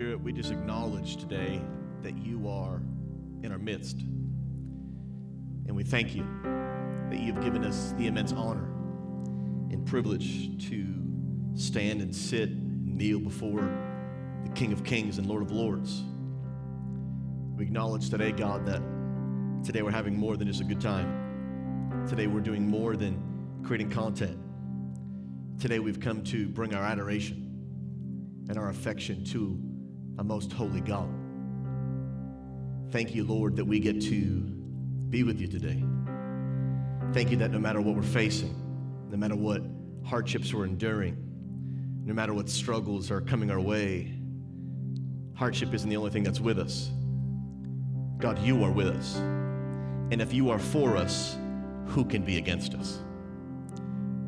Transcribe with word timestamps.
Spirit, 0.00 0.22
we 0.22 0.32
just 0.32 0.50
acknowledge 0.50 1.18
today 1.18 1.60
that 2.02 2.16
you 2.16 2.48
are 2.48 2.80
in 3.42 3.52
our 3.52 3.58
midst. 3.58 3.98
And 3.98 5.76
we 5.76 5.82
thank 5.84 6.14
you 6.14 6.26
that 7.10 7.18
you've 7.20 7.42
given 7.42 7.66
us 7.66 7.92
the 7.98 8.06
immense 8.06 8.32
honor 8.32 8.64
and 9.70 9.84
privilege 9.84 10.56
to 10.70 10.86
stand 11.52 12.00
and 12.00 12.16
sit 12.16 12.48
and 12.48 12.96
kneel 12.96 13.20
before 13.20 13.60
the 14.42 14.50
King 14.54 14.72
of 14.72 14.84
Kings 14.84 15.18
and 15.18 15.26
Lord 15.26 15.42
of 15.42 15.50
Lords. 15.50 16.02
We 17.54 17.64
acknowledge 17.64 18.08
today, 18.08 18.32
God, 18.32 18.64
that 18.64 18.80
today 19.62 19.82
we're 19.82 19.90
having 19.90 20.16
more 20.16 20.38
than 20.38 20.48
just 20.48 20.62
a 20.62 20.64
good 20.64 20.80
time. 20.80 22.06
Today 22.08 22.26
we're 22.26 22.40
doing 22.40 22.66
more 22.66 22.96
than 22.96 23.22
creating 23.64 23.90
content. 23.90 24.38
Today 25.60 25.78
we've 25.78 26.00
come 26.00 26.24
to 26.24 26.48
bring 26.48 26.74
our 26.74 26.84
adoration 26.84 28.46
and 28.48 28.56
our 28.56 28.70
affection 28.70 29.22
to 29.26 29.69
a 30.20 30.22
most 30.24 30.52
holy 30.52 30.82
God. 30.82 31.08
Thank 32.90 33.14
you, 33.14 33.24
Lord, 33.24 33.56
that 33.56 33.64
we 33.64 33.80
get 33.80 34.02
to 34.02 34.40
be 35.08 35.22
with 35.22 35.40
you 35.40 35.46
today. 35.46 35.82
Thank 37.14 37.30
you 37.30 37.38
that 37.38 37.50
no 37.50 37.58
matter 37.58 37.80
what 37.80 37.96
we're 37.96 38.02
facing, 38.02 38.54
no 39.10 39.16
matter 39.16 39.34
what 39.34 39.62
hardships 40.04 40.52
we're 40.52 40.66
enduring, 40.66 41.16
no 42.04 42.12
matter 42.12 42.34
what 42.34 42.50
struggles 42.50 43.10
are 43.10 43.22
coming 43.22 43.50
our 43.50 43.60
way, 43.60 44.12
hardship 45.34 45.72
isn't 45.72 45.88
the 45.88 45.96
only 45.96 46.10
thing 46.10 46.22
that's 46.22 46.38
with 46.38 46.58
us. 46.58 46.90
God, 48.18 48.38
you 48.40 48.62
are 48.62 48.70
with 48.70 48.88
us. 48.88 49.16
And 49.16 50.20
if 50.20 50.34
you 50.34 50.50
are 50.50 50.58
for 50.58 50.98
us, 50.98 51.38
who 51.86 52.04
can 52.04 52.22
be 52.22 52.36
against 52.36 52.74
us? 52.74 52.98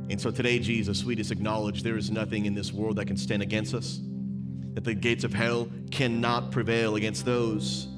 And 0.08 0.18
so 0.18 0.30
today, 0.30 0.58
Jesus, 0.58 1.04
we 1.04 1.14
just 1.16 1.30
acknowledge 1.30 1.82
there 1.82 1.98
is 1.98 2.10
nothing 2.10 2.46
in 2.46 2.54
this 2.54 2.72
world 2.72 2.96
that 2.96 3.04
can 3.08 3.18
stand 3.18 3.42
against 3.42 3.74
us, 3.74 4.00
that 4.74 4.84
the 4.84 4.94
gates 4.94 5.24
of 5.24 5.34
hell 5.34 5.68
cannot 5.90 6.50
prevail 6.50 6.96
against 6.96 7.24
those 7.24 7.88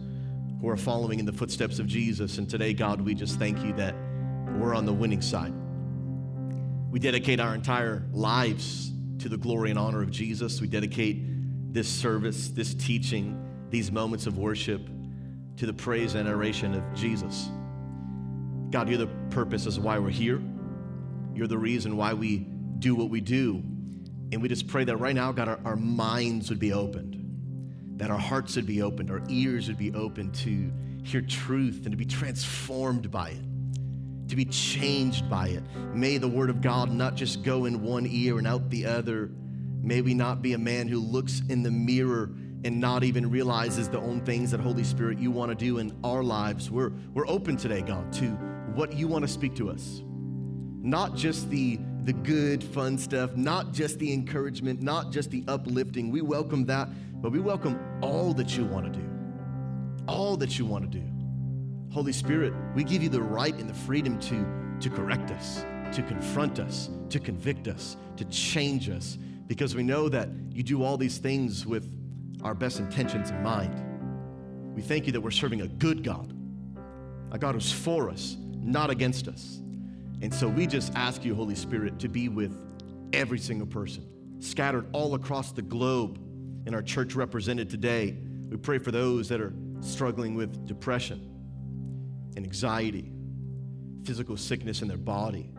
who 0.61 0.69
are 0.69 0.77
following 0.77 1.19
in 1.19 1.27
the 1.27 1.33
footsteps 1.33 1.79
of 1.79 1.87
Jesus. 1.87 2.39
And 2.39 2.49
today, 2.49 2.73
God, 2.73 3.01
we 3.01 3.15
just 3.15 3.39
thank 3.39 3.63
you 3.63 3.73
that 3.75 3.95
we're 4.59 4.75
on 4.75 4.85
the 4.87 4.93
winning 4.93 5.23
side. 5.23 5.53
We 6.91 6.99
dedicate 6.99 7.41
our 7.41 7.55
entire 7.55 8.07
lives 8.13 8.93
to 9.19 9.29
the 9.29 9.37
glory 9.37 9.71
and 9.71 9.79
honor 9.79 10.03
of 10.03 10.11
Jesus. 10.11 10.61
We 10.61 10.69
dedicate 10.69 11.73
this 11.73 11.89
service, 11.89 12.49
this 12.49 12.75
teaching, 12.75 13.41
these 13.71 13.91
moments 13.91 14.27
of 14.27 14.39
worship 14.39 14.81
to 15.57 15.67
the 15.67 15.73
praise 15.73 16.15
and 16.15 16.29
adoration 16.29 16.75
of 16.75 16.83
Jesus. 16.95 17.49
God, 18.71 18.89
you're 18.89 18.99
the 18.99 19.11
purpose 19.31 19.67
as 19.67 19.79
why 19.79 19.99
we're 19.99 20.11
here. 20.11 20.41
You're 21.35 21.47
the 21.47 21.59
reason 21.59 21.97
why 21.97 22.15
we 22.15 22.39
do 22.79 22.95
what 22.95 23.11
we 23.11 23.21
do. 23.21 23.63
And 24.35 24.43
we 24.43 24.49
just 24.49 24.67
pray 24.67 24.85
that 24.85 24.97
right 24.99 25.15
now, 25.15 25.33
God, 25.33 25.49
our, 25.49 25.61
our 25.65 25.77
minds 25.77 26.51
would 26.51 26.59
be 26.59 26.73
opened, 26.73 27.17
that 27.99 28.11
our 28.11 28.19
hearts 28.19 28.57
would 28.57 28.67
be 28.67 28.83
opened, 28.83 29.11
our 29.11 29.23
ears 29.29 29.69
would 29.69 29.79
be 29.79 29.95
open 29.95 30.33
to 30.33 30.73
hear 31.05 31.23
truth 31.23 31.83
and 31.85 31.93
to 31.93 31.97
be 31.97 32.05
transformed 32.05 33.11
by 33.11 33.31
it 33.31 33.43
to 34.29 34.37
be 34.37 34.45
changed 34.47 35.29
by 35.29 35.49
it. 35.49 35.63
May 35.95 36.19
the 36.19 36.29
word 36.29 36.51
of 36.51 36.61
God 36.61 36.91
not 36.91 37.15
just 37.15 37.43
go 37.43 37.67
in 37.67 37.83
one 37.83 38.07
ear 38.09 38.39
and 38.39 38.47
out 38.47 38.71
the 38.71 38.87
other. 38.87 39.31
May 39.83 40.01
we 40.01 40.15
not 40.15 40.43
be 40.43 40.55
a 40.55 40.59
man 40.59 40.89
who 40.89 40.99
looks 40.99 41.43
in 41.49 41.63
the 41.63 41.71
mirror 41.71 42.31
and 42.65 42.81
not 42.81 43.05
even 43.05 43.31
realizes 43.31 43.89
the 43.89 43.99
own 43.99 44.23
things 44.23 44.51
that 44.51 44.61
Holy 44.61 44.85
Spirit 44.85 45.19
you 45.19 45.31
want 45.31 45.51
to 45.51 45.55
do 45.55 45.79
in 45.79 45.97
our 46.03 46.23
lives. 46.23 46.71
We're, 46.71 46.93
we're 47.13 47.29
open 47.29 47.57
today, 47.57 47.83
God, 47.83 48.13
to 48.15 48.31
what 48.75 48.95
you 48.95 49.07
want 49.07 49.23
to 49.23 49.29
speak 49.29 49.55
to 49.57 49.71
us. 49.71 50.03
Not 50.85 51.17
just 51.17 51.49
the, 51.49 51.81
the 52.05 52.13
good, 52.13 52.63
fun 52.63 52.99
stuff, 52.99 53.35
not 53.37 53.73
just 53.73 53.99
the 53.99 54.13
encouragement, 54.13 54.83
not 54.83 55.11
just 55.11 55.31
the 55.31 55.43
uplifting. 55.49 56.11
We 56.11 56.21
welcome 56.21 56.67
that, 56.67 56.91
but 57.23 57.33
we 57.33 57.41
welcome 57.41 57.81
all 58.03 58.35
that 58.35 58.55
you 58.55 58.67
want 58.67 58.93
to 58.93 59.01
do. 59.01 59.09
All 60.07 60.37
that 60.37 60.59
you 60.59 60.67
want 60.67 60.93
to 60.93 60.99
do. 60.99 61.05
Holy 61.91 62.13
Spirit, 62.13 62.53
we 62.75 62.85
give 62.85 63.03
you 63.03 63.09
the 63.09 63.23
right 63.23 63.55
and 63.55 63.67
the 63.67 63.73
freedom 63.73 64.19
to, 64.21 64.47
to 64.79 64.95
correct 64.95 65.31
us, 65.31 65.65
to 65.95 66.03
confront 66.03 66.59
us, 66.59 66.91
to 67.09 67.19
convict 67.19 67.67
us, 67.67 67.97
to 68.19 68.27
change 68.27 68.91
us, 68.91 69.17
because 69.47 69.75
we 69.75 69.83
know 69.83 70.11
that 70.11 70.29
you 70.53 70.63
do 70.63 70.85
all 70.85 70.99
these 70.99 71.17
things 71.17 71.65
with 71.65 71.91
our 72.43 72.53
best 72.53 72.79
intentions 72.79 73.31
in 73.31 73.43
mind. 73.43 73.75
We 74.77 74.83
thank 74.83 75.07
you 75.07 75.13
that 75.13 75.21
we're 75.23 75.31
serving 75.31 75.63
a 75.63 75.69
good 75.69 76.05
God, 76.05 76.31
a 77.33 77.39
God 77.39 77.55
who's 77.55 77.73
for 77.73 78.11
us, 78.11 78.37
not 78.53 78.91
against 78.91 79.29
us. 79.29 79.63
And 80.25 80.33
so 80.33 80.49
we 80.49 80.67
just 80.67 80.91
ask 80.95 81.23
you, 81.23 81.35
Holy 81.35 81.55
Spirit, 81.55 81.99
to 81.99 82.09
be 82.09 82.31
with 82.31 82.57
every 83.13 83.39
single 83.39 83.67
person 83.67 84.07
scattered 84.39 84.87
all 84.95 85.15
across 85.17 85.53
the 85.53 85.61
globe 85.61 86.19
in 86.67 86.75
our 86.75 86.81
church 86.81 87.15
represented 87.15 87.69
today. 87.69 88.17
We 88.49 88.57
pray 88.57 88.79
for 88.79 88.91
those 88.91 89.29
that 89.29 89.43
are 89.43 89.53
struggling 89.81 90.35
with 90.35 90.67
depression 90.67 91.31
and 92.37 92.47
anxiety, 92.47 93.13
physical 94.05 94.39
sickness 94.39 94.81
in 94.81 94.89
their 94.89 94.97
body. 94.97 95.51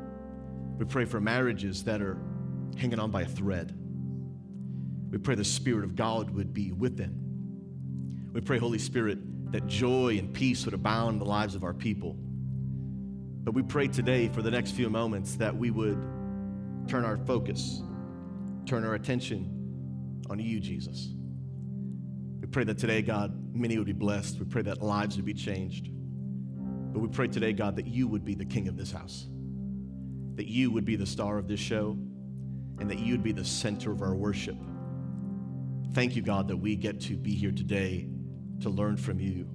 We 0.80 0.86
pray 0.86 1.06
for 1.06 1.22
marriages 1.22 1.84
that 1.84 2.02
are 2.02 2.18
hanging 2.76 2.98
on 2.98 3.12
by 3.12 3.22
a 3.22 3.28
thread. 3.28 3.78
We 5.12 5.20
pray 5.20 5.36
the 5.36 5.44
Spirit 5.44 5.84
of 5.84 5.96
God 5.96 6.32
would 6.32 6.56
be 6.56 6.72
with 6.72 6.98
them. 6.98 8.32
We 8.34 8.42
pray, 8.42 8.58
Holy 8.58 8.80
Spirit, 8.80 9.52
that 9.52 9.68
joy 9.68 10.18
and 10.18 10.34
peace 10.34 10.66
would 10.66 10.74
abound 10.74 11.14
in 11.14 11.20
the 11.20 11.26
lives 11.26 11.54
of 11.54 11.64
our 11.64 11.76
people. 11.76 12.18
But 13.46 13.54
we 13.54 13.62
pray 13.62 13.88
today 13.88 14.28
for 14.28 14.42
the 14.42 14.50
next 14.50 14.72
few 14.72 14.90
moments 14.90 15.36
that 15.36 15.56
we 15.56 15.70
would 15.70 16.00
turn 16.88 17.06
our 17.06 17.16
focus, 17.16 17.84
turn 18.66 18.84
our 18.84 18.96
attention 18.96 20.26
on 20.32 20.40
you, 20.40 20.60
Jesus. 20.60 21.14
We 22.42 22.48
pray 22.48 22.64
that 22.64 22.80
today, 22.80 23.04
God, 23.04 23.56
many 23.56 23.78
would 23.78 23.86
be 23.86 23.94
blessed. 23.94 24.40
We 24.40 24.46
pray 24.46 24.64
that 24.64 24.82
lives 24.82 25.18
would 25.18 25.26
be 25.26 25.36
changed. 25.36 25.90
But 26.92 27.02
we 27.02 27.08
pray 27.08 27.28
today, 27.28 27.54
God, 27.54 27.76
that 27.76 27.86
you 27.86 28.08
would 28.08 28.26
be 28.26 28.34
the 28.34 28.46
king 28.46 28.68
of 28.68 28.78
this 28.78 28.92
house, 28.92 29.28
that 30.38 30.48
you 30.48 30.72
would 30.72 30.86
be 30.86 30.96
the 30.96 31.06
star 31.06 31.38
of 31.38 31.48
this 31.48 31.60
show, 31.60 31.96
and 32.80 32.90
that 32.90 32.98
you'd 32.98 33.22
be 33.22 33.32
the 33.32 33.46
center 33.46 33.92
of 33.92 34.02
our 34.02 34.16
worship. 34.16 34.58
Thank 35.94 36.16
you, 36.16 36.24
God, 36.24 36.48
that 36.48 36.58
we 36.58 36.76
get 36.76 37.00
to 37.02 37.16
be 37.16 37.36
here 37.36 37.52
today 37.52 38.08
to 38.62 38.72
learn 38.72 38.98
from 38.98 39.20
you. 39.20 39.48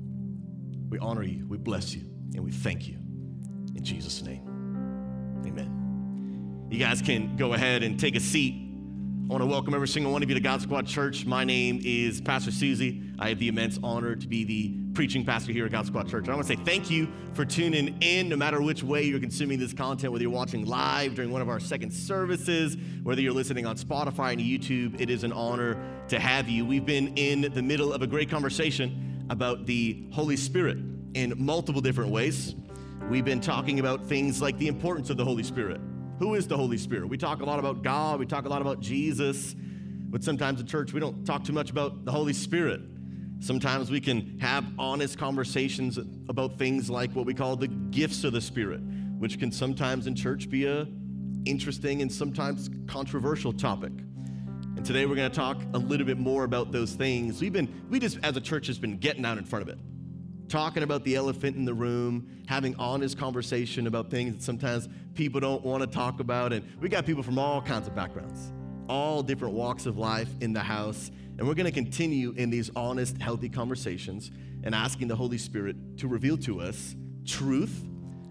We 0.88 1.00
honor 1.00 1.24
you, 1.24 1.44
we 1.48 1.58
bless 1.58 1.92
you, 1.92 2.02
and 2.36 2.44
we 2.44 2.52
thank 2.52 2.86
you. 2.86 2.99
In 3.74 3.84
Jesus' 3.84 4.22
name, 4.22 4.42
amen. 5.46 6.66
You 6.70 6.78
guys 6.78 7.00
can 7.00 7.36
go 7.36 7.54
ahead 7.54 7.82
and 7.82 7.98
take 7.98 8.16
a 8.16 8.20
seat. 8.20 8.66
I 9.28 9.32
want 9.32 9.42
to 9.42 9.46
welcome 9.46 9.74
every 9.74 9.86
single 9.86 10.12
one 10.12 10.22
of 10.22 10.28
you 10.28 10.34
to 10.34 10.40
God 10.40 10.60
Squad 10.60 10.86
Church. 10.86 11.24
My 11.24 11.44
name 11.44 11.80
is 11.84 12.20
Pastor 12.20 12.50
Susie. 12.50 13.02
I 13.18 13.28
have 13.28 13.38
the 13.38 13.48
immense 13.48 13.78
honor 13.82 14.16
to 14.16 14.26
be 14.26 14.44
the 14.44 14.76
preaching 14.92 15.24
pastor 15.24 15.52
here 15.52 15.66
at 15.66 15.72
God 15.72 15.86
Squad 15.86 16.08
Church. 16.08 16.24
And 16.24 16.30
I 16.30 16.34
want 16.34 16.48
to 16.48 16.56
say 16.56 16.62
thank 16.64 16.90
you 16.90 17.08
for 17.34 17.44
tuning 17.44 17.96
in, 18.00 18.28
no 18.28 18.36
matter 18.36 18.60
which 18.60 18.82
way 18.82 19.04
you're 19.04 19.20
consuming 19.20 19.60
this 19.60 19.72
content, 19.72 20.12
whether 20.12 20.22
you're 20.22 20.32
watching 20.32 20.66
live 20.66 21.14
during 21.14 21.30
one 21.30 21.40
of 21.40 21.48
our 21.48 21.60
second 21.60 21.92
services, 21.92 22.76
whether 23.04 23.20
you're 23.20 23.32
listening 23.32 23.66
on 23.66 23.76
Spotify 23.76 24.32
and 24.32 24.40
YouTube. 24.40 25.00
It 25.00 25.10
is 25.10 25.22
an 25.22 25.32
honor 25.32 25.80
to 26.08 26.18
have 26.18 26.48
you. 26.48 26.66
We've 26.66 26.84
been 26.84 27.16
in 27.16 27.52
the 27.54 27.62
middle 27.62 27.92
of 27.92 28.02
a 28.02 28.06
great 28.08 28.28
conversation 28.28 29.26
about 29.30 29.64
the 29.66 30.08
Holy 30.10 30.36
Spirit 30.36 30.78
in 31.14 31.34
multiple 31.36 31.80
different 31.80 32.10
ways. 32.10 32.56
We've 33.08 33.24
been 33.24 33.40
talking 33.40 33.80
about 33.80 34.04
things 34.06 34.40
like 34.40 34.56
the 34.58 34.68
importance 34.68 35.10
of 35.10 35.16
the 35.16 35.24
Holy 35.24 35.42
Spirit. 35.42 35.80
Who 36.18 36.34
is 36.34 36.46
the 36.46 36.56
Holy 36.56 36.76
Spirit? 36.76 37.08
We 37.08 37.16
talk 37.16 37.40
a 37.40 37.44
lot 37.44 37.58
about 37.58 37.82
God, 37.82 38.20
we 38.20 38.26
talk 38.26 38.44
a 38.44 38.48
lot 38.48 38.60
about 38.60 38.80
Jesus, 38.80 39.54
but 39.56 40.22
sometimes 40.22 40.60
in 40.60 40.66
church 40.66 40.92
we 40.92 41.00
don't 41.00 41.24
talk 41.24 41.42
too 41.42 41.52
much 41.52 41.70
about 41.70 42.04
the 42.04 42.12
Holy 42.12 42.32
Spirit. 42.32 42.80
Sometimes 43.40 43.90
we 43.90 44.00
can 44.00 44.38
have 44.38 44.64
honest 44.78 45.18
conversations 45.18 45.98
about 46.28 46.58
things 46.58 46.90
like 46.90 47.10
what 47.12 47.26
we 47.26 47.34
call 47.34 47.56
the 47.56 47.68
gifts 47.68 48.22
of 48.22 48.32
the 48.32 48.40
Spirit, 48.40 48.80
which 49.18 49.38
can 49.38 49.50
sometimes 49.50 50.06
in 50.06 50.14
church 50.14 50.50
be 50.50 50.66
a 50.66 50.86
interesting 51.46 52.02
and 52.02 52.12
sometimes 52.12 52.68
controversial 52.86 53.52
topic. 53.52 53.92
And 54.76 54.84
today 54.84 55.06
we're 55.06 55.16
going 55.16 55.30
to 55.30 55.36
talk 55.36 55.60
a 55.74 55.78
little 55.78 56.06
bit 56.06 56.18
more 56.18 56.44
about 56.44 56.70
those 56.70 56.92
things. 56.92 57.40
We've 57.40 57.52
been 57.52 57.82
we 57.90 57.98
just 57.98 58.18
as 58.22 58.36
a 58.36 58.40
church 58.40 58.66
has 58.68 58.78
been 58.78 58.98
getting 58.98 59.24
out 59.24 59.38
in 59.38 59.44
front 59.44 59.62
of 59.62 59.68
it. 59.68 59.78
Talking 60.50 60.82
about 60.82 61.04
the 61.04 61.14
elephant 61.14 61.56
in 61.56 61.64
the 61.64 61.72
room, 61.72 62.28
having 62.48 62.74
honest 62.74 63.16
conversation 63.16 63.86
about 63.86 64.10
things 64.10 64.34
that 64.34 64.42
sometimes 64.42 64.88
people 65.14 65.40
don't 65.40 65.64
want 65.64 65.80
to 65.80 65.86
talk 65.86 66.18
about 66.18 66.52
and 66.52 66.66
we 66.80 66.88
got 66.88 67.06
people 67.06 67.22
from 67.22 67.38
all 67.38 67.62
kinds 67.62 67.86
of 67.86 67.94
backgrounds, 67.94 68.52
all 68.88 69.22
different 69.22 69.54
walks 69.54 69.86
of 69.86 69.96
life 69.96 70.28
in 70.40 70.52
the 70.52 70.60
house. 70.60 71.12
And 71.38 71.46
we're 71.46 71.54
going 71.54 71.66
to 71.66 71.72
continue 71.72 72.32
in 72.32 72.50
these 72.50 72.68
honest, 72.74 73.22
healthy 73.22 73.48
conversations 73.48 74.32
and 74.64 74.74
asking 74.74 75.06
the 75.06 75.14
Holy 75.14 75.38
Spirit 75.38 75.76
to 75.98 76.08
reveal 76.08 76.36
to 76.38 76.60
us 76.60 76.96
truth 77.24 77.84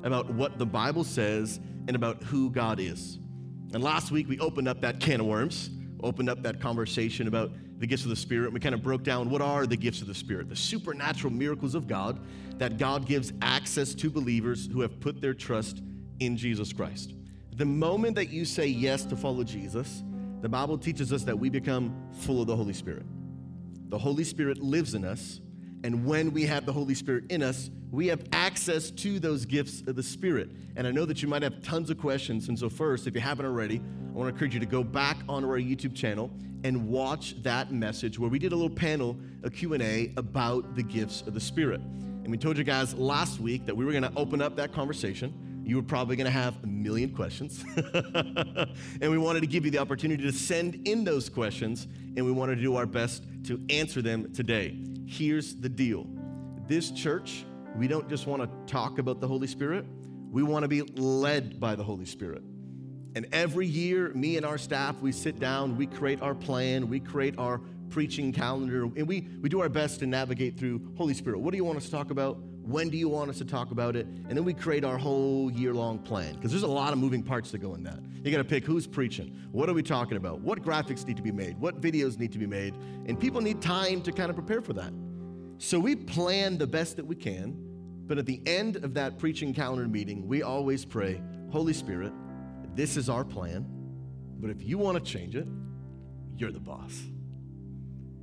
about 0.04 0.30
what 0.34 0.60
the 0.60 0.66
Bible 0.66 1.06
says 1.06 1.62
and 1.88 1.96
about 1.96 2.22
who 2.24 2.52
God 2.52 2.82
is. 2.82 3.18
And 3.74 3.82
last 3.82 4.12
week 4.12 4.28
we 4.28 4.38
opened 4.40 4.68
up 4.68 4.82
that 4.82 5.00
can 5.00 5.22
of 5.22 5.26
worms, 5.26 5.70
opened 6.04 6.30
up 6.30 6.44
that 6.44 6.60
conversation 6.60 7.30
about 7.30 7.52
the 7.80 7.88
gifts 7.88 8.04
of 8.04 8.10
the 8.10 8.16
Spirit. 8.16 8.54
We 8.54 8.60
kind 8.60 8.76
of 8.76 8.84
broke 8.84 9.04
down 9.04 9.30
what 9.30 9.42
are 9.42 9.66
the 9.66 9.78
gifts 9.78 10.02
of 10.02 10.08
the 10.08 10.14
Spirit, 10.14 10.50
the 10.50 10.56
supernatural 10.56 11.34
miracles 11.34 11.76
of 11.76 11.88
God 11.88 12.20
that 12.58 12.78
God 12.78 13.06
gives 13.06 13.32
access 13.42 13.96
to 13.96 14.10
believers 14.10 14.70
who 14.72 14.82
have 14.82 15.00
put 15.00 15.22
their 15.22 15.34
trust 15.34 15.82
in 16.20 16.36
Jesus 16.36 16.74
Christ. 16.74 17.14
The 17.56 17.66
moment 17.66 18.16
that 18.16 18.30
you 18.30 18.46
say 18.46 18.68
yes 18.68 19.06
to 19.06 19.16
follow 19.16 19.44
Jesus, 19.44 20.04
the 20.42 20.50
Bible 20.50 20.78
teaches 20.78 21.12
us 21.12 21.24
that 21.24 21.38
we 21.38 21.50
become 21.50 21.96
full 22.12 22.42
of 22.42 22.48
the 22.48 22.56
Holy 22.56 22.74
Spirit. 22.74 23.06
the 23.90 23.98
Holy 23.98 24.24
Spirit 24.24 24.60
lives 24.60 24.94
in 24.94 25.04
us. 25.04 25.42
And 25.84 26.06
when 26.06 26.32
we 26.32 26.46
have 26.46 26.66
the 26.66 26.74
Holy 26.74 26.94
Spirit 26.94 27.26
in 27.30 27.42
us, 27.42 27.70
we 27.92 28.08
have 28.08 28.24
access 28.34 28.92
to 28.92 29.20
those 29.20 29.46
gifts 29.46 29.82
of 29.88 29.96
the 29.96 30.04
Spirit. 30.04 30.50
And 30.76 30.86
I 30.86 30.92
know 30.92 31.06
that 31.06 31.22
you 31.22 31.28
might 31.28 31.42
have 31.42 31.62
tons 31.64 31.90
of 31.90 31.98
questions. 31.98 32.50
And 32.50 32.60
so, 32.60 32.70
first, 32.70 33.08
if 33.08 33.16
you 33.16 33.22
haven't 33.22 33.46
already, 33.46 33.78
I 33.78 34.12
want 34.12 34.30
to 34.30 34.34
encourage 34.34 34.54
you 34.54 34.60
to 34.60 34.66
go 34.66 34.84
back 34.84 35.18
onto 35.28 35.48
our 35.48 35.58
YouTube 35.58 35.96
channel 35.96 36.32
and 36.64 36.90
watch 36.90 37.42
that 37.44 37.72
message 37.72 38.20
where 38.20 38.30
we 38.30 38.38
did 38.38 38.52
a 38.52 38.56
little 38.56 38.76
panel, 38.76 39.18
a 39.44 39.50
Q&A 39.50 40.12
about 40.18 40.76
the 40.76 40.84
gifts 40.84 41.22
of 41.22 41.34
the 41.34 41.40
Spirit. 41.40 41.80
And 41.80 42.30
we 42.30 42.38
told 42.38 42.58
you 42.58 42.64
guys 42.64 42.94
last 42.94 43.40
week 43.40 43.66
that 43.66 43.76
we 43.76 43.86
were 43.86 43.92
going 43.92 44.04
to 44.04 44.14
open 44.16 44.42
up 44.42 44.56
that 44.58 44.74
conversation 44.74 45.34
you 45.70 45.76
were 45.76 45.84
probably 45.84 46.16
going 46.16 46.26
to 46.26 46.32
have 46.32 46.56
a 46.64 46.68
million 46.68 47.12
questions. 47.12 47.64
and 47.94 49.12
we 49.12 49.20
wanted 49.20 49.42
to 49.42 49.48
give 49.48 49.66
you 49.66 49.72
the 49.72 49.78
opportunity 49.78 50.24
to 50.24 50.32
send 50.32 50.88
in 50.88 51.04
those 51.04 51.30
questions, 51.30 51.88
and 52.18 52.26
we 52.26 52.32
wanted 52.32 52.56
to 52.56 52.62
do 52.62 52.76
our 52.76 52.88
best 52.88 53.24
to 53.46 53.62
answer 53.70 54.02
them 54.02 54.34
today. 54.34 54.76
Here's 55.10 55.56
the 55.56 55.70
deal 55.70 56.06
this 56.68 56.92
church, 56.92 57.44
we 57.76 57.88
don't 57.88 58.08
just 58.08 58.28
want 58.28 58.44
to 58.44 58.72
talk 58.72 59.00
about 59.00 59.20
the 59.20 59.28
Holy 59.28 59.48
Spirit, 59.48 59.84
we 60.30 60.44
want 60.44 60.62
to 60.62 60.68
be 60.68 60.84
led 60.84 61.60
by 61.60 61.74
the 61.74 61.84
Holy 61.84 62.06
Spirit. 62.06 62.44
And 63.16 63.26
every 63.32 63.66
year, 63.66 64.14
me 64.14 64.38
and 64.38 64.46
our 64.46 64.60
staff, 64.60 65.02
we 65.02 65.12
sit 65.12 65.40
down, 65.40 65.76
we 65.78 65.88
create 65.88 66.22
our 66.22 66.36
plan, 66.36 66.88
we 66.88 67.00
create 67.00 67.34
our 67.40 67.60
preaching 67.90 68.32
calendar, 68.32 68.84
and 68.84 69.08
we, 69.08 69.28
we 69.42 69.50
do 69.50 69.62
our 69.62 69.68
best 69.68 70.00
to 70.02 70.06
navigate 70.06 70.60
through 70.60 70.94
Holy 70.96 71.16
Spirit. 71.16 71.40
What 71.40 71.52
do 71.52 71.58
you 71.58 71.66
want 71.66 71.78
us 71.78 71.86
to 71.86 71.92
talk 71.92 72.12
about? 72.12 72.38
When 72.64 72.90
do 72.90 72.98
you 72.98 73.10
want 73.10 73.30
us 73.30 73.38
to 73.40 73.46
talk 73.46 73.72
about 73.72 73.96
it? 73.96 74.06
And 74.06 74.30
then 74.30 74.44
we 74.46 74.54
create 74.54 74.84
our 74.84 74.98
whole 74.98 75.52
year 75.52 75.74
long 75.74 76.00
plan 76.00 76.36
because 76.36 76.52
there's 76.52 76.64
a 76.64 76.68
lot 76.68 76.94
of 76.94 77.00
moving 77.00 77.24
parts 77.24 77.52
that 77.52 77.60
go 77.60 77.74
in 77.74 77.84
that. 77.84 78.00
You 78.24 78.32
got 78.32 78.38
to 78.38 78.44
pick 78.44 78.66
who's 78.66 78.86
preaching, 78.86 79.36
what 79.52 79.70
are 79.70 79.74
we 79.74 79.82
talking 79.82 80.18
about, 80.18 80.42
what 80.42 80.62
graphics 80.62 81.06
need 81.08 81.18
to 81.18 81.24
be 81.24 81.32
made, 81.32 81.58
what 81.58 81.82
videos 81.82 82.20
need 82.20 82.32
to 82.34 82.38
be 82.38 82.46
made, 82.46 82.76
and 83.08 83.20
people 83.20 83.42
need 83.42 83.62
time 83.62 84.02
to 84.02 84.12
kind 84.12 84.30
of 84.30 84.36
prepare 84.36 84.62
for 84.62 84.74
that. 84.74 84.94
So 85.58 85.80
we 85.80 85.96
plan 85.96 86.58
the 86.58 86.68
best 86.68 86.98
that 86.98 87.06
we 87.06 87.16
can, 87.16 87.56
but 88.06 88.18
at 88.18 88.26
the 88.26 88.42
end 88.46 88.78
of 88.78 88.94
that 88.96 89.18
preaching 89.18 89.54
calendar 89.54 89.88
meeting, 89.88 90.28
we 90.28 90.44
always 90.44 90.86
pray, 90.86 91.22
Holy 91.52 91.74
Spirit, 91.74 92.12
this 92.76 92.98
is 92.98 93.10
our 93.10 93.24
plan, 93.24 93.66
but 94.40 94.50
if 94.50 94.64
you 94.64 94.78
want 94.78 95.04
to 95.04 95.12
change 95.12 95.36
it, 95.36 95.48
you're 96.38 96.52
the 96.52 96.60
boss. 96.60 97.02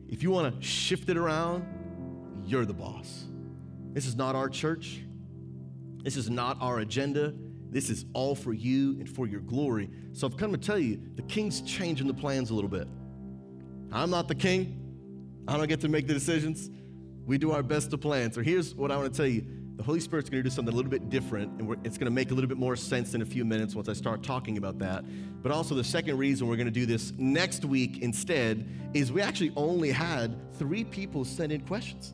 If 0.09 0.23
you 0.23 0.31
want 0.31 0.55
to 0.55 0.67
shift 0.67 1.09
it 1.09 1.17
around, 1.17 1.65
you're 2.45 2.65
the 2.65 2.75
boss. 2.75 3.25
This 3.97 4.05
is 4.05 4.15
not 4.15 4.35
our 4.35 4.51
church. 4.51 5.01
This 6.05 6.19
is 6.19 6.29
not 6.29 6.59
our 6.61 6.81
agenda. 6.81 7.33
This 7.71 7.89
is 7.89 8.05
all 8.13 8.35
for 8.35 8.53
you 8.53 8.91
and 8.99 9.09
for 9.09 9.27
your 9.27 9.41
glory. 9.41 9.89
So 10.13 10.27
I've 10.27 10.37
come 10.37 10.53
to 10.53 10.59
tell 10.59 10.79
you 10.79 11.01
the 11.15 11.23
king's 11.23 11.63
changing 11.63 12.07
the 12.07 12.13
plans 12.13 12.51
a 12.51 12.55
little 12.55 12.69
bit. 12.69 12.87
I'm 13.91 14.11
not 14.11 14.29
the 14.29 14.35
king. 14.35 14.79
I 15.49 15.57
don't 15.57 15.67
get 15.67 15.81
to 15.81 15.89
make 15.89 16.07
the 16.07 16.13
decisions. 16.13 16.69
We 17.25 17.39
do 17.39 17.53
our 17.53 17.63
best 17.63 17.91
to 17.91 17.97
plan. 17.97 18.31
So 18.33 18.43
here's 18.43 18.75
what 18.75 18.91
I 18.93 18.99
want 18.99 19.15
to 19.15 19.17
tell 19.17 19.27
you 19.27 19.47
the 19.77 19.83
Holy 19.83 20.01
Spirit's 20.01 20.29
going 20.29 20.43
to 20.45 20.49
do 20.49 20.55
something 20.55 20.75
a 20.75 20.77
little 20.77 20.91
bit 20.91 21.09
different, 21.09 21.59
and 21.59 21.87
it's 21.87 21.97
going 21.97 22.05
to 22.05 22.15
make 22.15 22.31
a 22.31 22.35
little 22.35 22.49
bit 22.49 22.59
more 22.59 22.77
sense 22.77 23.15
in 23.15 23.23
a 23.23 23.27
few 23.27 23.47
minutes 23.47 23.75
once 23.75 23.89
I 23.89 23.95
start 23.95 24.23
talking 24.23 24.59
about 24.59 24.79
that. 24.81 25.07
But 25.43 25.53
also, 25.53 25.75
the 25.75 25.85
second 25.85 26.19
reason 26.19 26.49
we're 26.49 26.57
going 26.57 26.67
to 26.67 26.71
do 26.71 26.85
this 26.85 27.15
next 27.17 27.65
week 27.65 28.03
instead 28.03 28.69
is 28.93 29.11
we 29.11 29.23
actually 29.23 29.53
only 29.57 29.91
had 29.91 30.53
three 30.59 30.85
people 30.85 31.25
send 31.25 31.51
in 31.51 31.63
questions. 31.63 32.13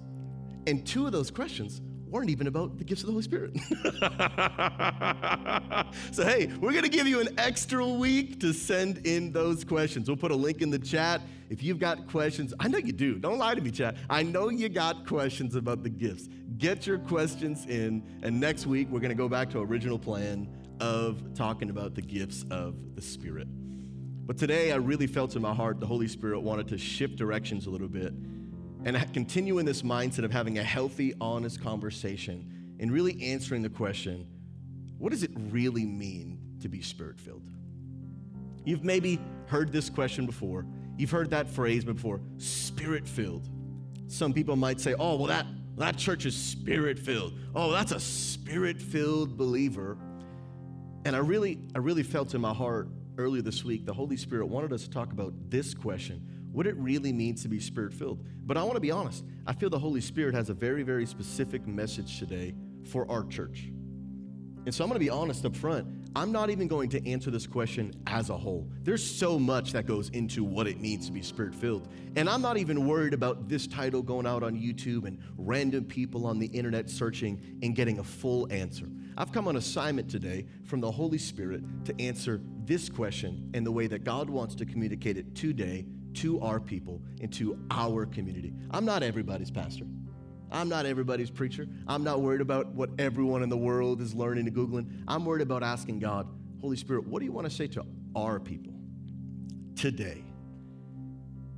And 0.66 0.86
two 0.86 1.06
of 1.06 1.12
those 1.12 1.30
questions 1.30 1.80
weren't 2.12 2.28
even 2.28 2.46
about 2.46 2.76
the 2.76 2.84
gifts 2.84 3.02
of 3.02 3.06
the 3.06 3.12
Holy 3.12 3.22
Spirit. 3.22 3.56
so, 6.12 6.26
hey, 6.26 6.52
we're 6.60 6.72
going 6.72 6.84
to 6.84 6.90
give 6.90 7.08
you 7.08 7.20
an 7.20 7.28
extra 7.38 7.86
week 7.86 8.38
to 8.40 8.52
send 8.52 9.06
in 9.06 9.32
those 9.32 9.64
questions. 9.64 10.08
We'll 10.08 10.18
put 10.18 10.30
a 10.30 10.36
link 10.36 10.60
in 10.60 10.70
the 10.70 10.78
chat. 10.78 11.22
If 11.48 11.62
you've 11.62 11.78
got 11.78 12.06
questions, 12.08 12.52
I 12.60 12.68
know 12.68 12.78
you 12.78 12.92
do. 12.92 13.18
Don't 13.18 13.38
lie 13.38 13.54
to 13.54 13.62
me, 13.62 13.70
chat. 13.70 13.96
I 14.10 14.22
know 14.22 14.50
you 14.50 14.68
got 14.68 15.06
questions 15.06 15.56
about 15.56 15.82
the 15.82 15.88
gifts. 15.88 16.28
Get 16.58 16.86
your 16.86 16.98
questions 16.98 17.64
in. 17.66 18.02
And 18.22 18.38
next 18.38 18.66
week, 18.66 18.88
we're 18.90 19.00
going 19.00 19.08
to 19.08 19.16
go 19.16 19.28
back 19.28 19.48
to 19.50 19.60
original 19.60 19.98
plan 19.98 20.48
of 20.80 21.34
talking 21.34 21.70
about 21.70 21.94
the 21.94 22.02
gifts 22.02 22.44
of 22.50 22.74
the 22.94 23.02
Spirit. 23.02 23.48
But 24.26 24.36
today, 24.36 24.72
I 24.72 24.76
really 24.76 25.06
felt 25.06 25.34
in 25.34 25.42
my 25.42 25.54
heart 25.54 25.80
the 25.80 25.86
Holy 25.86 26.08
Spirit 26.08 26.40
wanted 26.40 26.68
to 26.68 26.78
shift 26.78 27.16
directions 27.16 27.66
a 27.66 27.70
little 27.70 27.88
bit 27.88 28.12
and 28.84 29.12
continue 29.12 29.58
in 29.58 29.66
this 29.66 29.82
mindset 29.82 30.24
of 30.24 30.32
having 30.32 30.58
a 30.58 30.62
healthy, 30.62 31.14
honest 31.20 31.62
conversation 31.62 32.76
and 32.80 32.90
really 32.90 33.22
answering 33.22 33.62
the 33.62 33.70
question 33.70 34.26
what 34.98 35.10
does 35.10 35.24
it 35.24 35.32
really 35.50 35.84
mean 35.84 36.38
to 36.60 36.68
be 36.68 36.80
spirit 36.80 37.18
filled? 37.18 37.42
You've 38.64 38.84
maybe 38.84 39.18
heard 39.46 39.72
this 39.72 39.90
question 39.90 40.26
before. 40.26 40.64
You've 40.96 41.10
heard 41.10 41.30
that 41.30 41.50
phrase 41.50 41.84
before 41.84 42.20
spirit 42.38 43.08
filled. 43.08 43.48
Some 44.06 44.32
people 44.32 44.54
might 44.54 44.80
say, 44.80 44.94
oh, 44.94 45.16
well, 45.16 45.26
that, 45.26 45.44
that 45.76 45.96
church 45.96 46.24
is 46.24 46.36
spirit 46.36 47.00
filled. 47.00 47.32
Oh, 47.52 47.72
that's 47.72 47.90
a 47.90 47.98
spirit 47.98 48.80
filled 48.80 49.36
believer. 49.36 49.98
And 51.04 51.16
I 51.16 51.18
really, 51.18 51.58
I 51.74 51.78
really 51.78 52.04
felt 52.04 52.32
in 52.34 52.40
my 52.40 52.54
heart 52.54 52.86
earlier 53.18 53.42
this 53.42 53.64
week, 53.64 53.84
the 53.84 53.92
Holy 53.92 54.16
Spirit 54.16 54.46
wanted 54.46 54.72
us 54.72 54.84
to 54.84 54.90
talk 54.90 55.10
about 55.12 55.32
this 55.50 55.74
question 55.74 56.41
what 56.52 56.66
it 56.66 56.76
really 56.76 57.12
means 57.12 57.42
to 57.42 57.48
be 57.48 57.58
spirit 57.58 57.92
filled. 57.92 58.24
But 58.44 58.56
I 58.56 58.62
want 58.62 58.74
to 58.74 58.80
be 58.80 58.90
honest, 58.90 59.24
I 59.46 59.54
feel 59.54 59.70
the 59.70 59.78
Holy 59.78 60.00
Spirit 60.00 60.34
has 60.34 60.50
a 60.50 60.54
very, 60.54 60.82
very 60.82 61.06
specific 61.06 61.66
message 61.66 62.18
today 62.18 62.54
for 62.84 63.10
our 63.10 63.24
church. 63.24 63.70
And 64.64 64.72
so 64.72 64.84
I'm 64.84 64.90
going 64.90 65.00
to 65.00 65.04
be 65.04 65.10
honest 65.10 65.44
up 65.44 65.56
front. 65.56 65.88
I'm 66.14 66.30
not 66.30 66.50
even 66.50 66.68
going 66.68 66.88
to 66.90 67.10
answer 67.10 67.30
this 67.32 67.48
question 67.48 67.92
as 68.06 68.30
a 68.30 68.36
whole. 68.36 68.70
There's 68.82 69.04
so 69.04 69.38
much 69.38 69.72
that 69.72 69.86
goes 69.86 70.10
into 70.10 70.44
what 70.44 70.68
it 70.68 70.78
means 70.78 71.06
to 71.06 71.12
be 71.12 71.22
spirit 71.22 71.54
filled. 71.54 71.88
And 72.14 72.28
I'm 72.28 72.42
not 72.42 72.58
even 72.58 72.86
worried 72.86 73.14
about 73.14 73.48
this 73.48 73.66
title 73.66 74.02
going 74.02 74.26
out 74.26 74.44
on 74.44 74.54
YouTube 74.54 75.06
and 75.06 75.18
random 75.36 75.84
people 75.84 76.26
on 76.26 76.38
the 76.38 76.46
internet 76.46 76.90
searching 76.90 77.58
and 77.62 77.74
getting 77.74 77.98
a 77.98 78.04
full 78.04 78.46
answer. 78.52 78.86
I've 79.16 79.32
come 79.32 79.48
on 79.48 79.56
assignment 79.56 80.08
today 80.08 80.46
from 80.64 80.80
the 80.80 80.90
Holy 80.90 81.18
Spirit 81.18 81.64
to 81.86 82.00
answer 82.00 82.40
this 82.64 82.88
question 82.88 83.50
in 83.54 83.64
the 83.64 83.72
way 83.72 83.88
that 83.88 84.04
God 84.04 84.30
wants 84.30 84.54
to 84.56 84.66
communicate 84.66 85.16
it 85.16 85.34
today 85.34 85.86
to 86.14 86.40
our 86.40 86.60
people 86.60 87.02
and 87.20 87.32
to 87.34 87.58
our 87.70 88.06
community. 88.06 88.52
I'm 88.70 88.84
not 88.84 89.02
everybody's 89.02 89.50
pastor. 89.50 89.84
I'm 90.50 90.68
not 90.68 90.84
everybody's 90.84 91.30
preacher. 91.30 91.66
I'm 91.88 92.04
not 92.04 92.20
worried 92.20 92.42
about 92.42 92.68
what 92.68 92.90
everyone 92.98 93.42
in 93.42 93.48
the 93.48 93.56
world 93.56 94.02
is 94.02 94.14
learning 94.14 94.46
and 94.46 94.54
Googling. 94.54 95.02
I'm 95.08 95.24
worried 95.24 95.42
about 95.42 95.62
asking 95.62 96.00
God, 96.00 96.28
Holy 96.60 96.76
Spirit, 96.76 97.06
what 97.06 97.20
do 97.20 97.24
you 97.24 97.32
want 97.32 97.48
to 97.48 97.54
say 97.54 97.66
to 97.68 97.84
our 98.14 98.38
people 98.38 98.74
today? 99.74 100.22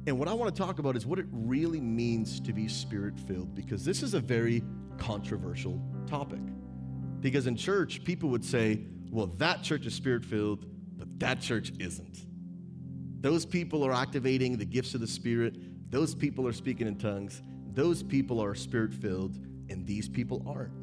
And 0.06 0.18
what 0.18 0.28
I 0.28 0.32
want 0.34 0.54
to 0.54 0.62
talk 0.62 0.78
about 0.78 0.96
is 0.96 1.06
what 1.06 1.18
it 1.18 1.26
really 1.32 1.80
means 1.80 2.38
to 2.40 2.52
be 2.52 2.68
spirit 2.68 3.18
filled, 3.18 3.54
because 3.54 3.84
this 3.84 4.02
is 4.02 4.14
a 4.14 4.20
very 4.20 4.62
controversial 4.98 5.82
topic. 6.06 6.40
Because 7.20 7.46
in 7.46 7.56
church, 7.56 8.04
people 8.04 8.28
would 8.28 8.44
say, 8.44 8.82
well, 9.10 9.26
that 9.38 9.62
church 9.62 9.86
is 9.86 9.94
spirit 9.94 10.24
filled, 10.24 10.66
but 10.96 11.08
that 11.18 11.40
church 11.40 11.72
isn't. 11.80 12.26
Those 13.24 13.46
people 13.46 13.82
are 13.82 13.94
activating 13.94 14.58
the 14.58 14.66
gifts 14.66 14.92
of 14.92 15.00
the 15.00 15.06
Spirit. 15.06 15.54
Those 15.90 16.14
people 16.14 16.46
are 16.46 16.52
speaking 16.52 16.86
in 16.86 16.96
tongues. 16.96 17.40
Those 17.72 18.02
people 18.02 18.38
are 18.38 18.54
spirit 18.54 18.92
filled, 18.92 19.38
and 19.70 19.86
these 19.86 20.10
people 20.10 20.44
aren't. 20.46 20.74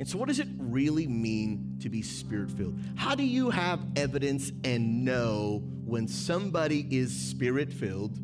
And 0.00 0.08
so, 0.08 0.18
what 0.18 0.26
does 0.26 0.40
it 0.40 0.48
really 0.58 1.06
mean 1.06 1.76
to 1.80 1.88
be 1.88 2.02
spirit 2.02 2.50
filled? 2.50 2.76
How 2.96 3.14
do 3.14 3.22
you 3.22 3.50
have 3.50 3.78
evidence 3.94 4.50
and 4.64 5.04
know 5.04 5.62
when 5.84 6.08
somebody 6.08 6.88
is 6.90 7.14
spirit 7.14 7.72
filled 7.72 8.18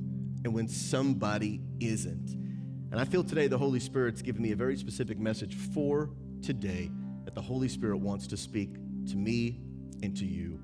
and 0.44 0.52
when 0.52 0.66
somebody 0.66 1.60
isn't? 1.78 2.30
And 2.90 2.98
I 2.98 3.04
feel 3.04 3.22
today 3.22 3.46
the 3.46 3.58
Holy 3.58 3.78
Spirit's 3.78 4.22
given 4.22 4.42
me 4.42 4.50
a 4.50 4.56
very 4.56 4.76
specific 4.76 5.20
message 5.20 5.54
for 5.54 6.10
today 6.42 6.90
that 7.26 7.36
the 7.36 7.42
Holy 7.42 7.68
Spirit 7.68 7.98
wants 7.98 8.26
to 8.26 8.36
speak 8.36 8.74
to 9.10 9.16
me 9.16 9.60
and 10.02 10.16
to 10.16 10.26
you. 10.26 10.58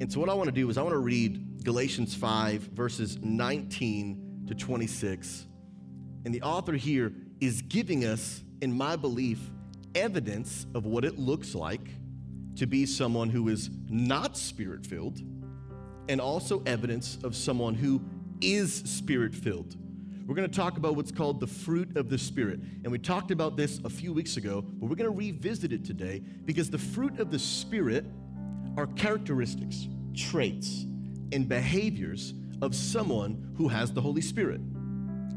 And 0.00 0.12
so, 0.12 0.18
what 0.18 0.28
I 0.28 0.34
want 0.34 0.48
to 0.48 0.54
do 0.54 0.68
is, 0.70 0.76
I 0.76 0.82
want 0.82 0.94
to 0.94 0.98
read 0.98 1.64
Galatians 1.64 2.14
5, 2.14 2.62
verses 2.62 3.18
19 3.22 4.44
to 4.48 4.54
26. 4.54 5.46
And 6.24 6.34
the 6.34 6.42
author 6.42 6.72
here 6.72 7.12
is 7.40 7.62
giving 7.62 8.04
us, 8.04 8.42
in 8.60 8.76
my 8.76 8.96
belief, 8.96 9.38
evidence 9.94 10.66
of 10.74 10.84
what 10.84 11.04
it 11.04 11.18
looks 11.18 11.54
like 11.54 11.88
to 12.56 12.66
be 12.66 12.86
someone 12.86 13.28
who 13.28 13.48
is 13.48 13.70
not 13.88 14.36
spirit 14.36 14.84
filled, 14.84 15.20
and 16.08 16.20
also 16.20 16.62
evidence 16.66 17.18
of 17.22 17.36
someone 17.36 17.74
who 17.74 18.02
is 18.40 18.74
spirit 18.74 19.34
filled. 19.34 19.76
We're 20.26 20.34
going 20.34 20.50
to 20.50 20.56
talk 20.56 20.78
about 20.78 20.96
what's 20.96 21.12
called 21.12 21.38
the 21.38 21.46
fruit 21.46 21.96
of 21.98 22.08
the 22.08 22.16
Spirit. 22.16 22.58
And 22.82 22.90
we 22.90 22.98
talked 22.98 23.30
about 23.30 23.58
this 23.58 23.78
a 23.84 23.90
few 23.90 24.12
weeks 24.14 24.38
ago, 24.38 24.62
but 24.62 24.88
we're 24.88 24.96
going 24.96 25.10
to 25.10 25.16
revisit 25.16 25.70
it 25.70 25.84
today 25.84 26.20
because 26.46 26.70
the 26.70 26.78
fruit 26.78 27.20
of 27.20 27.30
the 27.30 27.38
Spirit 27.38 28.06
are 28.76 28.86
characteristics, 28.88 29.88
traits, 30.14 30.86
and 31.32 31.48
behaviors 31.48 32.34
of 32.62 32.74
someone 32.74 33.54
who 33.56 33.68
has 33.68 33.92
the 33.92 34.00
Holy 34.00 34.20
Spirit. 34.20 34.60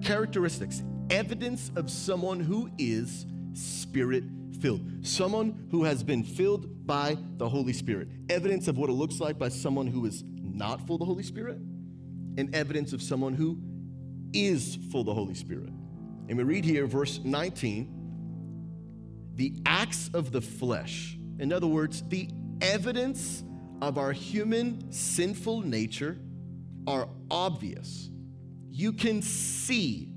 Characteristics, 0.03 0.83
evidence 1.09 1.71
of 1.75 1.89
someone 1.89 2.39
who 2.39 2.69
is 2.77 3.25
spirit 3.53 4.23
filled, 4.61 4.81
someone 5.05 5.67
who 5.71 5.83
has 5.83 6.03
been 6.03 6.23
filled 6.23 6.85
by 6.85 7.17
the 7.37 7.47
Holy 7.47 7.73
Spirit. 7.73 8.07
Evidence 8.29 8.67
of 8.67 8.77
what 8.77 8.89
it 8.89 8.93
looks 8.93 9.19
like 9.19 9.37
by 9.37 9.49
someone 9.49 9.87
who 9.87 10.05
is 10.05 10.23
not 10.41 10.85
full 10.87 10.95
of 10.95 10.99
the 11.01 11.05
Holy 11.05 11.23
Spirit, 11.23 11.57
and 12.37 12.53
evidence 12.55 12.93
of 12.93 13.01
someone 13.01 13.33
who 13.33 13.59
is 14.33 14.77
full 14.91 15.01
of 15.01 15.07
the 15.07 15.13
Holy 15.13 15.33
Spirit. 15.33 15.69
And 16.29 16.37
we 16.37 16.43
read 16.43 16.65
here, 16.65 16.85
verse 16.87 17.19
19, 17.23 17.93
the 19.35 19.55
acts 19.65 20.09
of 20.13 20.31
the 20.31 20.41
flesh. 20.41 21.17
In 21.39 21.53
other 21.53 21.67
words, 21.67 22.03
the 22.07 22.29
evidence 22.61 23.43
of 23.81 23.97
our 23.97 24.11
human 24.11 24.91
sinful 24.91 25.61
nature 25.61 26.17
are 26.87 27.07
obvious. 27.29 28.09
You 28.69 28.93
can 28.93 29.21
see, 29.21 30.11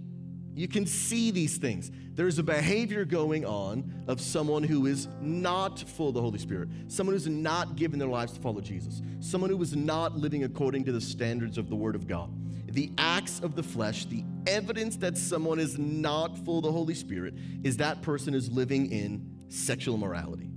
you 0.55 0.69
can 0.69 0.87
see 0.87 1.31
these 1.31 1.59
things. 1.59 1.91
There's 2.15 2.39
a 2.39 2.43
behavior 2.43 3.05
going 3.05 3.47
on 3.47 4.05
of 4.07 4.21
someone 4.21 4.63
who 4.63 4.87
is 4.87 5.09
not 5.21 5.79
full 5.79 6.09
of 6.09 6.15
the 6.15 6.21
Holy 6.21 6.39
Spirit, 6.39 6.69
someone 6.89 7.15
who's 7.15 7.27
not 7.27 7.77
given 7.77 7.99
their 7.99 8.09
lives 8.09 8.33
to 8.33 8.41
follow 8.41 8.61
Jesus, 8.61 9.01
someone 9.21 9.51
who 9.51 9.63
is 9.63 9.75
not 9.75 10.17
living 10.17 10.45
according 10.45 10.85
to 10.85 10.93
the 10.93 11.01
standards 11.01 11.57
of 11.57 11.71
the 11.71 11.77
Word 11.77 11.95
of 11.95 12.07
God. 12.07 12.31
The 12.67 12.93
acts 12.99 13.41
of 13.41 13.57
the 13.57 13.63
flesh, 13.63 14.05
the 14.05 14.23
evidence 14.47 14.97
that 14.99 15.17
someone 15.17 15.59
is 15.59 15.79
not 15.79 16.39
full 16.45 16.59
of 16.59 16.65
the 16.65 16.73
Holy 16.73 16.95
Spirit, 16.95 17.35
is 17.65 17.79
that 17.79 18.03
person 18.03 18.35
is 18.35 18.51
living 18.51 18.93
in 18.93 19.27
sexual 19.49 19.97
immorality, 19.97 20.51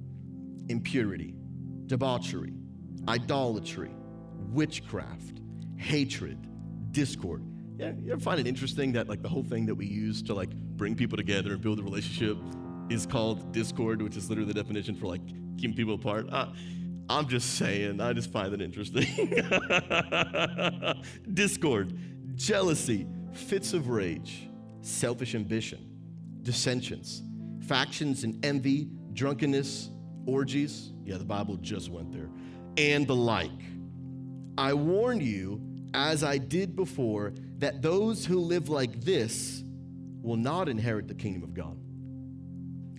impurity, 0.70 1.34
debauchery, 1.88 2.54
idolatry, 3.08 3.92
witchcraft, 4.52 5.42
hatred, 5.78 6.48
discord. 6.92 7.44
Yeah, 7.78 7.92
you 8.00 8.12
ever 8.12 8.22
find 8.22 8.40
it 8.40 8.48
interesting 8.48 8.94
that 8.94 9.10
like 9.10 9.22
the 9.22 9.30
whole 9.30 9.44
thing 9.44 9.66
that 9.66 9.76
we 9.76 9.86
use 9.86 10.22
to 10.24 10.34
like 10.34 10.54
bring 10.54 10.96
people 10.96 11.18
together 11.18 11.54
and 11.54 11.62
build 11.62 11.80
a 11.80 11.84
relationship 11.84 12.38
is 12.90 13.06
called 13.06 13.52
discord, 13.52 14.02
which 14.02 14.16
is 14.16 14.30
literally 14.30 14.52
the 14.52 14.62
definition 14.62 14.96
for 14.96 15.08
like 15.08 15.22
keeping 15.58 15.76
people 15.76 15.96
apart. 15.96 16.28
Uh, 16.32 16.48
I'm 17.10 17.28
just 17.28 17.56
saying, 17.56 18.00
I 18.00 18.14
just 18.14 18.32
find 18.32 18.54
it 18.54 18.62
interesting. 18.62 19.04
discord, 21.34 21.98
jealousy, 22.36 23.06
fits 23.34 23.74
of 23.74 23.90
rage, 23.90 24.48
selfish 24.82 25.36
ambition, 25.36 25.90
dissensions, 26.44 27.24
factions 27.68 28.24
and 28.24 28.44
envy, 28.46 28.90
drunkenness, 29.14 29.90
orgies. 30.26 30.93
Yeah, 31.06 31.18
the 31.18 31.26
Bible 31.26 31.58
just 31.58 31.90
went 31.90 32.12
there. 32.12 32.30
And 32.78 33.08
the 33.08 33.16
like. 33.16 33.52
I 34.58 34.74
warn 34.74 35.20
you, 35.20 35.62
as 35.94 36.24
I 36.24 36.38
did 36.38 36.76
before, 36.76 37.34
that 37.58 37.82
those 37.82 38.26
who 38.26 38.40
live 38.40 38.70
like 38.70 39.02
this 39.02 39.64
will 40.22 40.38
not 40.38 40.70
inherit 40.70 41.08
the 41.08 41.14
kingdom 41.14 41.44
of 41.44 41.54
God. 41.54 41.78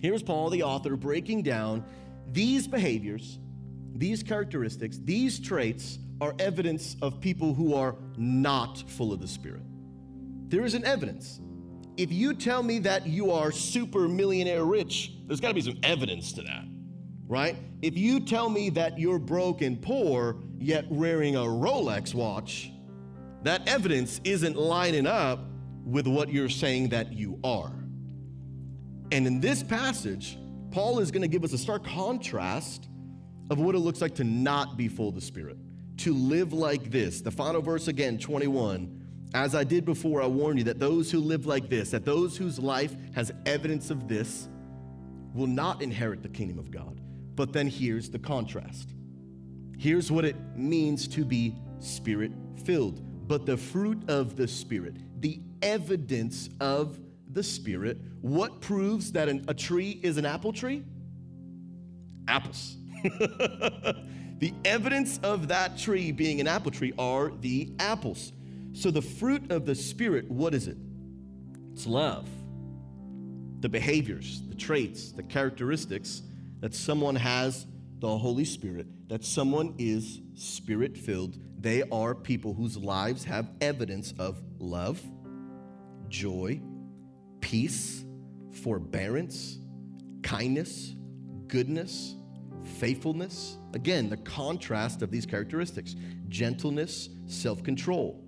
Here's 0.01 0.21
Paul, 0.21 0.49
the 0.49 0.63
author, 0.63 0.95
breaking 0.95 1.43
down 1.43 1.83
these 2.31 2.67
behaviors, 2.67 3.39
these 3.95 4.21
characteristics, 4.21 4.99
these 5.03 5.39
traits 5.39 5.99
are 6.21 6.35
evidence 6.39 6.95
of 7.01 7.19
people 7.19 7.53
who 7.53 7.73
are 7.73 7.95
not 8.17 8.83
full 8.89 9.11
of 9.11 9.19
the 9.19 9.27
Spirit. 9.27 9.63
There 10.47 10.63
is 10.63 10.73
an 10.73 10.85
evidence. 10.85 11.39
If 11.97 12.11
you 12.11 12.33
tell 12.33 12.61
me 12.61 12.79
that 12.79 13.07
you 13.07 13.31
are 13.31 13.51
super 13.51 14.07
millionaire 14.07 14.65
rich, 14.65 15.13
there's 15.27 15.39
got 15.39 15.49
to 15.49 15.53
be 15.53 15.61
some 15.61 15.79
evidence 15.81 16.33
to 16.33 16.41
that, 16.43 16.65
right? 17.27 17.55
If 17.81 17.97
you 17.97 18.19
tell 18.19 18.49
me 18.49 18.69
that 18.71 18.99
you're 18.99 19.19
broke 19.19 19.61
and 19.61 19.81
poor, 19.81 20.37
yet 20.59 20.89
wearing 20.91 21.35
a 21.35 21.41
Rolex 21.41 22.13
watch, 22.13 22.71
that 23.43 23.67
evidence 23.67 24.21
isn't 24.23 24.55
lining 24.55 25.07
up 25.07 25.39
with 25.83 26.07
what 26.07 26.29
you're 26.29 26.49
saying 26.49 26.89
that 26.89 27.13
you 27.13 27.39
are. 27.43 27.71
And 29.11 29.27
in 29.27 29.39
this 29.39 29.61
passage, 29.61 30.37
Paul 30.71 30.99
is 30.99 31.11
going 31.11 31.21
to 31.21 31.27
give 31.27 31.43
us 31.43 31.53
a 31.53 31.57
stark 31.57 31.85
contrast 31.85 32.89
of 33.51 33.59
what 33.59 33.75
it 33.75 33.79
looks 33.79 34.01
like 34.01 34.15
to 34.15 34.23
not 34.23 34.77
be 34.77 34.87
full 34.87 35.09
of 35.09 35.15
the 35.15 35.21
Spirit, 35.21 35.57
to 35.97 36.13
live 36.13 36.53
like 36.53 36.89
this. 36.89 37.21
The 37.21 37.31
final 37.31 37.61
verse 37.61 37.87
again, 37.87 38.17
21. 38.17 39.03
As 39.33 39.53
I 39.53 39.63
did 39.63 39.85
before, 39.85 40.21
I 40.21 40.27
warn 40.27 40.57
you 40.57 40.63
that 40.63 40.79
those 40.79 41.11
who 41.11 41.19
live 41.19 41.45
like 41.45 41.69
this, 41.69 41.91
that 41.91 42.05
those 42.05 42.35
whose 42.37 42.57
life 42.57 42.95
has 43.13 43.31
evidence 43.45 43.91
of 43.91 44.07
this, 44.07 44.47
will 45.33 45.47
not 45.47 45.81
inherit 45.81 46.23
the 46.23 46.29
kingdom 46.29 46.57
of 46.57 46.71
God. 46.71 47.01
But 47.35 47.53
then 47.53 47.67
here's 47.67 48.09
the 48.09 48.19
contrast. 48.19 48.89
Here's 49.77 50.11
what 50.11 50.25
it 50.25 50.35
means 50.55 51.07
to 51.09 51.25
be 51.25 51.55
spirit 51.79 52.31
filled. 52.63 53.01
But 53.27 53.45
the 53.45 53.57
fruit 53.57 54.09
of 54.09 54.35
the 54.35 54.47
Spirit, 54.47 54.95
the 55.21 55.41
evidence 55.61 56.49
of 56.59 56.99
the 57.31 57.43
Spirit, 57.43 57.97
what 58.21 58.61
proves 58.61 59.11
that 59.13 59.29
an, 59.29 59.45
a 59.47 59.53
tree 59.53 59.99
is 60.03 60.17
an 60.17 60.25
apple 60.25 60.53
tree? 60.53 60.83
Apples. 62.27 62.77
the 63.03 64.53
evidence 64.63 65.19
of 65.23 65.47
that 65.47 65.77
tree 65.77 66.11
being 66.11 66.39
an 66.39 66.47
apple 66.47 66.71
tree 66.71 66.93
are 66.97 67.31
the 67.41 67.73
apples. 67.79 68.31
So, 68.73 68.91
the 68.91 69.01
fruit 69.01 69.51
of 69.51 69.65
the 69.65 69.75
Spirit, 69.75 70.29
what 70.29 70.53
is 70.53 70.67
it? 70.67 70.77
It's 71.73 71.87
love. 71.87 72.27
The 73.61 73.69
behaviors, 73.69 74.41
the 74.49 74.55
traits, 74.55 75.11
the 75.11 75.23
characteristics 75.23 76.21
that 76.59 76.73
someone 76.73 77.15
has 77.15 77.65
the 77.99 78.17
Holy 78.17 78.45
Spirit, 78.45 78.87
that 79.09 79.23
someone 79.23 79.73
is 79.77 80.21
spirit 80.35 80.97
filled, 80.97 81.37
they 81.59 81.83
are 81.91 82.13
people 82.13 82.53
whose 82.53 82.77
lives 82.77 83.23
have 83.23 83.49
evidence 83.61 84.13
of 84.19 84.41
love, 84.59 85.01
joy, 86.09 86.61
peace, 87.41 88.03
forbearance, 88.51 89.57
kindness, 90.23 90.95
goodness, 91.47 92.15
faithfulness. 92.63 93.57
Again, 93.73 94.09
the 94.09 94.17
contrast 94.17 95.01
of 95.01 95.11
these 95.11 95.25
characteristics 95.25 95.95
gentleness, 96.27 97.09
self 97.27 97.63
control. 97.63 98.23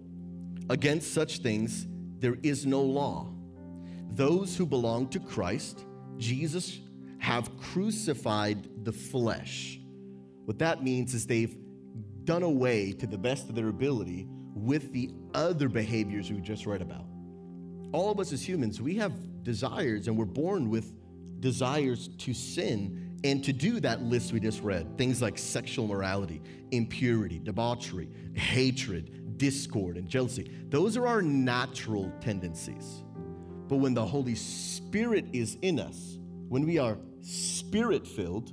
Against 0.69 1.13
such 1.13 1.39
things, 1.39 1.87
there 2.19 2.37
is 2.43 2.65
no 2.65 2.81
law. 2.81 3.31
Those 4.11 4.55
who 4.55 4.65
belong 4.65 5.09
to 5.09 5.19
Christ, 5.19 5.85
Jesus, 6.17 6.79
have 7.19 7.49
crucified 7.59 8.85
the 8.85 8.91
flesh. 8.91 9.79
What 10.45 10.59
that 10.59 10.83
means 10.83 11.13
is 11.13 11.25
they've 11.25 11.57
done 12.23 12.43
away 12.43 12.91
to 12.93 13.07
the 13.07 13.17
best 13.17 13.49
of 13.49 13.55
their 13.55 13.69
ability 13.69 14.27
with 14.53 14.91
the 14.91 15.11
other 15.33 15.69
behaviors 15.69 16.31
we 16.31 16.41
just 16.41 16.65
read 16.65 16.81
about. 16.81 17.05
All 17.93 18.11
of 18.11 18.19
us 18.19 18.33
as 18.33 18.47
humans, 18.47 18.81
we 18.81 18.95
have 18.95 19.43
desires 19.43 20.07
and 20.07 20.17
we're 20.17 20.25
born 20.25 20.69
with 20.69 20.93
desires 21.39 22.09
to 22.19 22.33
sin 22.33 23.19
and 23.23 23.43
to 23.43 23.53
do 23.53 23.79
that 23.79 24.01
list 24.01 24.33
we 24.33 24.39
just 24.39 24.61
read. 24.61 24.97
Things 24.97 25.21
like 25.21 25.37
sexual 25.37 25.87
morality, 25.87 26.41
impurity, 26.71 27.39
debauchery, 27.39 28.09
hatred, 28.33 29.37
discord, 29.37 29.97
and 29.97 30.07
jealousy. 30.07 30.51
Those 30.69 30.97
are 30.97 31.07
our 31.07 31.21
natural 31.21 32.11
tendencies. 32.21 33.03
But 33.67 33.77
when 33.77 33.93
the 33.93 34.05
Holy 34.05 34.35
Spirit 34.35 35.25
is 35.33 35.57
in 35.61 35.79
us, 35.79 36.17
when 36.49 36.65
we 36.65 36.77
are 36.77 36.97
spirit 37.21 38.07
filled, 38.07 38.51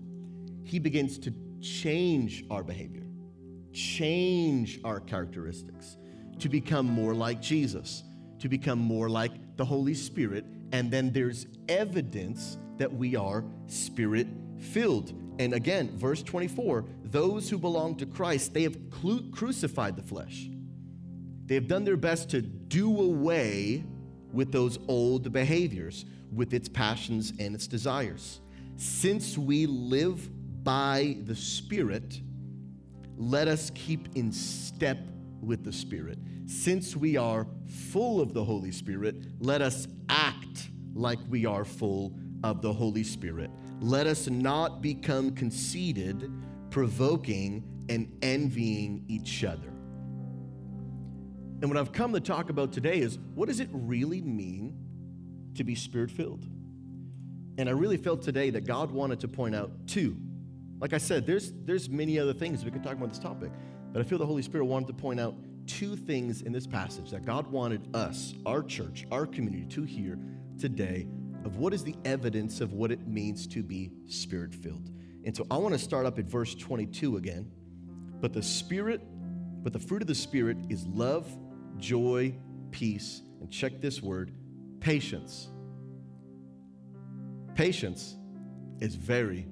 He 0.65 0.79
begins 0.79 1.19
to 1.19 1.33
change 1.61 2.45
our 2.51 2.63
behavior 2.63 3.05
change 3.75 4.81
our 4.85 5.01
characteristics 5.01 5.97
to 6.39 6.49
become 6.49 6.87
more 6.87 7.15
like 7.15 7.43
Jesus, 7.43 8.05
to 8.39 8.49
become 8.49 8.79
more 8.79 9.09
like 9.09 9.57
the 9.57 9.65
Holy 9.65 9.95
Spirit. 9.95 10.45
And 10.73 10.91
then 10.91 11.13
there's 11.13 11.47
evidence 11.69 12.57
that 12.79 12.93
we 12.93 13.17
are 13.17 13.45
spirit 13.67 14.27
filled. 14.59 15.13
And 15.39 15.53
again, 15.53 15.97
verse 15.99 16.23
24 16.23 16.85
those 17.05 17.49
who 17.49 17.59
belong 17.59 17.95
to 17.97 18.07
Christ, 18.07 18.55
they 18.55 18.65
have 18.65 18.77
cru- 18.91 19.31
crucified 19.31 19.95
the 19.95 20.03
flesh. 20.03 20.49
They 21.47 21.55
have 21.55 21.69
done 21.69 21.85
their 21.85 21.97
best 21.97 22.31
to 22.31 22.43
do 22.43 23.01
away 23.01 23.85
with 24.33 24.51
those 24.51 24.81
old 24.89 25.33
behaviors, 25.33 26.07
with 26.35 26.55
its 26.55 26.69
passions 26.69 27.33
and 27.39 27.55
its 27.55 27.67
desires. 27.67 28.41
Since 28.77 29.39
we 29.39 29.67
live 29.67 30.29
by 30.65 31.19
the 31.25 31.37
Spirit, 31.37 32.21
let 33.17 33.49
us 33.49 33.71
keep 33.75 34.09
in 34.17 34.33
step 34.33 34.99
with 35.41 35.65
the 35.65 35.73
Spirit. 35.73 36.19
Since 36.47 36.97
we 36.97 37.17
are 37.17 37.47
full 37.91 38.21
of 38.21 38.35
the 38.35 38.43
Holy 38.43 38.73
Spirit, 38.73 39.17
let 39.41 39.63
us 39.63 39.87
act 40.09 40.71
like 40.95 41.19
we 41.29 41.47
are 41.47 41.65
full 41.65 42.17
of 42.43 42.61
the 42.61 42.73
Holy 42.73 43.05
Spirit. 43.05 43.51
Let 43.81 44.07
us 44.07 44.29
not 44.29 44.83
become 44.83 45.31
conceited, 45.31 46.31
provoking, 46.71 47.65
and 47.89 48.17
envying 48.23 49.05
each 49.09 49.45
other. 49.45 49.69
And 51.61 51.71
what 51.71 51.79
I've 51.79 51.93
come 51.93 52.13
to 52.13 52.21
talk 52.21 52.51
about 52.51 52.73
today 52.73 52.99
is 52.99 53.19
what 53.35 53.49
does 53.49 53.61
it 53.61 53.69
really 53.73 54.21
mean 54.21 54.84
to 55.55 55.65
be 55.65 55.75
spirit 55.75 56.11
filled? 56.11 56.47
And 57.57 57.69
I 57.69 57.73
really 57.73 57.97
felt 57.97 58.23
today 58.23 58.51
that 58.51 58.67
God 58.67 58.91
wanted 58.91 59.21
to 59.21 59.29
point 59.29 59.55
out 59.55 59.71
two 59.87 60.17
like 60.81 60.93
I 60.93 60.99
said, 60.99 61.27
there's, 61.27 61.53
there's 61.65 61.89
many 61.89 62.19
other 62.19 62.35
things 62.35 62.63
we 62.65 62.71
could 62.71 62.83
talk 62.83 62.93
about 62.93 63.09
this 63.09 63.19
topic, 63.19 63.51
but 63.93 64.01
I 64.01 64.03
feel 64.03 64.19
the 64.19 64.27
Holy 64.27 64.43
Spirit 64.43 64.65
wanted 64.67 64.89
to 64.89 64.93
point 64.93 65.19
out 65.19 65.35
two 65.67 65.97
things 65.97 66.43
in 66.43 66.53
this 66.53 66.67
passage 66.67 67.11
that 67.11 67.25
God 67.25 67.47
wanted 67.47 67.89
us, 67.97 68.35
our 68.45 68.63
church, 68.63 69.07
our 69.11 69.25
community, 69.25 69.65
to 69.67 69.83
hear 69.85 70.19
today 70.59 71.07
of 71.45 71.57
what 71.57 71.73
is 71.73 71.85
the 71.85 71.95
evidence 72.05 72.61
of 72.61 72.73
what 72.73 72.91
it 72.91 73.07
means 73.07 73.47
to 73.47 73.63
be 73.63 73.93
spirit 74.09 74.55
filled. 74.55 74.91
And 75.25 75.35
so 75.35 75.47
I 75.51 75.57
want 75.57 75.73
to 75.75 75.79
start 75.79 76.05
up 76.05 76.19
at 76.19 76.27
verse 76.27 76.55
22 76.55 77.17
again. 77.17 77.51
But 78.21 78.35
the 78.35 78.43
Spirit, 78.43 79.01
but 79.63 79.73
the 79.73 79.79
fruit 79.79 80.03
of 80.03 80.09
the 80.09 80.15
Spirit 80.15 80.59
is 80.69 80.87
love, 80.87 81.35
joy, 81.79 82.35
peace, 82.73 83.23
and 83.41 83.51
check 83.51 83.81
this 83.81 84.03
word 84.03 84.33
patience. 84.85 85.49
Patience 87.55 88.17
is 88.81 88.95
very, 88.97 89.47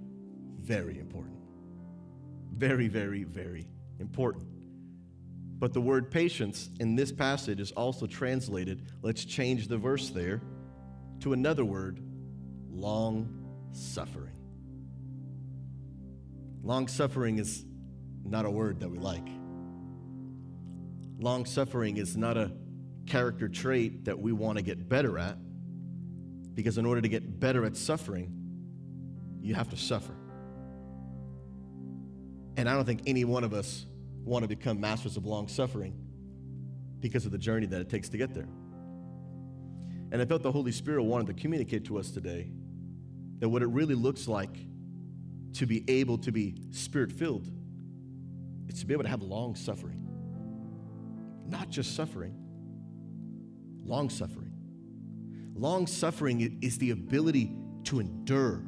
very 0.61 0.99
important. 0.99 1.39
Very, 2.55 2.87
very, 2.87 3.25
very 3.25 3.67
important. 3.99 4.47
But 5.59 5.73
the 5.73 5.81
word 5.81 6.11
patience 6.11 6.69
in 6.81 6.97
this 6.97 7.11
passage 7.11 7.61
is 7.61 7.73
also 7.73 8.07
translated, 8.07 8.83
let's 9.01 9.25
change 9.25 9.69
the 9.69 9.79
verse 9.79 10.11
there, 10.11 10.43
to 11.21 11.33
another 11.33 11.65
word, 11.65 12.03
long 12.71 13.27
suffering. 13.73 14.37
Long 16.63 16.89
suffering 16.89 17.39
is 17.39 17.65
not 18.23 18.45
a 18.45 18.51
word 18.51 18.81
that 18.81 18.91
we 18.91 18.99
like. 18.99 19.29
Long 21.19 21.47
suffering 21.47 21.97
is 21.97 22.19
not 22.19 22.37
a 22.37 22.53
character 23.07 23.49
trait 23.49 24.05
that 24.05 24.19
we 24.19 24.33
want 24.33 24.59
to 24.59 24.63
get 24.63 24.89
better 24.89 25.19
at 25.19 25.37
because, 26.55 26.79
in 26.79 26.87
order 26.87 27.01
to 27.01 27.09
get 27.09 27.41
better 27.41 27.65
at 27.65 27.77
suffering, 27.77 28.33
you 29.41 29.55
have 29.55 29.71
to 29.71 29.77
suffer. 29.77 30.15
And 32.57 32.69
I 32.69 32.75
don't 32.75 32.85
think 32.85 33.03
any 33.07 33.25
one 33.25 33.45
of 33.45 33.55
us 33.55 33.87
want 34.25 34.43
to 34.43 34.49
become 34.49 34.81
masters 34.81 35.17
of 35.17 35.25
long 35.25 35.49
suffering 35.49 35.95
because 37.01 37.25
of 37.25 37.33
the 37.33 37.39
journey 37.39 37.67
that 37.67 37.81
it 37.81 37.89
takes 37.89 38.09
to 38.11 38.19
get 38.19 38.35
there. 38.35 38.49
And 40.13 40.21
I 40.21 40.27
felt 40.27 40.43
the 40.43 40.53
Holy 40.53 40.73
Spirit 40.73 41.03
wanted 41.05 41.27
to 41.29 41.33
communicate 41.33 41.87
to 41.87 41.99
us 41.99 42.11
today 42.11 42.51
that 43.39 43.49
what 43.49 43.63
it 43.63 43.69
really 43.69 43.95
looks 43.95 44.29
like 44.29 44.55
to 45.55 45.67
be 45.67 45.85
able 45.89 46.19
to 46.19 46.31
be 46.31 46.63
spirit 46.71 47.11
filled 47.11 47.51
is 48.69 48.81
to 48.81 48.87
be 48.87 48.95
able 48.95 49.05
to 49.05 49.09
have 49.09 49.23
long 49.23 49.55
suffering. 49.55 50.07
Not 51.47 51.71
just 51.71 51.97
suffering, 51.97 52.42
long 53.85 54.11
suffering. 54.11 54.53
Long 55.55 55.87
suffering 55.87 56.59
is 56.63 56.79
the 56.79 56.91
ability 56.91 57.53
to 57.85 58.01
endure 58.01 58.63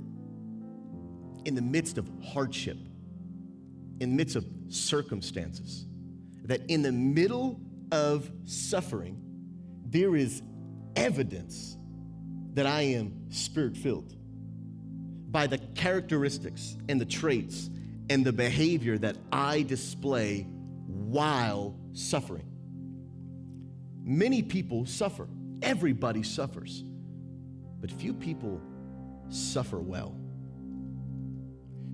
in 1.45 1.55
the 1.55 1.63
midst 1.63 1.99
of 1.99 2.09
hardship, 2.25 2.79
in 4.01 4.11
the 4.11 4.17
midst 4.17 4.37
of 4.37 4.45
circumstances. 4.69 5.87
That 6.45 6.61
in 6.69 6.83
the 6.83 6.93
middle 6.93 7.61
of 7.91 8.31
suffering, 8.45 9.21
there 9.87 10.15
is 10.15 10.43
evidence 10.97 11.77
that 12.55 12.67
I 12.67 12.83
am 12.83 13.31
spirit 13.31 13.77
filled 13.77 14.15
by 15.31 15.47
the 15.47 15.59
characteristics 15.59 16.77
and 16.89 17.01
the 17.01 17.07
traits 17.07 17.71
and 18.11 18.25
the 18.25 18.33
behavior 18.33 18.99
that 18.99 19.17
I 19.33 19.63
display 19.63 20.43
while 20.87 21.77
suffering. 21.93 22.54
Many 24.05 24.43
people 24.43 24.85
suffer, 24.85 25.27
everybody 25.63 26.23
suffers, 26.23 26.85
but 27.81 27.91
few 27.91 28.13
people 28.13 28.61
suffer 29.31 29.79
well. 29.79 30.15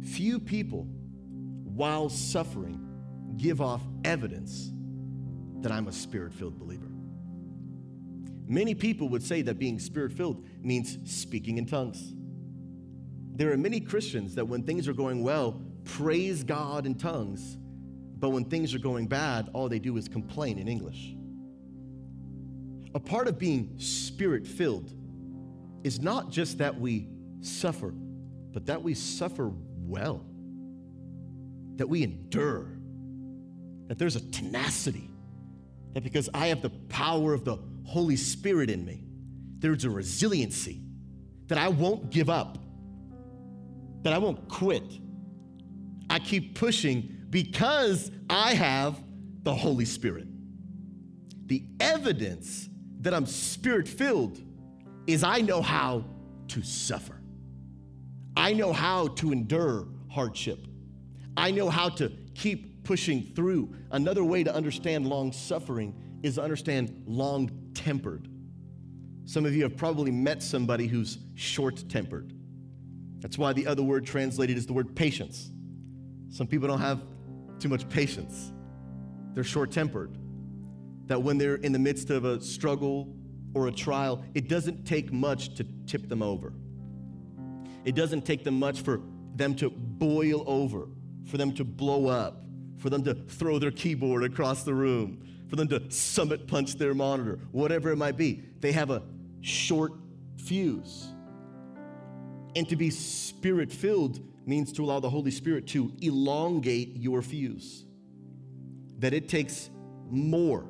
Few 0.02 0.40
people, 0.40 0.88
while 1.62 2.08
suffering, 2.08 2.84
give 3.36 3.60
off 3.60 3.82
evidence 4.04 4.72
that 5.60 5.70
I'm 5.70 5.86
a 5.86 5.92
spirit 5.92 6.34
filled 6.34 6.58
believer. 6.58 6.88
Many 8.48 8.74
people 8.74 9.08
would 9.10 9.22
say 9.22 9.42
that 9.42 9.60
being 9.60 9.78
spirit 9.78 10.12
filled 10.12 10.44
means 10.60 10.98
speaking 11.04 11.58
in 11.58 11.66
tongues. 11.66 12.12
There 13.36 13.52
are 13.52 13.56
many 13.56 13.78
Christians 13.78 14.34
that 14.34 14.44
when 14.44 14.64
things 14.64 14.88
are 14.88 14.92
going 14.92 15.22
well, 15.22 15.62
praise 15.84 16.42
God 16.42 16.86
in 16.86 16.96
tongues, 16.96 17.56
but 18.18 18.30
when 18.30 18.44
things 18.46 18.74
are 18.74 18.80
going 18.80 19.06
bad, 19.06 19.48
all 19.52 19.68
they 19.68 19.78
do 19.78 19.96
is 19.96 20.08
complain 20.08 20.58
in 20.58 20.66
English. 20.66 21.14
A 22.94 23.00
part 23.00 23.28
of 23.28 23.38
being 23.38 23.78
spirit 23.78 24.46
filled 24.46 24.92
is 25.84 26.00
not 26.00 26.30
just 26.30 26.58
that 26.58 26.78
we 26.78 27.08
suffer, 27.40 27.92
but 28.52 28.66
that 28.66 28.82
we 28.82 28.94
suffer 28.94 29.52
well, 29.78 30.24
that 31.76 31.88
we 31.88 32.02
endure, 32.02 32.66
that 33.86 33.98
there's 33.98 34.16
a 34.16 34.30
tenacity, 34.30 35.08
that 35.94 36.02
because 36.02 36.28
I 36.34 36.48
have 36.48 36.62
the 36.62 36.70
power 36.88 37.32
of 37.32 37.44
the 37.44 37.58
Holy 37.84 38.16
Spirit 38.16 38.70
in 38.70 38.84
me, 38.84 39.04
there's 39.58 39.84
a 39.84 39.90
resiliency, 39.90 40.80
that 41.46 41.58
I 41.58 41.68
won't 41.68 42.10
give 42.10 42.28
up, 42.28 42.58
that 44.02 44.12
I 44.12 44.18
won't 44.18 44.48
quit. 44.48 44.84
I 46.08 46.18
keep 46.18 46.58
pushing 46.58 47.26
because 47.30 48.10
I 48.28 48.54
have 48.54 49.00
the 49.42 49.54
Holy 49.54 49.84
Spirit. 49.84 50.26
The 51.46 51.64
evidence 51.78 52.68
that 53.00 53.14
I'm 53.14 53.26
spirit 53.26 53.88
filled 53.88 54.40
is 55.06 55.24
I 55.24 55.40
know 55.40 55.62
how 55.62 56.04
to 56.48 56.62
suffer. 56.62 57.20
I 58.36 58.52
know 58.52 58.72
how 58.72 59.08
to 59.08 59.32
endure 59.32 59.86
hardship. 60.10 60.66
I 61.36 61.50
know 61.50 61.70
how 61.70 61.88
to 61.90 62.10
keep 62.34 62.84
pushing 62.84 63.22
through. 63.22 63.74
Another 63.90 64.24
way 64.24 64.44
to 64.44 64.54
understand 64.54 65.06
long 65.06 65.32
suffering 65.32 65.94
is 66.22 66.34
to 66.36 66.42
understand 66.42 67.04
long 67.06 67.50
tempered. 67.74 68.28
Some 69.24 69.46
of 69.46 69.54
you 69.54 69.62
have 69.62 69.76
probably 69.76 70.10
met 70.10 70.42
somebody 70.42 70.86
who's 70.86 71.18
short 71.34 71.88
tempered. 71.88 72.32
That's 73.20 73.38
why 73.38 73.52
the 73.52 73.66
other 73.66 73.82
word 73.82 74.04
translated 74.04 74.56
is 74.56 74.66
the 74.66 74.72
word 74.72 74.96
patience. 74.96 75.50
Some 76.30 76.46
people 76.46 76.68
don't 76.68 76.80
have 76.80 77.06
too 77.58 77.68
much 77.68 77.88
patience, 77.88 78.52
they're 79.34 79.44
short 79.44 79.70
tempered. 79.70 80.16
That 81.10 81.24
when 81.24 81.38
they're 81.38 81.56
in 81.56 81.72
the 81.72 81.78
midst 81.80 82.10
of 82.10 82.24
a 82.24 82.40
struggle 82.40 83.12
or 83.52 83.66
a 83.66 83.72
trial, 83.72 84.24
it 84.32 84.48
doesn't 84.48 84.84
take 84.84 85.12
much 85.12 85.56
to 85.56 85.66
tip 85.84 86.08
them 86.08 86.22
over. 86.22 86.52
It 87.84 87.96
doesn't 87.96 88.24
take 88.24 88.44
them 88.44 88.60
much 88.60 88.82
for 88.82 89.00
them 89.34 89.56
to 89.56 89.70
boil 89.70 90.44
over, 90.46 90.86
for 91.26 91.36
them 91.36 91.52
to 91.54 91.64
blow 91.64 92.06
up, 92.06 92.44
for 92.78 92.90
them 92.90 93.02
to 93.02 93.14
throw 93.14 93.58
their 93.58 93.72
keyboard 93.72 94.22
across 94.22 94.62
the 94.62 94.72
room, 94.72 95.26
for 95.48 95.56
them 95.56 95.66
to 95.66 95.90
summit 95.90 96.46
punch 96.46 96.76
their 96.76 96.94
monitor, 96.94 97.40
whatever 97.50 97.90
it 97.90 97.96
might 97.96 98.16
be. 98.16 98.44
They 98.60 98.70
have 98.70 98.90
a 98.90 99.02
short 99.40 99.94
fuse. 100.36 101.08
And 102.54 102.68
to 102.68 102.76
be 102.76 102.88
spirit 102.90 103.72
filled 103.72 104.20
means 104.46 104.70
to 104.74 104.84
allow 104.84 105.00
the 105.00 105.10
Holy 105.10 105.32
Spirit 105.32 105.66
to 105.68 105.92
elongate 106.00 106.94
your 106.94 107.20
fuse. 107.20 107.84
That 109.00 109.12
it 109.12 109.28
takes 109.28 109.70
more, 110.08 110.66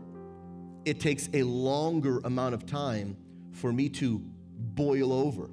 it 0.84 1.00
takes 1.00 1.28
a 1.34 1.42
longer 1.42 2.20
amount 2.24 2.54
of 2.54 2.66
time 2.66 3.16
for 3.52 3.72
me 3.72 3.88
to 3.88 4.18
boil 4.74 5.12
over 5.12 5.50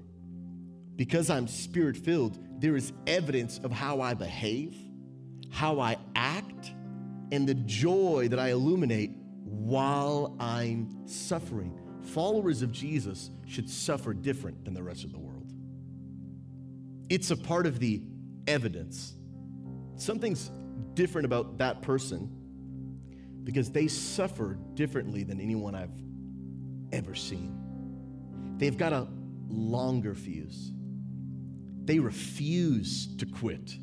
because 0.95 1.29
I'm 1.29 1.47
spirit 1.47 1.95
filled, 1.95 2.39
there 2.59 2.75
is 2.75 2.91
evidence 3.05 3.59
of 3.59 3.71
how 3.71 4.01
I 4.01 4.15
behave, 4.15 4.75
how 5.51 5.79
I 5.79 5.97
act, 6.15 6.73
and 7.31 7.47
the 7.47 7.53
joy 7.53 8.27
that 8.29 8.39
I 8.39 8.49
illuminate 8.49 9.11
while 9.43 10.35
I'm 10.39 11.07
suffering. 11.07 11.79
Followers 12.01 12.61
of 12.61 12.71
Jesus 12.71 13.29
should 13.45 13.69
suffer 13.69 14.13
different 14.13 14.65
than 14.65 14.73
the 14.73 14.83
rest 14.83 15.03
of 15.03 15.11
the 15.11 15.19
world. 15.19 15.51
It's 17.09 17.31
a 17.31 17.37
part 17.37 17.67
of 17.67 17.79
the 17.79 18.01
evidence. 18.47 19.13
Something's 19.95 20.51
different 20.95 21.25
about 21.25 21.59
that 21.59 21.81
person 21.81 22.36
because 23.47 23.71
they 23.71 23.87
suffer 23.87 24.57
differently 24.73 25.23
than 25.23 25.39
anyone 25.39 25.73
I've 25.73 25.97
ever 26.91 27.15
seen. 27.15 27.57
They've 28.57 28.77
got 28.77 28.91
a 28.91 29.07
longer 29.47 30.13
fuse. 30.13 30.73
They 31.85 31.97
refuse 31.99 33.07
to 33.15 33.25
quit. 33.25 33.77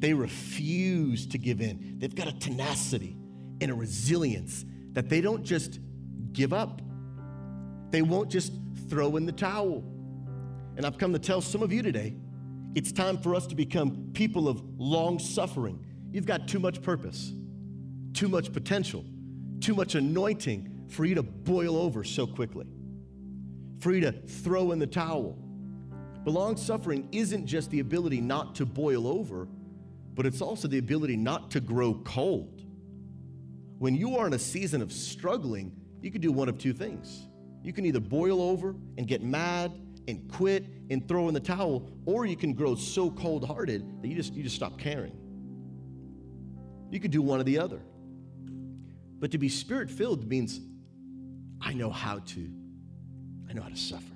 They 0.00 0.12
refuse 0.12 1.26
to 1.28 1.38
give 1.38 1.62
in. 1.62 1.96
They've 1.98 2.14
got 2.14 2.28
a 2.28 2.38
tenacity 2.38 3.16
and 3.62 3.70
a 3.70 3.74
resilience 3.74 4.66
that 4.92 5.08
they 5.08 5.22
don't 5.22 5.44
just 5.44 5.80
give 6.34 6.52
up. 6.52 6.82
They 7.88 8.02
won't 8.02 8.30
just 8.30 8.52
throw 8.90 9.16
in 9.16 9.24
the 9.24 9.32
towel. 9.32 9.82
And 10.76 10.84
I've 10.84 10.98
come 10.98 11.14
to 11.14 11.18
tell 11.18 11.40
some 11.40 11.62
of 11.62 11.72
you 11.72 11.80
today 11.80 12.16
it's 12.74 12.92
time 12.92 13.16
for 13.16 13.34
us 13.34 13.46
to 13.46 13.54
become 13.54 14.10
people 14.12 14.46
of 14.46 14.62
long 14.76 15.18
suffering. 15.18 15.82
You've 16.12 16.26
got 16.26 16.48
too 16.48 16.58
much 16.58 16.82
purpose, 16.82 17.32
too 18.14 18.28
much 18.28 18.52
potential, 18.52 19.04
too 19.60 19.74
much 19.74 19.94
anointing 19.94 20.86
for 20.88 21.04
you 21.04 21.14
to 21.16 21.22
boil 21.22 21.76
over 21.76 22.04
so 22.04 22.26
quickly, 22.26 22.66
for 23.80 23.92
you 23.92 24.00
to 24.00 24.12
throw 24.12 24.72
in 24.72 24.78
the 24.78 24.86
towel. 24.86 25.36
But 26.24 26.30
long 26.30 26.56
suffering 26.56 27.08
isn't 27.12 27.46
just 27.46 27.70
the 27.70 27.80
ability 27.80 28.20
not 28.20 28.54
to 28.56 28.66
boil 28.66 29.06
over, 29.06 29.48
but 30.14 30.24
it's 30.24 30.40
also 30.40 30.68
the 30.68 30.78
ability 30.78 31.16
not 31.16 31.50
to 31.50 31.60
grow 31.60 31.94
cold. 32.04 32.62
When 33.78 33.94
you 33.94 34.16
are 34.16 34.26
in 34.26 34.32
a 34.32 34.38
season 34.38 34.80
of 34.80 34.92
struggling, 34.92 35.72
you 36.00 36.10
can 36.10 36.20
do 36.20 36.32
one 36.32 36.48
of 36.48 36.56
two 36.56 36.72
things. 36.72 37.26
You 37.62 37.72
can 37.72 37.84
either 37.84 38.00
boil 38.00 38.40
over 38.40 38.74
and 38.96 39.06
get 39.06 39.22
mad 39.22 39.72
and 40.06 40.30
quit 40.30 40.66
and 40.90 41.06
throw 41.08 41.28
in 41.28 41.34
the 41.34 41.40
towel, 41.40 41.90
or 42.06 42.26
you 42.26 42.36
can 42.36 42.52
grow 42.52 42.74
so 42.74 43.10
cold 43.10 43.44
hearted 43.44 44.02
that 44.02 44.08
you 44.08 44.14
just, 44.14 44.34
you 44.34 44.42
just 44.42 44.54
stop 44.54 44.78
caring. 44.78 45.16
You 46.90 47.00
could 47.00 47.10
do 47.10 47.22
one 47.22 47.40
or 47.40 47.44
the 47.44 47.58
other. 47.58 47.80
But 49.24 49.30
to 49.30 49.38
be 49.38 49.48
spirit 49.48 49.90
filled 49.90 50.28
means 50.28 50.60
I 51.58 51.72
know 51.72 51.88
how 51.88 52.18
to. 52.18 52.50
I 53.48 53.54
know 53.54 53.62
how 53.62 53.70
to 53.70 53.76
suffer. 53.76 54.14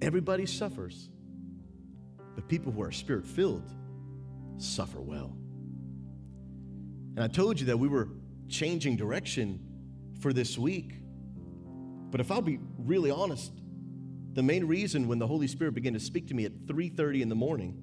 Everybody 0.00 0.46
suffers, 0.46 1.10
but 2.34 2.48
people 2.48 2.72
who 2.72 2.80
are 2.80 2.90
spirit 2.90 3.26
filled 3.26 3.70
suffer 4.56 4.98
well. 4.98 5.36
And 7.16 7.20
I 7.22 7.28
told 7.28 7.60
you 7.60 7.66
that 7.66 7.78
we 7.78 7.86
were 7.86 8.08
changing 8.48 8.96
direction 8.96 9.60
for 10.20 10.32
this 10.32 10.56
week. 10.56 10.94
But 12.10 12.22
if 12.22 12.30
I'll 12.30 12.40
be 12.40 12.60
really 12.78 13.10
honest, 13.10 13.52
the 14.32 14.42
main 14.42 14.64
reason 14.64 15.06
when 15.06 15.18
the 15.18 15.26
Holy 15.26 15.48
Spirit 15.48 15.74
began 15.74 15.92
to 15.92 16.00
speak 16.00 16.28
to 16.28 16.34
me 16.34 16.46
at 16.46 16.66
3:30 16.66 17.20
in 17.20 17.28
the 17.28 17.34
morning 17.34 17.82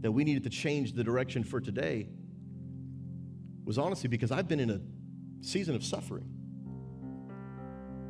that 0.00 0.10
we 0.10 0.24
needed 0.24 0.44
to 0.44 0.50
change 0.50 0.94
the 0.94 1.04
direction 1.04 1.44
for 1.44 1.60
today 1.60 2.08
was 3.64 3.78
honestly 3.78 4.08
because 4.08 4.30
I've 4.30 4.48
been 4.48 4.60
in 4.60 4.70
a 4.70 4.80
season 5.44 5.74
of 5.74 5.84
suffering. 5.84 6.28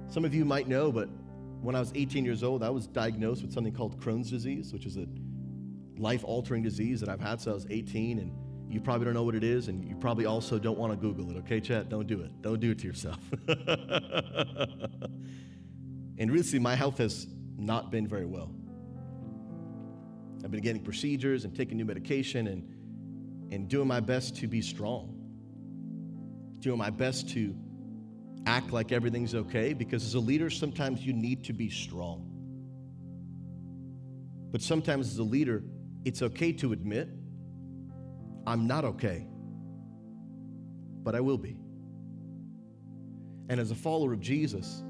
Some 0.09 0.25
of 0.25 0.35
you 0.35 0.45
might 0.45 0.69
know, 0.69 0.93
but 0.93 1.09
when 1.61 1.75
I 1.75 1.81
was 1.81 1.93
18 1.95 2.25
years 2.25 2.43
old, 2.43 2.63
I 2.63 2.71
was 2.71 2.87
diagnosed 2.87 3.43
with 3.43 3.53
something 3.53 3.73
called 3.73 4.01
Crohn's 4.01 4.31
disease, 4.31 4.73
which 4.73 4.85
is 4.85 4.97
a 4.97 5.07
life 5.97 6.25
altering 6.25 6.63
disease 6.63 7.01
that 7.01 7.09
I've 7.09 7.21
had 7.21 7.41
since 7.41 7.53
I 7.53 7.55
was 7.55 7.67
18. 7.71 8.19
And 8.19 8.33
you 8.69 8.81
probably 8.81 9.05
don't 9.05 9.15
know 9.15 9.23
what 9.23 9.35
it 9.35 9.45
is, 9.45 9.69
and 9.69 9.85
you 9.85 9.95
probably 9.97 10.27
also 10.27 10.59
don't 10.59 10.79
want 10.79 10.93
to 10.93 10.97
Google 10.97 11.31
it, 11.31 11.37
okay, 11.41 11.61
chat? 11.61 11.89
Don't 11.89 12.07
do 12.07 12.21
it. 12.21 12.31
Don't 12.43 12.59
do 12.59 12.71
it 12.71 12.79
to 12.81 12.87
yourself. 12.87 13.19
and 16.19 16.33
recently, 16.33 16.59
my 16.59 16.75
health 16.75 16.99
has 16.99 17.27
not 17.57 17.91
been 17.91 18.07
very 18.09 18.27
well. 18.27 18.51
I've 20.45 20.51
been 20.51 20.63
getting 20.63 20.83
procedures 20.83 21.45
and 21.45 21.55
taking 21.55 21.77
new 21.77 21.85
medication 21.85 22.49
and, 22.49 23.53
and 23.53 23.69
doing 23.69 23.87
my 23.87 24.01
best 24.01 24.35
to 24.37 24.49
be 24.49 24.61
strong, 24.61 25.22
doing 26.63 26.79
my 26.79 26.91
best 26.91 27.29
to 27.31 27.55
act 28.47 28.73
like 28.73 28.93
everything's 28.93 29.35
okay 29.35 29.73
because 29.73 30.05
as 30.05 30.15
a 30.15 30.21
leader, 30.21 30.49
sometimes 30.49 31.05
you 31.05 31.13
need 31.13 31.45
to 31.45 31.53
be 31.53 31.69
strong. 31.69 32.29
But 34.51 34.63
sometimes 34.63 35.09
as 35.09 35.19
a 35.19 35.25
leader, 35.25 35.63
it's 36.05 36.23
okay 36.23 36.53
to 36.55 36.73
admit, 36.73 37.09
I'm 38.47 38.67
not 38.67 38.85
okay, 38.85 39.27
but 41.03 41.15
I 41.15 41.21
will 41.21 41.39
be. 41.39 41.57
And 43.49 43.61
as 43.61 43.71
a 43.71 43.75
follower 43.75 44.13
of 44.13 44.21
Jesus, 44.21 44.83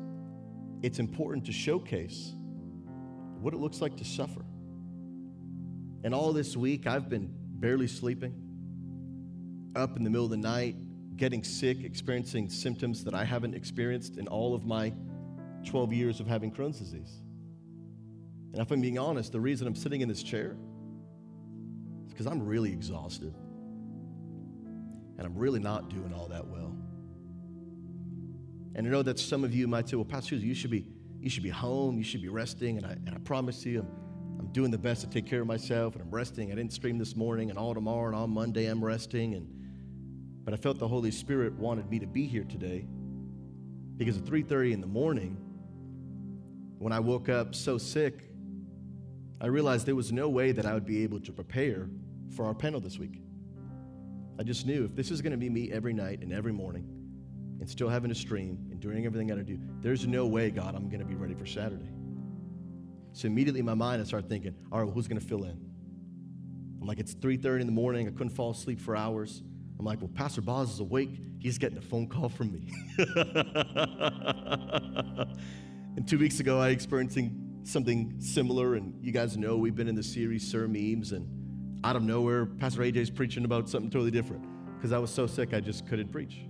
it's 0.82 0.98
important 0.98 1.46
to 1.46 1.52
showcase 1.52 2.34
what 3.40 3.54
it 3.54 3.58
looks 3.58 3.80
like 3.80 3.96
to 3.96 4.04
suffer. 4.04 4.44
And 6.04 6.14
all 6.14 6.32
this 6.32 6.56
week, 6.56 6.86
I've 6.86 7.08
been 7.08 7.32
barely 7.32 7.86
sleeping, 7.86 8.34
up 9.76 9.96
in 9.96 10.04
the 10.04 10.10
middle 10.10 10.24
of 10.24 10.30
the 10.30 10.36
night, 10.36 10.76
getting 11.16 11.44
sick, 11.44 11.84
experiencing 11.84 12.48
symptoms 12.48 13.04
that 13.04 13.14
I 13.14 13.24
haven't 13.24 13.54
experienced 13.54 14.16
in 14.16 14.28
all 14.28 14.54
of 14.54 14.64
my 14.64 14.92
12 15.66 15.92
years 15.92 16.20
of 16.20 16.26
having 16.26 16.50
Crohn's 16.50 16.78
disease. 16.78 17.22
And 18.52 18.60
if 18.60 18.70
I'm 18.70 18.80
being 18.80 18.98
honest, 18.98 19.32
the 19.32 19.40
reason 19.40 19.66
I'm 19.66 19.74
sitting 19.74 20.00
in 20.00 20.08
this 20.08 20.22
chair 20.22 20.56
is 22.06 22.12
because 22.12 22.26
I'm 22.26 22.44
really 22.44 22.72
exhausted. 22.72 23.34
And 25.18 25.26
I'm 25.26 25.36
really 25.36 25.60
not 25.60 25.88
doing 25.88 26.12
all 26.12 26.28
that 26.28 26.46
well. 26.46 26.74
And 28.74 28.86
I 28.86 28.90
know 28.90 29.02
that 29.02 29.18
some 29.18 29.44
of 29.44 29.54
you 29.54 29.68
might 29.68 29.88
say, 29.88 29.96
well, 29.96 30.04
Pastor, 30.04 30.36
you 30.36 30.54
should 30.54 30.70
be, 30.70 30.86
you 31.20 31.30
should 31.30 31.42
be 31.42 31.50
home, 31.50 31.98
you 31.98 32.04
should 32.04 32.22
be 32.22 32.28
resting. 32.28 32.78
And 32.78 32.86
I, 32.86 32.92
and 32.92 33.10
I 33.10 33.18
promise 33.18 33.64
you, 33.64 33.80
I'm, 33.80 33.88
I'm 34.38 34.46
doing 34.52 34.70
the 34.70 34.78
best 34.78 35.02
to 35.02 35.08
take 35.08 35.26
care 35.26 35.42
of 35.42 35.46
myself 35.46 35.94
and 35.94 36.02
I'm 36.02 36.10
resting. 36.10 36.50
I 36.50 36.54
didn't 36.54 36.72
stream 36.72 36.98
this 36.98 37.14
morning 37.14 37.50
and 37.50 37.58
all 37.58 37.74
tomorrow 37.74 38.06
and 38.06 38.16
all 38.16 38.26
Monday 38.26 38.66
I'm 38.66 38.84
resting. 38.84 39.34
And 39.34 39.61
but 40.44 40.54
I 40.54 40.56
felt 40.56 40.78
the 40.78 40.88
Holy 40.88 41.10
Spirit 41.10 41.52
wanted 41.54 41.88
me 41.90 41.98
to 41.98 42.06
be 42.06 42.26
here 42.26 42.44
today 42.44 42.86
because 43.96 44.16
at 44.18 44.24
3:30 44.24 44.72
in 44.72 44.80
the 44.80 44.86
morning, 44.86 45.36
when 46.78 46.92
I 46.92 47.00
woke 47.00 47.28
up 47.28 47.54
so 47.54 47.78
sick, 47.78 48.30
I 49.40 49.46
realized 49.46 49.86
there 49.86 49.94
was 49.94 50.12
no 50.12 50.28
way 50.28 50.52
that 50.52 50.66
I 50.66 50.74
would 50.74 50.86
be 50.86 51.02
able 51.04 51.20
to 51.20 51.32
prepare 51.32 51.88
for 52.30 52.44
our 52.44 52.54
panel 52.54 52.80
this 52.80 52.98
week. 52.98 53.22
I 54.38 54.42
just 54.42 54.66
knew 54.66 54.84
if 54.84 54.94
this 54.96 55.10
is 55.10 55.20
going 55.20 55.32
to 55.32 55.36
be 55.36 55.50
me 55.50 55.70
every 55.70 55.92
night 55.92 56.22
and 56.22 56.32
every 56.32 56.52
morning 56.52 56.88
and 57.60 57.68
still 57.68 57.88
having 57.88 58.08
to 58.08 58.14
stream 58.14 58.58
and 58.70 58.80
doing 58.80 59.04
everything 59.06 59.30
I 59.30 59.34
got 59.34 59.46
to 59.46 59.56
do, 59.56 59.58
there's 59.80 60.06
no 60.06 60.26
way, 60.26 60.50
God, 60.50 60.74
I'm 60.74 60.88
going 60.88 61.00
to 61.00 61.06
be 61.06 61.14
ready 61.14 61.34
for 61.34 61.46
Saturday. 61.46 61.90
So 63.12 63.26
immediately 63.26 63.60
in 63.60 63.66
my 63.66 63.74
mind, 63.74 64.00
I 64.00 64.04
started 64.04 64.28
thinking, 64.28 64.54
all 64.72 64.82
right, 64.82 64.92
who's 64.92 65.06
going 65.06 65.20
to 65.20 65.26
fill 65.26 65.44
in? 65.44 65.60
I'm 66.80 66.86
like, 66.86 66.98
it's 66.98 67.14
3.30 67.14 67.60
in 67.60 67.66
the 67.66 67.72
morning. 67.72 68.08
I 68.08 68.10
couldn't 68.10 68.30
fall 68.30 68.50
asleep 68.50 68.80
for 68.80 68.96
hours. 68.96 69.42
I'm 69.82 69.86
like, 69.86 70.00
well, 70.00 70.10
Pastor 70.14 70.40
Boz 70.40 70.74
is 70.74 70.78
awake. 70.78 71.10
He's 71.40 71.58
getting 71.58 71.76
a 71.76 71.82
phone 71.82 72.06
call 72.06 72.28
from 72.28 72.52
me. 72.52 72.72
and 75.96 76.06
two 76.06 76.20
weeks 76.20 76.38
ago, 76.38 76.60
I 76.60 76.68
experiencing 76.68 77.58
something 77.64 78.14
similar. 78.20 78.76
And 78.76 79.04
you 79.04 79.10
guys 79.10 79.36
know 79.36 79.56
we've 79.56 79.74
been 79.74 79.88
in 79.88 79.96
the 79.96 80.02
series 80.04 80.48
Sir 80.48 80.68
Memes. 80.68 81.10
And 81.10 81.80
out 81.82 81.96
of 81.96 82.04
nowhere, 82.04 82.46
Pastor 82.46 82.82
AJ's 82.82 83.10
preaching 83.10 83.44
about 83.44 83.68
something 83.68 83.90
totally 83.90 84.12
different. 84.12 84.46
Because 84.76 84.92
I 84.92 84.98
was 84.98 85.10
so 85.10 85.26
sick, 85.26 85.52
I 85.52 85.58
just 85.58 85.84
couldn't 85.88 86.12
preach. 86.12 86.42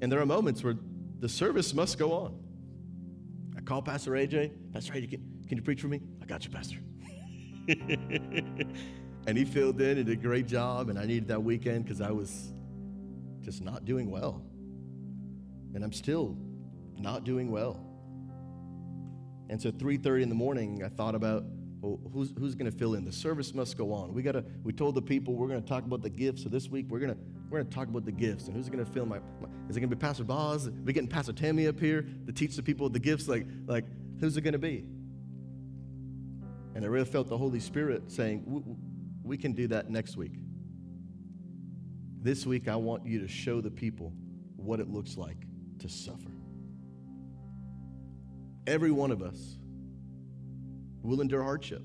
And 0.00 0.12
there 0.12 0.20
are 0.20 0.26
moments 0.26 0.62
where 0.62 0.76
the 1.18 1.28
service 1.28 1.74
must 1.74 1.98
go 1.98 2.12
on. 2.12 2.38
I 3.56 3.62
call 3.62 3.82
Pastor 3.82 4.12
AJ. 4.12 4.52
Pastor 4.72 4.92
AJ, 4.92 5.10
can, 5.10 5.44
can 5.48 5.58
you 5.58 5.64
preach 5.64 5.80
for 5.80 5.88
me? 5.88 6.02
I 6.22 6.26
got 6.26 6.44
you, 6.44 6.52
Pastor. 6.52 6.76
and 9.26 9.36
he 9.36 9.44
filled 9.44 9.80
in 9.80 9.98
and 9.98 10.06
did 10.06 10.18
a 10.18 10.22
great 10.22 10.46
job. 10.46 10.88
And 10.88 10.98
I 10.98 11.04
needed 11.04 11.28
that 11.28 11.42
weekend 11.42 11.84
because 11.84 12.00
I 12.00 12.10
was 12.10 12.52
just 13.42 13.62
not 13.62 13.84
doing 13.84 14.10
well. 14.10 14.42
And 15.74 15.84
I'm 15.84 15.92
still 15.92 16.36
not 16.96 17.24
doing 17.24 17.50
well. 17.50 17.84
And 19.50 19.60
so 19.60 19.70
3:30 19.70 20.22
in 20.22 20.28
the 20.28 20.34
morning, 20.34 20.82
I 20.84 20.88
thought 20.88 21.14
about 21.14 21.44
well, 21.80 22.00
who's, 22.12 22.32
who's 22.36 22.56
going 22.56 22.70
to 22.70 22.76
fill 22.76 22.94
in? 22.94 23.04
The 23.04 23.12
service 23.12 23.54
must 23.54 23.78
go 23.78 23.92
on. 23.92 24.12
We 24.12 24.22
got 24.22 24.32
to. 24.32 24.44
We 24.64 24.72
told 24.72 24.94
the 24.94 25.02
people 25.02 25.34
we're 25.34 25.46
going 25.46 25.62
to 25.62 25.68
talk 25.68 25.84
about 25.84 26.02
the 26.02 26.10
gifts. 26.10 26.42
So 26.42 26.48
this 26.48 26.68
week 26.68 26.86
we're 26.88 26.98
going 26.98 27.14
to 27.14 27.18
we're 27.48 27.58
going 27.60 27.70
to 27.70 27.74
talk 27.74 27.88
about 27.88 28.04
the 28.04 28.12
gifts 28.12 28.46
and 28.46 28.56
who's 28.56 28.68
going 28.68 28.84
to 28.84 28.90
fill 28.90 29.06
my, 29.06 29.18
my 29.40 29.48
Is 29.68 29.76
it 29.76 29.80
going 29.80 29.88
to 29.88 29.96
be 29.96 30.00
Pastor 30.00 30.24
Boz? 30.24 30.68
Are 30.68 30.72
we 30.84 30.92
getting 30.92 31.08
Pastor 31.08 31.32
Tammy 31.32 31.66
up 31.66 31.78
here 31.80 32.04
to 32.26 32.32
teach 32.32 32.56
the 32.56 32.62
people 32.62 32.88
the 32.90 32.98
gifts? 32.98 33.28
Like 33.28 33.46
like 33.66 33.84
who's 34.20 34.36
it 34.36 34.42
going 34.42 34.52
to 34.52 34.58
be? 34.58 34.84
And 36.74 36.84
I 36.84 36.88
really 36.88 37.06
felt 37.06 37.28
the 37.28 37.38
Holy 37.38 37.60
Spirit 37.60 38.10
saying, 38.10 38.44
we 39.28 39.36
can 39.36 39.52
do 39.52 39.68
that 39.68 39.90
next 39.90 40.16
week. 40.16 40.32
This 42.20 42.46
week, 42.46 42.66
I 42.66 42.76
want 42.76 43.06
you 43.06 43.20
to 43.20 43.28
show 43.28 43.60
the 43.60 43.70
people 43.70 44.12
what 44.56 44.80
it 44.80 44.88
looks 44.88 45.16
like 45.16 45.36
to 45.80 45.88
suffer. 45.88 46.32
Every 48.66 48.90
one 48.90 49.10
of 49.10 49.22
us 49.22 49.56
will 51.02 51.20
endure 51.20 51.42
hardship. 51.42 51.82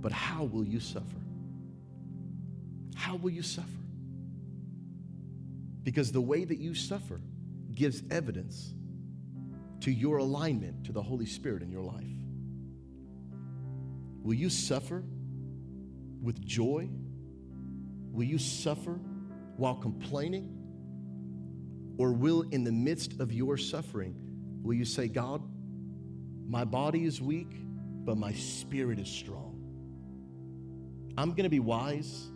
But 0.00 0.12
how 0.12 0.44
will 0.44 0.64
you 0.64 0.80
suffer? 0.80 1.20
How 2.94 3.16
will 3.16 3.30
you 3.30 3.42
suffer? 3.42 3.68
Because 5.82 6.12
the 6.12 6.20
way 6.20 6.44
that 6.44 6.58
you 6.58 6.74
suffer 6.74 7.20
gives 7.74 8.02
evidence 8.10 8.74
to 9.80 9.92
your 9.92 10.18
alignment 10.18 10.84
to 10.84 10.92
the 10.92 11.02
Holy 11.02 11.26
Spirit 11.26 11.62
in 11.62 11.70
your 11.70 11.82
life. 11.82 12.04
Will 14.22 14.34
you 14.34 14.50
suffer 14.50 15.04
with 16.28 16.44
joy? 16.44 16.86
Will 18.12 18.26
you 18.26 18.36
suffer 18.36 19.00
while 19.56 19.76
complaining? 19.76 20.54
Or 21.96 22.12
will, 22.12 22.42
in 22.50 22.64
the 22.64 22.70
midst 22.70 23.18
of 23.18 23.32
your 23.32 23.56
suffering, 23.56 24.14
will 24.62 24.74
you 24.74 24.84
say, 24.84 25.08
God, 25.08 25.42
my 26.46 26.66
body 26.66 27.06
is 27.06 27.22
weak, 27.22 27.48
but 28.04 28.18
my 28.18 28.34
spirit 28.34 28.98
is 28.98 29.08
strong? 29.08 29.54
I'm 31.16 31.30
going 31.30 31.44
to 31.44 31.48
be 31.48 31.60
wise. 31.60 32.26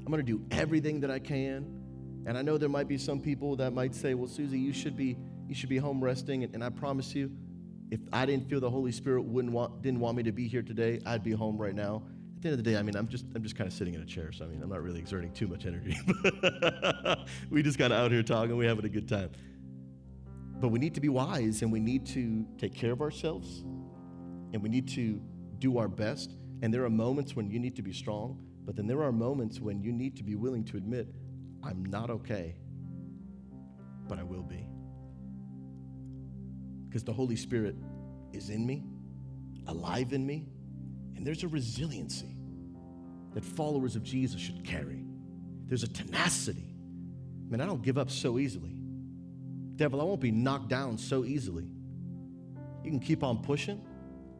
I'm 0.00 0.10
going 0.10 0.26
to 0.26 0.32
do 0.32 0.44
everything 0.50 0.98
that 1.02 1.12
I 1.12 1.20
can. 1.20 2.24
And 2.26 2.36
I 2.36 2.42
know 2.42 2.58
there 2.58 2.68
might 2.68 2.88
be 2.88 2.98
some 2.98 3.20
people 3.20 3.54
that 3.56 3.72
might 3.72 3.94
say, 3.94 4.14
well, 4.14 4.26
Susie, 4.26 4.58
you 4.58 4.72
should 4.72 4.96
be, 4.96 5.16
you 5.46 5.54
should 5.54 5.68
be 5.68 5.78
home 5.78 6.02
resting. 6.02 6.42
And, 6.42 6.52
and 6.52 6.64
I 6.64 6.70
promise 6.70 7.14
you, 7.14 7.30
if 7.92 8.00
I 8.12 8.26
didn't 8.26 8.50
feel 8.50 8.58
the 8.58 8.70
Holy 8.70 8.90
Spirit 8.90 9.22
wouldn't 9.22 9.54
want, 9.54 9.82
didn't 9.82 10.00
want 10.00 10.16
me 10.16 10.24
to 10.24 10.32
be 10.32 10.48
here 10.48 10.62
today, 10.62 11.00
I'd 11.06 11.22
be 11.22 11.30
home 11.30 11.56
right 11.56 11.76
now 11.76 12.02
at 12.36 12.42
the 12.42 12.48
end 12.48 12.58
of 12.58 12.64
the 12.64 12.70
day, 12.70 12.76
I 12.76 12.82
mean, 12.82 12.96
I'm 12.96 13.08
just 13.08 13.24
I'm 13.34 13.42
just 13.42 13.56
kind 13.56 13.66
of 13.66 13.72
sitting 13.72 13.94
in 13.94 14.02
a 14.02 14.04
chair, 14.04 14.30
so 14.30 14.44
I 14.44 14.48
mean, 14.48 14.62
I'm 14.62 14.68
not 14.68 14.82
really 14.82 14.98
exerting 14.98 15.32
too 15.32 15.46
much 15.46 15.64
energy. 15.64 15.98
we 17.50 17.62
just 17.62 17.78
kind 17.78 17.92
of 17.92 17.98
out 17.98 18.12
here 18.12 18.22
talking, 18.22 18.56
we're 18.56 18.68
having 18.68 18.84
a 18.84 18.90
good 18.90 19.08
time. 19.08 19.30
But 20.60 20.68
we 20.68 20.78
need 20.78 20.94
to 20.94 21.00
be 21.00 21.08
wise, 21.08 21.62
and 21.62 21.72
we 21.72 21.80
need 21.80 22.06
to 22.08 22.46
take 22.58 22.74
care 22.74 22.92
of 22.92 23.00
ourselves, 23.00 23.60
and 24.52 24.62
we 24.62 24.68
need 24.68 24.88
to 24.88 25.20
do 25.58 25.78
our 25.78 25.88
best. 25.88 26.36
And 26.62 26.72
there 26.72 26.84
are 26.84 26.90
moments 26.90 27.34
when 27.34 27.50
you 27.50 27.58
need 27.58 27.76
to 27.76 27.82
be 27.82 27.92
strong, 27.92 28.38
but 28.64 28.76
then 28.76 28.86
there 28.86 29.02
are 29.02 29.12
moments 29.12 29.60
when 29.60 29.80
you 29.80 29.92
need 29.92 30.16
to 30.16 30.22
be 30.22 30.34
willing 30.34 30.64
to 30.64 30.76
admit, 30.76 31.08
I'm 31.62 31.84
not 31.86 32.10
okay, 32.10 32.56
but 34.08 34.18
I 34.18 34.22
will 34.22 34.42
be. 34.42 34.66
Because 36.88 37.04
the 37.04 37.12
Holy 37.12 37.36
Spirit 37.36 37.76
is 38.32 38.50
in 38.50 38.66
me, 38.66 38.84
alive 39.66 40.12
in 40.12 40.26
me, 40.26 40.48
and 41.16 41.26
there's 41.26 41.42
a 41.42 41.48
resiliency 41.48 42.36
that 43.34 43.44
followers 43.44 43.96
of 43.96 44.02
Jesus 44.02 44.40
should 44.40 44.64
carry. 44.64 45.04
There's 45.66 45.82
a 45.82 45.88
tenacity. 45.88 46.74
Man, 47.48 47.60
I 47.60 47.66
don't 47.66 47.82
give 47.82 47.98
up 47.98 48.10
so 48.10 48.38
easily. 48.38 48.80
Devil, 49.76 50.00
I 50.00 50.04
won't 50.04 50.20
be 50.20 50.30
knocked 50.30 50.68
down 50.68 50.96
so 50.96 51.24
easily. 51.24 51.70
You 52.82 52.90
can 52.90 53.00
keep 53.00 53.22
on 53.22 53.42
pushing, 53.42 53.80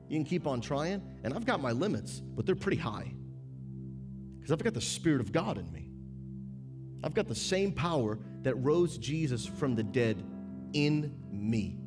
you 0.08 0.16
can 0.16 0.24
keep 0.24 0.46
on 0.46 0.60
trying, 0.60 1.02
and 1.24 1.34
I've 1.34 1.44
got 1.44 1.60
my 1.60 1.72
limits, 1.72 2.20
but 2.20 2.46
they're 2.46 2.54
pretty 2.54 2.78
high. 2.78 3.12
Because 4.38 4.52
I've 4.52 4.62
got 4.62 4.74
the 4.74 4.80
Spirit 4.80 5.20
of 5.20 5.32
God 5.32 5.58
in 5.58 5.70
me. 5.72 5.90
I've 7.02 7.14
got 7.14 7.28
the 7.28 7.34
same 7.34 7.72
power 7.72 8.18
that 8.42 8.54
rose 8.54 8.98
Jesus 8.98 9.44
from 9.44 9.74
the 9.74 9.82
dead 9.82 10.22
in 10.72 11.14
me 11.30 11.78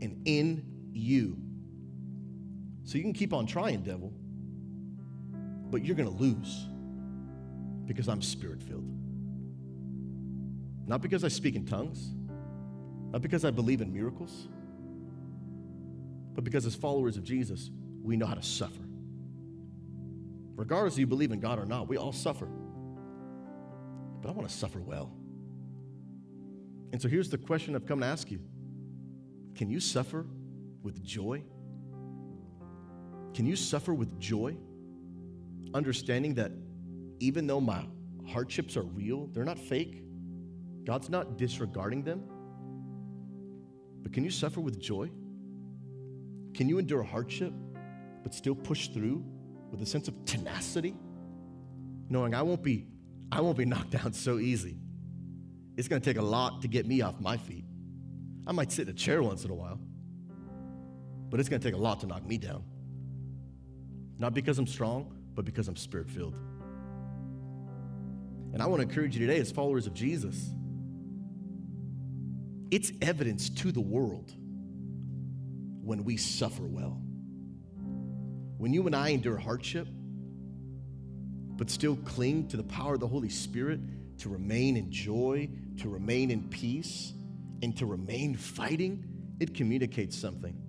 and 0.00 0.22
in 0.24 0.64
you. 0.92 1.36
So 2.84 2.98
you 2.98 3.04
can 3.04 3.12
keep 3.12 3.32
on 3.32 3.46
trying, 3.46 3.82
devil, 3.82 4.12
but 5.70 5.84
you're 5.84 5.96
going 5.96 6.08
to 6.08 6.22
lose 6.22 6.66
because 7.86 8.08
I'm 8.08 8.22
spirit 8.22 8.62
filled. 8.62 8.88
Not 10.86 11.02
because 11.02 11.22
I 11.22 11.28
speak 11.28 11.54
in 11.54 11.66
tongues, 11.66 12.12
not 13.12 13.22
because 13.22 13.44
I 13.44 13.50
believe 13.50 13.80
in 13.80 13.92
miracles, 13.92 14.48
but 16.34 16.44
because 16.44 16.66
as 16.66 16.74
followers 16.74 17.16
of 17.16 17.24
Jesus, 17.24 17.70
we 18.02 18.16
know 18.16 18.26
how 18.26 18.34
to 18.34 18.42
suffer. 18.42 18.82
Regardless 20.56 20.94
if 20.94 21.00
you 21.00 21.06
believe 21.06 21.32
in 21.32 21.40
God 21.40 21.58
or 21.58 21.66
not, 21.66 21.88
we 21.88 21.96
all 21.96 22.12
suffer. 22.12 22.48
But 24.20 24.28
I 24.28 24.32
want 24.32 24.48
to 24.48 24.54
suffer 24.54 24.80
well. 24.80 25.12
And 26.92 27.00
so 27.00 27.08
here's 27.08 27.30
the 27.30 27.38
question 27.38 27.74
I've 27.74 27.86
come 27.86 28.00
to 28.00 28.06
ask 28.06 28.30
you 28.30 28.40
Can 29.54 29.70
you 29.70 29.80
suffer 29.80 30.26
with 30.82 31.02
joy? 31.02 31.42
Can 33.34 33.46
you 33.46 33.56
suffer 33.56 33.94
with 33.94 34.18
joy? 34.18 34.56
Understanding 35.74 36.34
that 36.34 36.52
even 37.20 37.46
though 37.46 37.60
my 37.60 37.86
hardships 38.26 38.76
are 38.76 38.82
real, 38.82 39.26
they're 39.32 39.44
not 39.44 39.58
fake, 39.58 40.02
God's 40.84 41.10
not 41.10 41.36
disregarding 41.36 42.02
them. 42.02 42.24
But 44.02 44.12
can 44.12 44.24
you 44.24 44.30
suffer 44.30 44.60
with 44.60 44.80
joy? 44.80 45.10
Can 46.54 46.68
you 46.68 46.78
endure 46.78 47.02
hardship, 47.02 47.52
but 48.22 48.34
still 48.34 48.54
push 48.54 48.88
through 48.88 49.24
with 49.70 49.82
a 49.82 49.86
sense 49.86 50.08
of 50.08 50.24
tenacity? 50.24 50.94
Knowing 52.08 52.34
I 52.34 52.42
won't 52.42 52.62
be, 52.62 52.86
I 53.30 53.40
won't 53.40 53.56
be 53.56 53.64
knocked 53.66 53.90
down 53.90 54.12
so 54.12 54.38
easy. 54.38 54.76
It's 55.76 55.86
gonna 55.86 56.00
take 56.00 56.18
a 56.18 56.22
lot 56.22 56.62
to 56.62 56.68
get 56.68 56.86
me 56.86 57.02
off 57.02 57.20
my 57.20 57.36
feet. 57.36 57.64
I 58.46 58.52
might 58.52 58.72
sit 58.72 58.88
in 58.88 58.94
a 58.94 58.96
chair 58.96 59.22
once 59.22 59.44
in 59.44 59.50
a 59.50 59.54
while, 59.54 59.78
but 61.28 61.38
it's 61.38 61.48
gonna 61.48 61.62
take 61.62 61.74
a 61.74 61.78
lot 61.78 62.00
to 62.00 62.06
knock 62.06 62.26
me 62.26 62.38
down. 62.38 62.64
Not 64.20 64.34
because 64.34 64.58
I'm 64.58 64.66
strong, 64.66 65.12
but 65.34 65.46
because 65.46 65.66
I'm 65.66 65.76
spirit 65.76 66.10
filled. 66.10 66.38
And 68.52 68.62
I 68.62 68.66
want 68.66 68.82
to 68.82 68.88
encourage 68.88 69.16
you 69.16 69.26
today, 69.26 69.40
as 69.40 69.50
followers 69.50 69.86
of 69.86 69.94
Jesus, 69.94 70.50
it's 72.70 72.92
evidence 73.00 73.48
to 73.48 73.72
the 73.72 73.80
world 73.80 74.30
when 75.82 76.04
we 76.04 76.18
suffer 76.18 76.64
well. 76.64 77.00
When 78.58 78.74
you 78.74 78.86
and 78.86 78.94
I 78.94 79.08
endure 79.08 79.38
hardship, 79.38 79.88
but 81.56 81.70
still 81.70 81.96
cling 81.96 82.48
to 82.48 82.58
the 82.58 82.62
power 82.64 82.94
of 82.94 83.00
the 83.00 83.08
Holy 83.08 83.30
Spirit 83.30 83.80
to 84.18 84.28
remain 84.28 84.76
in 84.76 84.92
joy, 84.92 85.48
to 85.78 85.88
remain 85.88 86.30
in 86.30 86.46
peace, 86.48 87.14
and 87.62 87.74
to 87.78 87.86
remain 87.86 88.34
fighting, 88.34 89.02
it 89.40 89.54
communicates 89.54 90.18
something. 90.18 90.59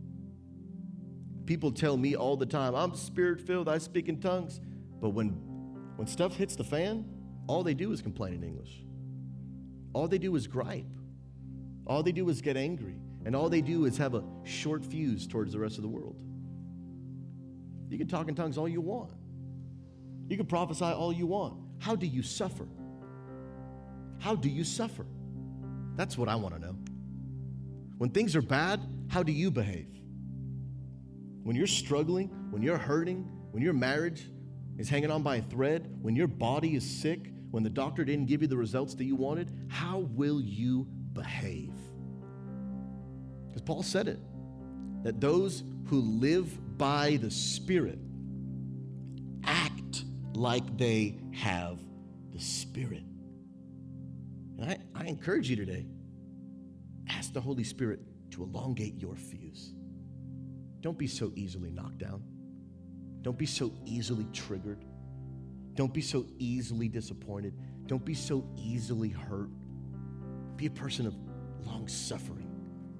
People 1.51 1.73
tell 1.73 1.97
me 1.97 2.15
all 2.15 2.37
the 2.37 2.45
time, 2.45 2.73
I'm 2.73 2.95
spirit 2.95 3.41
filled, 3.41 3.67
I 3.67 3.77
speak 3.77 4.07
in 4.07 4.21
tongues. 4.21 4.61
But 5.01 5.09
when, 5.09 5.31
when 5.97 6.07
stuff 6.07 6.37
hits 6.37 6.55
the 6.55 6.63
fan, 6.63 7.03
all 7.45 7.61
they 7.61 7.73
do 7.73 7.91
is 7.91 8.01
complain 8.01 8.35
in 8.35 8.43
English. 8.45 8.85
All 9.91 10.07
they 10.07 10.17
do 10.17 10.33
is 10.37 10.47
gripe. 10.47 10.85
All 11.85 12.03
they 12.03 12.13
do 12.13 12.29
is 12.29 12.41
get 12.41 12.55
angry. 12.55 12.95
And 13.25 13.35
all 13.35 13.49
they 13.49 13.59
do 13.59 13.83
is 13.83 13.97
have 13.97 14.15
a 14.15 14.23
short 14.45 14.85
fuse 14.85 15.27
towards 15.27 15.51
the 15.51 15.59
rest 15.59 15.75
of 15.75 15.81
the 15.81 15.89
world. 15.89 16.15
You 17.89 17.97
can 17.97 18.07
talk 18.07 18.29
in 18.29 18.35
tongues 18.35 18.57
all 18.57 18.69
you 18.69 18.79
want, 18.79 19.11
you 20.29 20.37
can 20.37 20.45
prophesy 20.45 20.85
all 20.85 21.11
you 21.11 21.27
want. 21.27 21.57
How 21.79 21.97
do 21.97 22.07
you 22.07 22.23
suffer? 22.23 22.65
How 24.19 24.35
do 24.35 24.47
you 24.47 24.63
suffer? 24.63 25.05
That's 25.97 26.17
what 26.17 26.29
I 26.29 26.35
want 26.35 26.55
to 26.55 26.61
know. 26.61 26.77
When 27.97 28.09
things 28.09 28.37
are 28.37 28.41
bad, 28.41 28.79
how 29.09 29.21
do 29.21 29.33
you 29.33 29.51
behave? 29.51 30.00
When 31.43 31.55
you're 31.55 31.67
struggling, 31.67 32.27
when 32.51 32.61
you're 32.61 32.77
hurting, 32.77 33.29
when 33.51 33.63
your 33.63 33.73
marriage 33.73 34.29
is 34.77 34.89
hanging 34.89 35.11
on 35.11 35.23
by 35.23 35.37
a 35.37 35.41
thread, 35.41 35.97
when 36.01 36.15
your 36.15 36.27
body 36.27 36.75
is 36.75 36.83
sick, 36.83 37.31
when 37.51 37.63
the 37.63 37.69
doctor 37.69 38.05
didn't 38.05 38.27
give 38.27 38.41
you 38.41 38.47
the 38.47 38.57
results 38.57 38.95
that 38.95 39.03
you 39.03 39.15
wanted, 39.15 39.51
how 39.67 39.99
will 39.99 40.39
you 40.41 40.87
behave? 41.13 41.73
Because 43.47 43.61
Paul 43.61 43.83
said 43.83 44.07
it 44.07 44.19
that 45.03 45.19
those 45.19 45.63
who 45.87 45.99
live 45.99 46.77
by 46.77 47.17
the 47.17 47.31
Spirit 47.31 47.99
act 49.43 50.05
like 50.33 50.77
they 50.77 51.17
have 51.33 51.79
the 52.31 52.39
Spirit. 52.39 53.03
And 54.57 54.69
I, 54.69 54.77
I 54.95 55.05
encourage 55.05 55.49
you 55.49 55.55
today 55.55 55.85
ask 57.09 57.33
the 57.33 57.41
Holy 57.41 57.63
Spirit 57.63 57.99
to 58.31 58.43
elongate 58.43 58.99
your 59.01 59.15
fuse. 59.15 59.73
Don't 60.81 60.97
be 60.97 61.07
so 61.07 61.31
easily 61.35 61.71
knocked 61.71 61.99
down. 61.99 62.23
Don't 63.21 63.37
be 63.37 63.45
so 63.45 63.71
easily 63.85 64.25
triggered. 64.33 64.83
Don't 65.75 65.93
be 65.93 66.01
so 66.01 66.25
easily 66.39 66.87
disappointed. 66.87 67.53
Don't 67.85 68.03
be 68.03 68.13
so 68.13 68.43
easily 68.57 69.09
hurt. 69.09 69.49
Be 70.57 70.65
a 70.65 70.71
person 70.71 71.05
of 71.05 71.15
long 71.65 71.87
suffering. 71.87 72.49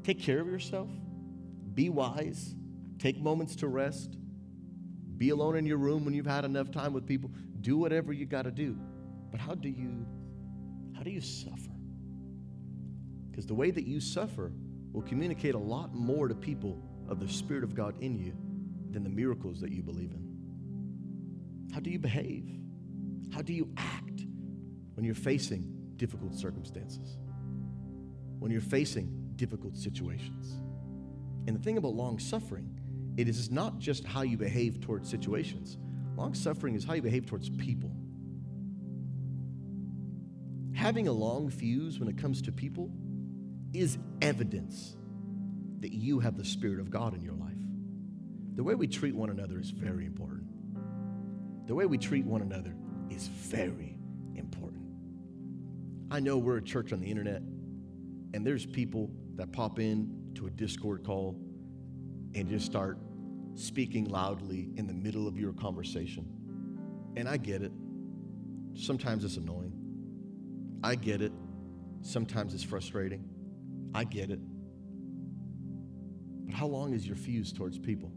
Take 0.04 0.20
care 0.20 0.40
of 0.40 0.48
yourself. 0.48 0.90
Be 1.74 1.90
wise. 1.90 2.56
Take 3.00 3.20
moments 3.20 3.56
to 3.58 3.68
rest. 3.68 4.18
Be 5.18 5.30
alone 5.30 5.56
in 5.56 5.66
your 5.66 5.78
room 5.78 6.06
when 6.06 6.14
you've 6.14 6.26
had 6.26 6.46
enough 6.46 6.72
time 6.72 6.94
with 6.94 7.06
people. 7.06 7.32
Do 7.62 7.78
whatever 7.78 8.14
you 8.14 8.26
got 8.26 8.44
to 8.44 8.52
do. 8.52 8.78
But 9.32 9.40
how 9.40 9.56
do 9.56 9.70
you 9.70 10.06
how 10.96 11.04
do 11.04 11.10
you 11.10 11.22
suffer? 11.22 11.72
Because 13.30 13.48
the 13.48 13.54
way 13.56 13.72
that 13.72 13.88
you 13.88 14.00
suffer 14.00 14.52
will 14.92 15.02
communicate 15.02 15.56
a 15.56 15.60
lot 15.60 15.96
more 15.96 16.28
to 16.28 16.36
people 16.36 16.78
of 17.12 17.20
the 17.20 17.28
Spirit 17.28 17.66
of 17.66 17.76
God 17.76 18.02
in 18.02 18.18
you 18.18 18.34
than 18.90 19.04
the 19.04 19.10
miracles 19.10 19.60
that 19.60 19.72
you 19.72 19.84
believe 19.84 20.12
in. 20.12 21.70
How 21.74 21.82
do 21.82 21.90
you 21.90 22.00
behave? 22.00 22.50
How 23.34 23.42
do 23.42 23.52
you 23.52 23.70
act 23.76 24.26
when 24.94 25.06
you're 25.06 25.14
facing 25.14 25.94
difficult 25.98 26.34
circumstances? 26.34 27.18
When 28.40 28.50
you're 28.50 28.62
facing 28.62 29.34
difficult 29.36 29.76
situations? 29.76 30.54
And 31.48 31.56
the 31.56 31.62
thing 31.62 31.78
about 31.78 31.96
long 31.96 32.18
suffering, 32.18 32.80
it 33.18 33.28
is 33.28 33.52
not 33.52 33.78
just 33.78 34.06
how 34.06 34.22
you 34.22 34.38
behave 34.38 34.80
towards 34.80 35.10
situations. 35.10 35.78
Long 36.16 36.34
suffering 36.34 36.76
is 36.76 36.86
how 36.86 36.94
you 36.94 37.02
behave 37.02 37.26
towards 37.26 37.50
people. 37.50 37.92
Having 40.74 41.10
a 41.10 41.12
long 41.12 41.50
fuse 41.50 42.00
when 42.00 42.08
it 42.08 42.18
comes 42.18 42.42
to 42.44 42.54
people 42.54 42.90
is 43.74 43.98
evidence 44.22 44.96
that 45.82 45.92
you 45.92 46.20
have 46.20 46.38
the 46.38 46.46
Spirit 46.46 46.80
of 46.80 46.90
God 46.90 47.14
in 47.14 47.22
your 47.22 47.34
life. 47.34 47.52
The 48.56 48.64
way 48.64 48.76
we 48.76 48.88
treat 48.88 49.16
one 49.16 49.30
another 49.30 49.60
is 49.60 49.72
very 49.72 50.06
important. 50.06 50.48
The 51.68 51.76
way 51.76 51.86
we 51.86 51.98
treat 51.98 52.26
one 52.26 52.42
another 52.42 52.76
is 53.10 53.28
very 53.28 53.98
important. 54.36 54.84
I 56.10 56.20
know 56.20 56.38
we're 56.38 56.58
a 56.58 56.64
church 56.64 56.94
on 56.94 57.00
the 57.00 57.10
internet, 57.10 57.42
and 58.34 58.46
there's 58.46 58.66
people 58.66 59.12
that 59.36 59.52
pop 59.52 59.80
in 59.80 60.32
to 60.36 60.48
a 60.48 60.50
Discord 60.50 61.04
call 61.04 61.40
and 62.36 62.48
just 62.48 62.66
start 62.66 62.98
speaking 63.56 64.06
loudly 64.06 64.70
in 64.76 64.88
the 64.88 64.94
middle 64.94 65.28
of 65.28 65.38
your 65.38 65.54
conversation. 65.54 66.26
And 67.16 67.28
I 67.28 67.38
get 67.38 67.62
it. 67.62 67.72
Sometimes 68.74 69.24
it's 69.26 69.38
annoying. 69.38 69.74
I 70.84 70.96
get 70.96 71.22
it. 71.22 71.32
Sometimes 72.02 72.54
it's 72.54 72.64
frustrating. 72.64 73.24
I 73.94 74.04
get 74.04 74.32
it. 74.32 74.40
How 76.52 76.68
long 76.68 76.94
is 76.94 77.06
your 77.08 77.16
fuse 77.16 77.52
towards 77.52 77.78
people? 77.78 78.12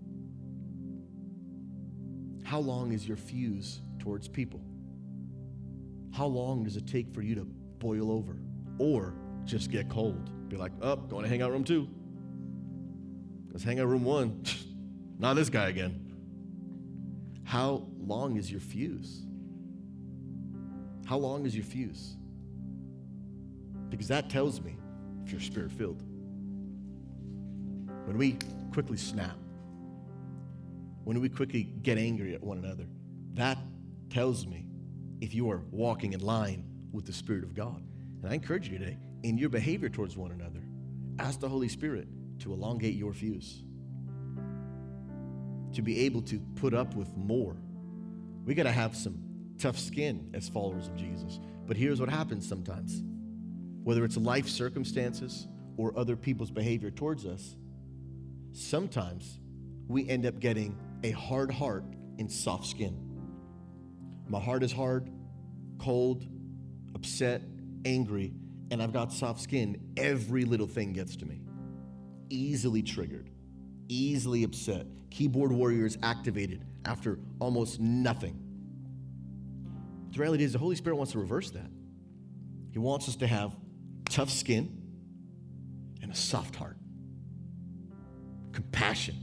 How 2.45 2.59
long 2.59 2.93
is 2.93 3.07
your 3.07 3.17
fuse 3.17 3.81
towards 3.99 4.29
people? 4.29 4.61
How 6.13 6.27
long 6.27 6.63
does 6.63 6.77
it 6.77 6.87
take 6.87 7.13
for 7.13 7.23
you 7.23 7.35
to 7.37 7.45
boil 7.79 8.13
over 8.13 8.37
or 8.79 9.15
just 9.45 9.71
get 9.71 9.89
cold? 9.89 10.31
Be 10.49 10.57
like, 10.57 10.73
oh, 10.83 10.97
going 10.97 11.23
to 11.25 11.29
hangout 11.29 11.51
room 11.51 11.65
two. 11.65 11.89
Let's 13.51 13.65
hang 13.65 13.81
out 13.81 13.87
room 13.87 14.05
one. 14.05 14.43
Not 15.19 15.35
this 15.35 15.49
guy 15.49 15.69
again. 15.69 16.13
How 17.45 17.87
long 17.99 18.37
is 18.37 18.51
your 18.51 18.61
fuse? 18.61 19.23
How 21.07 21.17
long 21.19 21.47
is 21.47 21.55
your 21.55 21.65
fuse? 21.65 22.17
Because 23.91 24.09
that 24.09 24.31
tells 24.31 24.61
me 24.61 24.77
if 25.25 25.33
you're 25.33 25.41
spirit 25.41 25.71
filled. 25.73 26.03
When 28.05 28.19
we 28.19 28.39
quickly 28.73 28.97
snap, 28.97 29.37
when 31.05 31.21
we 31.21 31.29
quickly 31.29 31.65
get 31.83 31.99
angry 31.99 32.35
at 32.35 32.43
one 32.43 32.59
another, 32.59 32.87
that 33.35 33.59
tells 34.11 34.47
me 34.47 34.67
if 35.21 35.35
you 35.35 35.51
are 35.51 35.63
walking 35.71 36.13
in 36.13 36.21
line 36.21 36.65
with 36.93 37.07
the 37.07 37.13
Spirit 37.13 37.45
of 37.45 37.55
God. 37.55 37.83
And 38.23 38.31
I 38.31 38.35
encourage 38.35 38.69
you 38.69 38.79
today 38.79 38.99
in 39.23 39.39
your 39.39 39.49
behavior 39.49 39.89
towards 39.89 40.17
one 40.17 40.33
another, 40.33 40.61
ask 41.19 41.41
the 41.41 41.49
Holy 41.49 41.69
Spirit 41.69 42.09
to 42.41 42.53
elongate 42.53 42.95
your 42.95 43.13
fuse, 43.13 43.65
to 45.73 45.83
be 45.83 46.01
able 46.01 46.23
to 46.23 46.39
put 46.57 46.75
up 46.75 46.95
with 46.95 47.15
more. 47.17 47.57
We 48.45 48.55
got 48.55 48.65
to 48.65 48.73
have 48.73 48.95
some 48.95 49.19
tough 49.59 49.79
skin 49.79 50.31
as 50.35 50.49
followers 50.49 50.89
of 50.89 50.97
Jesus. 50.97 51.41
But 51.67 51.77
here's 51.77 52.01
what 52.01 52.09
happens 52.09 52.49
sometimes 52.49 53.03
whether 53.83 54.03
it's 54.05 54.17
life 54.17 54.49
circumstances 54.49 55.47
or 55.77 55.93
other 55.99 56.17
people's 56.17 56.51
behavior 56.51 56.91
towards 56.91 57.27
us, 57.27 57.55
sometimes 58.55 59.39
we 59.89 60.09
end 60.09 60.25
up 60.25 60.39
getting 60.41 60.79
a 61.03 61.11
hard 61.11 61.51
heart 61.51 61.85
and 62.19 62.31
soft 62.31 62.67
skin. 62.67 62.99
My 64.29 64.41
heart 64.41 64.63
is 64.63 64.73
hard, 64.73 65.11
cold, 65.79 66.25
upset, 66.95 67.43
angry, 67.85 68.33
and 68.71 68.83
I've 68.83 68.93
got 68.93 69.13
soft 69.13 69.41
skin. 69.41 69.93
Every 69.97 70.45
little 70.45 70.67
thing 70.67 70.93
gets 70.93 71.17
to 71.17 71.27
me. 71.27 71.43
Easily 72.31 72.83
triggered, 72.83 73.31
easily 73.89 74.45
upset. 74.45 74.87
Keyboard 75.11 75.53
warriors 75.53 75.99
activated 76.03 76.65
after 76.85 77.19
almost 77.41 77.81
nothing. 77.81 78.41
The 80.13 80.21
reality 80.21 80.45
is, 80.45 80.53
the 80.53 80.59
Holy 80.59 80.77
Spirit 80.77 80.97
wants 80.97 81.13
to 81.13 81.19
reverse 81.19 81.51
that. 81.51 81.71
He 82.73 82.79
wants 82.79 83.09
us 83.09 83.17
to 83.17 83.27
have 83.27 83.55
tough 84.09 84.31
skin 84.31 84.81
and 86.03 86.11
a 86.11 86.15
soft 86.15 86.57
heart, 86.57 86.77
compassion, 88.55 89.17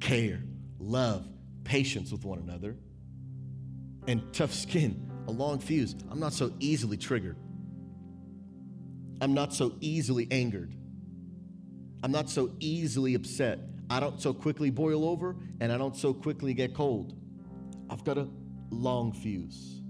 care, 0.00 0.42
love, 0.78 1.26
patience 1.62 2.12
with 2.12 2.24
one 2.24 2.38
another, 2.40 2.76
and 4.06 4.22
tough 4.34 4.52
skin, 4.52 5.10
a 5.28 5.30
long 5.30 5.58
fuse. 5.58 5.94
I'm 6.10 6.20
not 6.20 6.34
so 6.34 6.52
easily 6.58 6.96
triggered. 6.96 7.36
I'm 9.20 9.32
not 9.32 9.54
so 9.54 9.76
easily 9.80 10.28
angered. 10.30 10.74
I'm 12.02 12.10
not 12.10 12.28
so 12.28 12.50
easily 12.60 13.14
upset. 13.14 13.60
I 13.88 14.00
don't 14.00 14.20
so 14.20 14.34
quickly 14.34 14.70
boil 14.70 15.08
over 15.08 15.36
and 15.60 15.72
I 15.72 15.78
don't 15.78 15.96
so 15.96 16.12
quickly 16.12 16.52
get 16.52 16.74
cold. 16.74 17.14
I've 17.88 18.04
got 18.04 18.18
a 18.18 18.28
long 18.70 19.12
fuse. 19.12 19.80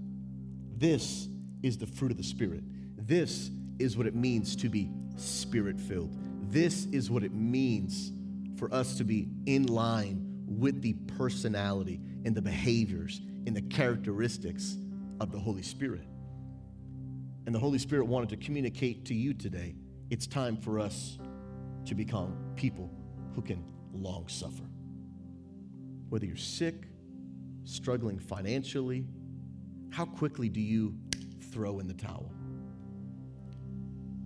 This 0.77 1.27
is 1.63 1.77
the 1.77 1.87
fruit 1.87 2.11
of 2.11 2.17
the 2.17 2.23
Spirit. 2.23 2.61
This 2.95 3.49
is 3.79 3.97
what 3.97 4.07
it 4.07 4.15
means 4.15 4.55
to 4.57 4.69
be 4.69 4.91
spirit 5.17 5.79
filled. 5.79 6.15
This 6.51 6.85
is 6.85 7.09
what 7.09 7.23
it 7.23 7.33
means 7.33 8.11
for 8.57 8.73
us 8.73 8.97
to 8.97 9.03
be 9.03 9.27
in 9.45 9.67
line 9.67 10.43
with 10.47 10.81
the 10.81 10.93
personality 11.17 11.99
and 12.23 12.35
the 12.35 12.41
behaviors 12.41 13.21
and 13.45 13.55
the 13.55 13.61
characteristics 13.61 14.77
of 15.19 15.31
the 15.31 15.39
Holy 15.39 15.61
Spirit. 15.61 16.07
And 17.45 17.53
the 17.53 17.59
Holy 17.59 17.77
Spirit 17.77 18.05
wanted 18.05 18.29
to 18.29 18.37
communicate 18.37 19.05
to 19.05 19.13
you 19.13 19.33
today 19.33 19.75
it's 20.09 20.27
time 20.27 20.55
for 20.55 20.79
us 20.79 21.17
to 21.85 21.95
become 21.95 22.35
people 22.55 22.91
who 23.33 23.41
can 23.41 23.63
long 23.93 24.27
suffer. 24.27 24.63
Whether 26.09 26.25
you're 26.25 26.37
sick, 26.37 26.75
struggling 27.63 28.19
financially, 28.19 29.05
how 29.89 30.05
quickly 30.05 30.49
do 30.49 30.61
you 30.61 30.95
throw 31.51 31.79
in 31.79 31.87
the 31.87 31.93
towel? 31.93 32.31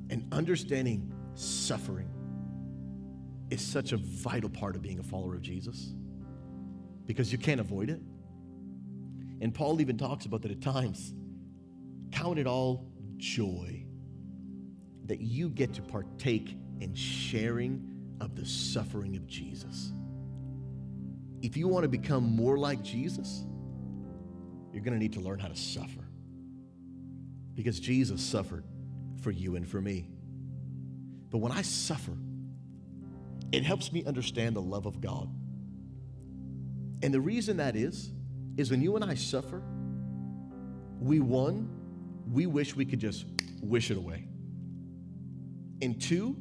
And 0.10 0.28
understanding 0.34 1.14
suffering 1.36 2.10
is 3.50 3.62
such 3.62 3.92
a 3.92 3.98
vital 3.98 4.50
part 4.50 4.76
of 4.76 4.82
being 4.82 5.00
a 5.00 5.04
follower 5.04 5.36
of 5.36 5.42
Jesus 5.42 5.94
because 7.06 7.32
you 7.32 7.38
can't 7.38 7.60
avoid 7.60 7.90
it. 7.90 8.00
And 9.42 9.54
Paul 9.54 9.82
even 9.82 9.98
talks 9.98 10.26
about 10.26 10.42
that 10.44 10.52
at 10.52 10.62
times. 10.62 11.14
Count 12.12 12.38
it 12.38 12.48
all 12.48 12.88
joy 13.18 13.84
that 15.06 15.20
you 15.20 15.50
get 15.50 15.74
to 15.74 15.82
partake 15.82 16.56
in 16.80 16.94
sharing 16.94 17.84
of 18.22 18.36
the 18.36 18.46
suffering 18.46 19.16
of 19.16 19.26
Jesus. 19.28 19.92
If 21.42 21.58
you 21.58 21.68
want 21.68 21.84
to 21.84 21.90
become 21.90 22.24
more 22.24 22.58
like 22.58 22.84
Jesus, 22.84 23.46
you're 24.72 24.84
going 24.84 24.94
to 24.94 25.00
need 25.00 25.14
to 25.14 25.22
learn 25.22 25.40
how 25.40 25.48
to 25.48 25.56
suffer. 25.56 26.06
Because 27.56 27.80
Jesus 27.80 28.22
suffered 28.22 28.64
for 29.22 29.32
you 29.32 29.56
and 29.56 29.68
for 29.68 29.82
me. 29.82 30.10
But 31.30 31.40
when 31.40 31.52
I 31.52 31.62
suffer, 31.62 32.14
it 33.52 33.64
helps 33.64 33.92
me 33.92 34.04
understand 34.06 34.56
the 34.56 34.62
love 34.62 34.86
of 34.86 35.02
God. 35.02 35.30
And 37.02 37.14
the 37.14 37.22
reason 37.22 37.58
that 37.58 37.76
is, 37.76 38.12
is 38.58 38.70
when 38.72 38.82
you 38.82 38.96
and 38.96 39.06
I 39.06 39.16
suffer, 39.16 39.62
we 41.00 41.20
one, 41.20 41.70
we 42.32 42.46
wish 42.46 42.76
we 42.76 42.86
could 42.86 43.00
just 43.00 43.26
wish 43.62 43.90
it 43.90 43.98
away. 43.98 44.28
And 45.82 46.00
two, 46.00 46.36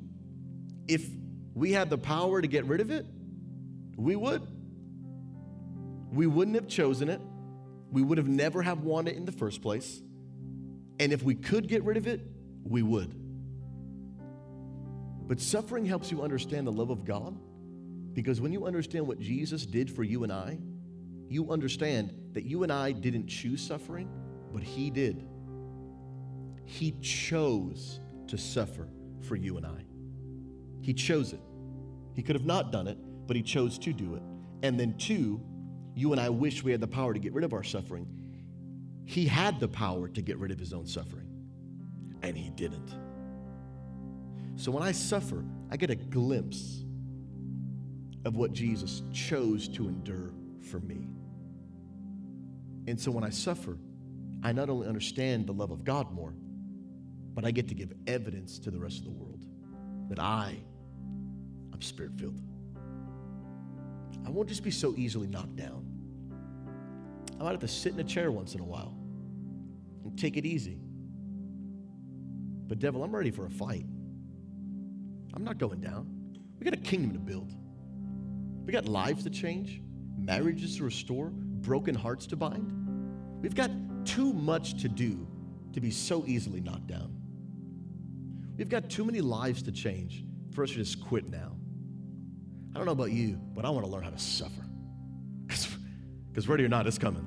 if 0.89 1.07
we 1.55 1.73
had 1.73 1.91
the 1.91 1.99
power 1.99 2.43
to 2.43 2.49
get 2.49 2.65
rid 2.65 2.81
of 2.81 2.91
it, 2.91 3.07
we 3.97 4.17
would. 4.17 4.43
We 6.13 6.27
wouldn't 6.27 6.57
have 6.57 6.69
chosen 6.69 7.09
it. 7.09 7.21
We 7.91 8.03
would 8.03 8.19
have 8.19 8.29
never 8.29 8.63
have 8.63 8.83
wanted 8.83 9.13
it 9.13 9.17
in 9.17 9.25
the 9.25 9.33
first 9.33 9.63
place. 9.63 10.03
And 10.99 11.13
if 11.13 11.23
we 11.23 11.35
could 11.35 11.69
get 11.69 11.85
rid 11.85 11.97
of 11.97 12.07
it, 12.07 12.21
we 12.65 12.83
would. 12.83 13.15
But 15.29 15.41
suffering 15.41 15.85
helps 15.85 16.11
you 16.11 16.23
understand 16.23 16.67
the 16.67 16.73
love 16.73 16.89
of 16.89 17.05
God 17.05 17.39
because 18.15 18.41
when 18.41 18.51
you 18.51 18.65
understand 18.65 19.07
what 19.07 19.21
Jesus 19.21 19.67
did 19.67 19.91
for 19.91 20.03
you 20.03 20.25
and 20.25 20.33
I, 20.33 20.59
you 21.29 21.53
understand 21.53 22.15
that 22.33 22.45
you 22.45 22.63
and 22.63 22.73
I 22.73 22.93
didn't 22.93 23.27
choose 23.27 23.61
suffering, 23.61 24.09
but 24.53 24.63
He 24.63 24.89
did. 24.89 25.29
He 26.65 26.93
chose 27.03 28.01
to 28.29 28.39
suffer 28.39 28.89
for 29.21 29.37
you 29.37 29.59
and 29.59 29.67
I. 29.67 29.85
He 30.81 30.95
chose 30.95 31.35
it. 31.35 31.41
He 32.15 32.23
could 32.23 32.35
have 32.35 32.47
not 32.47 32.73
done 32.73 32.89
it, 32.89 32.97
but 33.27 33.37
He 33.37 33.43
chose 33.43 33.79
to 33.81 33.93
do 33.93 34.15
it. 34.15 34.23
And 34.63 34.81
then, 34.81 34.97
two, 34.97 35.43
you 35.95 36.13
and 36.13 36.21
I 36.21 36.31
wish 36.31 36.65
we 36.65 36.73
had 36.73 36.81
the 36.81 36.89
power 36.89 37.13
to 37.13 37.21
get 37.21 37.35
rid 37.35 37.45
of 37.45 37.53
our 37.53 37.63
suffering. 37.63 38.07
He 39.05 39.27
had 39.27 39.61
the 39.61 39.69
power 39.69 40.09
to 40.09 40.23
get 40.23 40.39
rid 40.39 40.51
of 40.53 40.59
His 40.59 40.73
own 40.73 40.87
suffering, 40.87 41.29
and 42.23 42.35
He 42.37 42.49
didn't. 42.49 43.08
So 44.59 44.73
when 44.73 44.83
I 44.83 44.91
suffer, 44.91 45.45
I 45.71 45.77
get 45.77 45.89
a 45.89 45.95
glimpse 45.95 46.83
of 48.25 48.35
what 48.35 48.53
Jesus 48.53 49.05
chose 49.13 49.69
to 49.69 49.87
endure 49.87 50.33
for 50.69 50.81
me. 50.81 51.07
And 52.89 52.99
so 52.99 53.13
when 53.13 53.23
I 53.23 53.31
suffer, 53.31 53.79
I 54.43 54.51
not 54.51 54.69
only 54.69 54.89
understand 54.89 55.47
the 55.47 55.53
love 55.53 55.71
of 55.71 55.85
God 55.85 56.11
more, 56.11 56.35
but 57.35 57.45
I 57.45 57.53
get 57.53 57.69
to 57.69 57.75
give 57.75 57.93
evidence 58.09 58.59
to 58.59 58.73
the 58.73 58.81
rest 58.81 58.99
of 58.99 59.05
the 59.05 59.13
world 59.13 59.47
that 60.09 60.19
I 60.19 60.57
am 61.73 61.81
spirit 61.81 62.15
filled. 62.19 62.43
I 64.27 64.31
won't 64.31 64.49
just 64.49 64.65
be 64.65 64.73
so 64.73 64.93
easily 64.97 65.29
knocked 65.29 65.55
down. 65.55 65.87
I 67.39 67.45
might 67.45 67.53
have 67.53 67.61
to 67.61 67.69
sit 67.69 67.93
in 67.93 68.01
a 68.01 68.05
chair 68.05 68.33
once 68.33 68.55
in 68.57 68.61
a 68.61 68.65
while 68.65 68.93
and 70.03 70.19
take 70.19 70.37
it 70.37 70.45
easy. 70.45 70.81
But, 72.67 72.81
devil, 72.81 73.05
I'm 73.05 73.15
ready 73.15 73.31
for 73.31 73.47
a 73.47 73.51
fight. 73.51 73.87
I'm 75.39 75.45
not 75.45 75.59
going 75.59 75.81
down. 75.81 76.09
We 76.59 76.65
got 76.65 76.75
a 76.75 76.79
kingdom 76.79 77.13
to 77.13 77.21
build. 77.21 77.53
We 78.67 78.73
got 78.73 78.89
lives 78.89 79.23
to 79.23 79.31
change, 79.31 79.81
marriages 80.19 80.79
to 80.79 80.85
restore, 80.85 81.31
broken 81.31 81.95
hearts 81.95 82.27
to 82.27 82.37
bind. 82.37 82.73
We've 83.41 83.55
got 83.55 83.71
too 84.05 84.33
much 84.33 84.83
to 84.83 84.89
do 84.89 85.29
to 85.75 85.81
be 85.81 85.93
so 85.93 86.25
easily 86.27 86.61
knocked 86.61 86.89
down. 86.89 87.15
We've 88.57 88.69
got 88.69 88.91
too 88.91 89.05
many 89.05 89.21
lives 89.21 89.63
to 89.63 89.71
change 89.71 90.25
for 90.53 90.65
us 90.65 90.71
to 90.71 90.77
just 90.79 91.01
quit 91.05 91.31
now. 91.31 91.57
I 92.75 92.79
don't 92.79 92.87
know 92.87 92.91
about 92.91 93.13
you, 93.13 93.41
but 93.55 93.65
I 93.65 93.71
want 93.71 93.87
to 93.87 93.93
learn 93.93 94.03
how 94.03 94.11
to 94.11 94.19
suffer. 94.19 94.65
Because 95.47 96.49
ready 96.49 96.65
or 96.65 96.69
not, 96.69 96.89
it's 96.89 96.99
coming. 96.99 97.25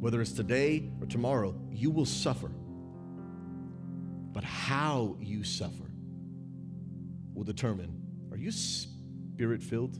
Whether 0.00 0.20
it's 0.20 0.32
today 0.32 0.90
or 1.00 1.06
tomorrow, 1.06 1.58
you 1.70 1.90
will 1.90 2.04
suffer. 2.04 2.50
But 4.32 4.44
how 4.44 5.16
you 5.18 5.44
suffer 5.44 5.87
will 7.38 7.44
determine 7.44 8.02
are 8.32 8.36
you 8.36 8.50
spirit 8.50 9.62
filled? 9.62 9.98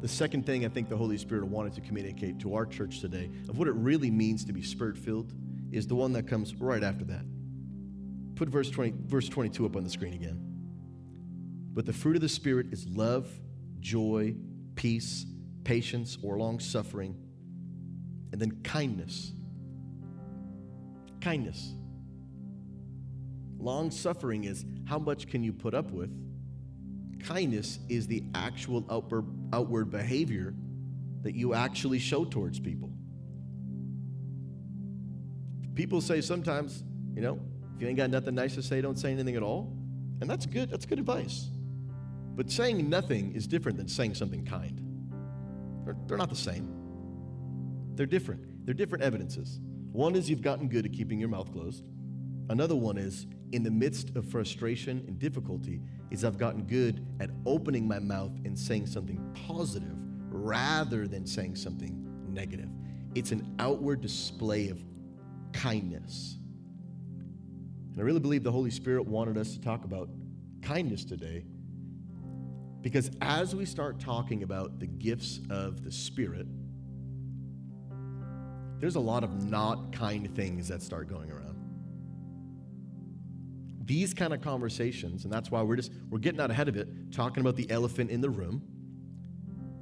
The 0.00 0.08
second 0.08 0.44
thing 0.44 0.64
I 0.64 0.68
think 0.68 0.88
the 0.88 0.96
Holy 0.96 1.18
Spirit 1.18 1.46
wanted 1.46 1.74
to 1.74 1.80
communicate 1.82 2.40
to 2.40 2.54
our 2.54 2.66
church 2.66 3.00
today 3.00 3.30
of 3.48 3.58
what 3.58 3.68
it 3.68 3.74
really 3.74 4.10
means 4.10 4.44
to 4.46 4.52
be 4.52 4.62
spirit 4.62 4.96
filled 4.96 5.32
is 5.72 5.86
the 5.86 5.94
one 5.94 6.12
that 6.14 6.26
comes 6.26 6.54
right 6.56 6.82
after 6.82 7.04
that. 7.04 7.24
Put 8.34 8.48
verse 8.48 8.70
20, 8.70 8.94
verse 9.06 9.28
22 9.28 9.66
up 9.66 9.76
on 9.76 9.84
the 9.84 9.90
screen 9.90 10.14
again. 10.14 10.40
But 11.72 11.86
the 11.86 11.92
fruit 11.92 12.16
of 12.16 12.22
the 12.22 12.28
Spirit 12.28 12.72
is 12.72 12.86
love, 12.88 13.28
joy, 13.80 14.34
peace, 14.74 15.26
patience, 15.64 16.18
or 16.22 16.38
long 16.38 16.60
suffering, 16.60 17.16
and 18.32 18.40
then 18.40 18.62
kindness. 18.62 19.32
Kindness. 21.20 21.74
Long 23.64 23.90
suffering 23.90 24.44
is 24.44 24.62
how 24.84 24.98
much 24.98 25.26
can 25.26 25.42
you 25.42 25.50
put 25.50 25.72
up 25.72 25.90
with? 25.90 26.10
Kindness 27.24 27.78
is 27.88 28.06
the 28.06 28.22
actual 28.34 28.84
outward, 28.90 29.24
outward 29.54 29.90
behavior 29.90 30.54
that 31.22 31.34
you 31.34 31.54
actually 31.54 31.98
show 31.98 32.26
towards 32.26 32.60
people. 32.60 32.92
People 35.74 36.02
say 36.02 36.20
sometimes, 36.20 36.84
you 37.14 37.22
know, 37.22 37.40
If 37.74 37.80
you 37.80 37.88
ain't 37.88 37.96
got 37.96 38.10
nothing 38.10 38.34
nice 38.34 38.54
to 38.56 38.62
say, 38.62 38.82
don't 38.82 38.98
say 38.98 39.10
anything 39.10 39.34
at 39.34 39.42
all. 39.42 39.74
And 40.20 40.28
that's 40.28 40.44
good. 40.44 40.70
That's 40.70 40.84
good 40.84 40.98
advice. 40.98 41.48
But 42.36 42.50
saying 42.50 42.90
nothing 42.90 43.34
is 43.34 43.46
different 43.46 43.78
than 43.78 43.88
saying 43.88 44.14
something 44.14 44.44
kind. 44.44 44.78
They're, 45.86 45.96
they're 46.06 46.18
not 46.18 46.28
the 46.28 46.36
same. 46.36 46.68
They're 47.94 48.04
different. 48.04 48.66
They're 48.66 48.74
different 48.74 49.04
evidences. 49.04 49.58
One 49.90 50.16
is 50.16 50.28
you've 50.28 50.42
gotten 50.42 50.68
good 50.68 50.84
at 50.84 50.92
keeping 50.92 51.18
your 51.18 51.30
mouth 51.30 51.50
closed. 51.50 51.82
Another 52.50 52.76
one 52.76 52.98
is 52.98 53.26
in 53.52 53.62
the 53.62 53.70
midst 53.70 54.14
of 54.16 54.28
frustration 54.28 55.04
and 55.06 55.18
difficulty 55.18 55.80
is 56.10 56.24
I've 56.24 56.38
gotten 56.38 56.64
good 56.64 57.06
at 57.20 57.30
opening 57.46 57.86
my 57.86 57.98
mouth 57.98 58.32
and 58.44 58.58
saying 58.58 58.86
something 58.86 59.20
positive 59.46 59.96
rather 60.28 61.06
than 61.06 61.26
saying 61.26 61.56
something 61.56 62.04
negative. 62.28 62.68
It's 63.14 63.32
an 63.32 63.54
outward 63.58 64.00
display 64.00 64.68
of 64.68 64.82
kindness. 65.52 66.38
And 67.92 68.00
I 68.00 68.02
really 68.02 68.20
believe 68.20 68.42
the 68.42 68.52
Holy 68.52 68.70
Spirit 68.70 69.06
wanted 69.06 69.38
us 69.38 69.52
to 69.54 69.60
talk 69.60 69.84
about 69.84 70.08
kindness 70.62 71.04
today 71.04 71.44
because 72.80 73.10
as 73.22 73.54
we 73.54 73.64
start 73.64 73.98
talking 73.98 74.42
about 74.42 74.78
the 74.78 74.86
gifts 74.86 75.40
of 75.48 75.84
the 75.84 75.92
Spirit, 75.92 76.46
there's 78.78 78.96
a 78.96 79.00
lot 79.00 79.24
of 79.24 79.44
not 79.48 79.92
kind 79.92 80.34
things 80.34 80.68
that 80.68 80.82
start 80.82 81.08
going 81.08 81.30
around 81.30 81.53
these 83.84 84.14
kind 84.14 84.32
of 84.32 84.40
conversations 84.40 85.24
and 85.24 85.32
that's 85.32 85.50
why 85.50 85.62
we're 85.62 85.76
just 85.76 85.92
we're 86.10 86.18
getting 86.18 86.40
out 86.40 86.50
ahead 86.50 86.68
of 86.68 86.76
it 86.76 86.88
talking 87.12 87.40
about 87.40 87.56
the 87.56 87.70
elephant 87.70 88.10
in 88.10 88.20
the 88.20 88.30
room. 88.30 88.62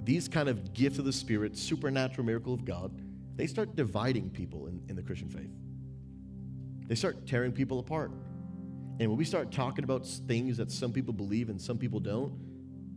These 0.04 0.28
kind 0.28 0.48
of 0.48 0.74
gifts 0.74 0.98
of 0.98 1.04
the 1.04 1.12
spirit 1.12 1.56
supernatural 1.56 2.26
miracle 2.26 2.54
of 2.54 2.64
god 2.64 2.92
they 3.34 3.46
start 3.46 3.76
dividing 3.76 4.28
people 4.30 4.66
in, 4.66 4.82
in 4.88 4.96
the 4.96 5.02
christian 5.02 5.28
faith. 5.28 5.50
They 6.88 6.94
start 6.94 7.26
tearing 7.26 7.52
people 7.52 7.78
apart. 7.78 8.10
And 9.00 9.08
when 9.08 9.16
we 9.16 9.24
start 9.24 9.50
talking 9.50 9.84
about 9.84 10.06
things 10.06 10.58
that 10.58 10.70
some 10.70 10.92
people 10.92 11.14
believe 11.14 11.48
and 11.48 11.60
some 11.60 11.78
people 11.78 12.00
don't 12.00 12.32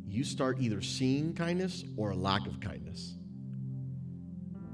you 0.08 0.24
start 0.24 0.58
either 0.62 0.82
seeing 0.82 1.34
kindness 1.34 1.84
or 1.98 2.12
a 2.12 2.16
lack 2.16 2.46
of 2.48 2.60
kindness. 2.60 3.16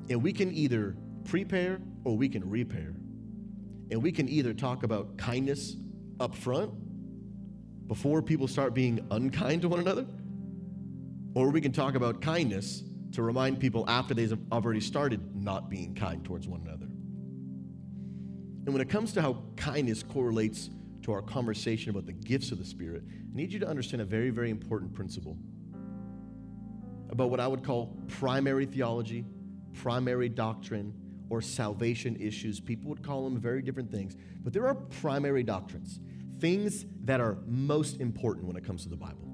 And 0.09 0.21
we 0.21 0.33
can 0.33 0.53
either 0.53 0.95
prepare 1.25 1.79
or 2.03 2.17
we 2.17 2.27
can 2.29 2.47
repair. 2.47 2.93
And 3.89 4.03
we 4.03 4.11
can 4.11 4.27
either 4.29 4.53
talk 4.53 4.83
about 4.83 5.17
kindness 5.17 5.75
up 6.21 6.35
front 6.35 6.71
before 7.87 8.21
people 8.21 8.47
start 8.47 8.73
being 8.73 9.05
unkind 9.11 9.63
to 9.63 9.67
one 9.67 9.79
another, 9.79 10.05
or 11.35 11.49
we 11.49 11.59
can 11.59 11.71
talk 11.73 11.95
about 11.95 12.21
kindness 12.21 12.83
to 13.11 13.23
remind 13.23 13.59
people 13.59 13.83
after 13.89 14.13
they've 14.13 14.37
already 14.51 14.79
started 14.79 15.35
not 15.35 15.69
being 15.69 15.93
kind 15.93 16.23
towards 16.23 16.47
one 16.47 16.61
another. 16.61 16.85
And 18.65 18.73
when 18.73 18.81
it 18.81 18.89
comes 18.89 19.11
to 19.13 19.21
how 19.21 19.43
kindness 19.57 20.03
correlates 20.03 20.69
to 21.01 21.11
our 21.11 21.21
conversation 21.21 21.89
about 21.89 22.05
the 22.05 22.13
gifts 22.13 22.51
of 22.51 22.59
the 22.59 22.65
Spirit, 22.65 23.03
I 23.09 23.35
need 23.35 23.51
you 23.51 23.59
to 23.59 23.67
understand 23.67 24.01
a 24.01 24.05
very, 24.05 24.29
very 24.29 24.51
important 24.51 24.93
principle 24.93 25.35
about 27.09 27.29
what 27.29 27.39
I 27.39 27.47
would 27.47 27.63
call 27.63 27.97
primary 28.07 28.65
theology, 28.65 29.25
primary 29.73 30.29
doctrine, 30.29 30.93
or 31.29 31.41
salvation 31.41 32.15
issues. 32.19 32.59
People 32.59 32.89
would 32.89 33.03
call 33.03 33.23
them 33.23 33.37
very 33.39 33.61
different 33.61 33.91
things, 33.91 34.15
but 34.43 34.53
there 34.53 34.67
are 34.67 34.75
primary 34.75 35.43
doctrines 35.43 35.99
things 36.41 36.85
that 37.05 37.21
are 37.21 37.37
most 37.45 38.01
important 38.01 38.47
when 38.47 38.57
it 38.57 38.65
comes 38.65 38.83
to 38.83 38.89
the 38.89 38.97
Bible 38.97 39.27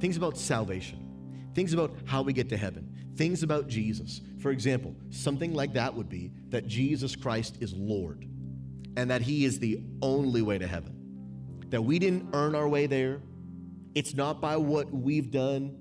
things 0.00 0.16
about 0.18 0.36
salvation, 0.36 1.50
things 1.54 1.72
about 1.72 1.94
how 2.04 2.20
we 2.20 2.32
get 2.32 2.48
to 2.50 2.56
heaven, 2.58 2.94
things 3.16 3.42
about 3.42 3.68
Jesus. 3.68 4.20
For 4.38 4.50
example, 4.50 4.94
something 5.08 5.54
like 5.54 5.72
that 5.74 5.94
would 5.94 6.10
be 6.10 6.30
that 6.50 6.66
Jesus 6.66 7.16
Christ 7.16 7.56
is 7.60 7.72
Lord 7.72 8.26
and 8.96 9.10
that 9.10 9.22
He 9.22 9.46
is 9.46 9.58
the 9.58 9.82
only 10.02 10.42
way 10.42 10.58
to 10.58 10.66
heaven. 10.66 11.64
That 11.70 11.80
we 11.80 11.98
didn't 11.98 12.28
earn 12.34 12.54
our 12.54 12.68
way 12.68 12.86
there. 12.86 13.22
It's 13.94 14.14
not 14.14 14.42
by 14.42 14.58
what 14.58 14.92
we've 14.92 15.30
done, 15.30 15.74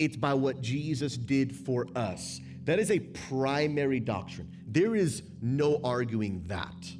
it's 0.00 0.16
by 0.16 0.34
what 0.34 0.60
Jesus 0.60 1.16
did 1.16 1.54
for 1.54 1.86
us. 1.94 2.40
That 2.64 2.80
is 2.80 2.90
a 2.90 2.98
primary 2.98 4.00
doctrine. 4.00 4.50
There 4.66 4.96
is 4.96 5.22
no 5.40 5.80
arguing 5.84 6.42
that. 6.46 6.90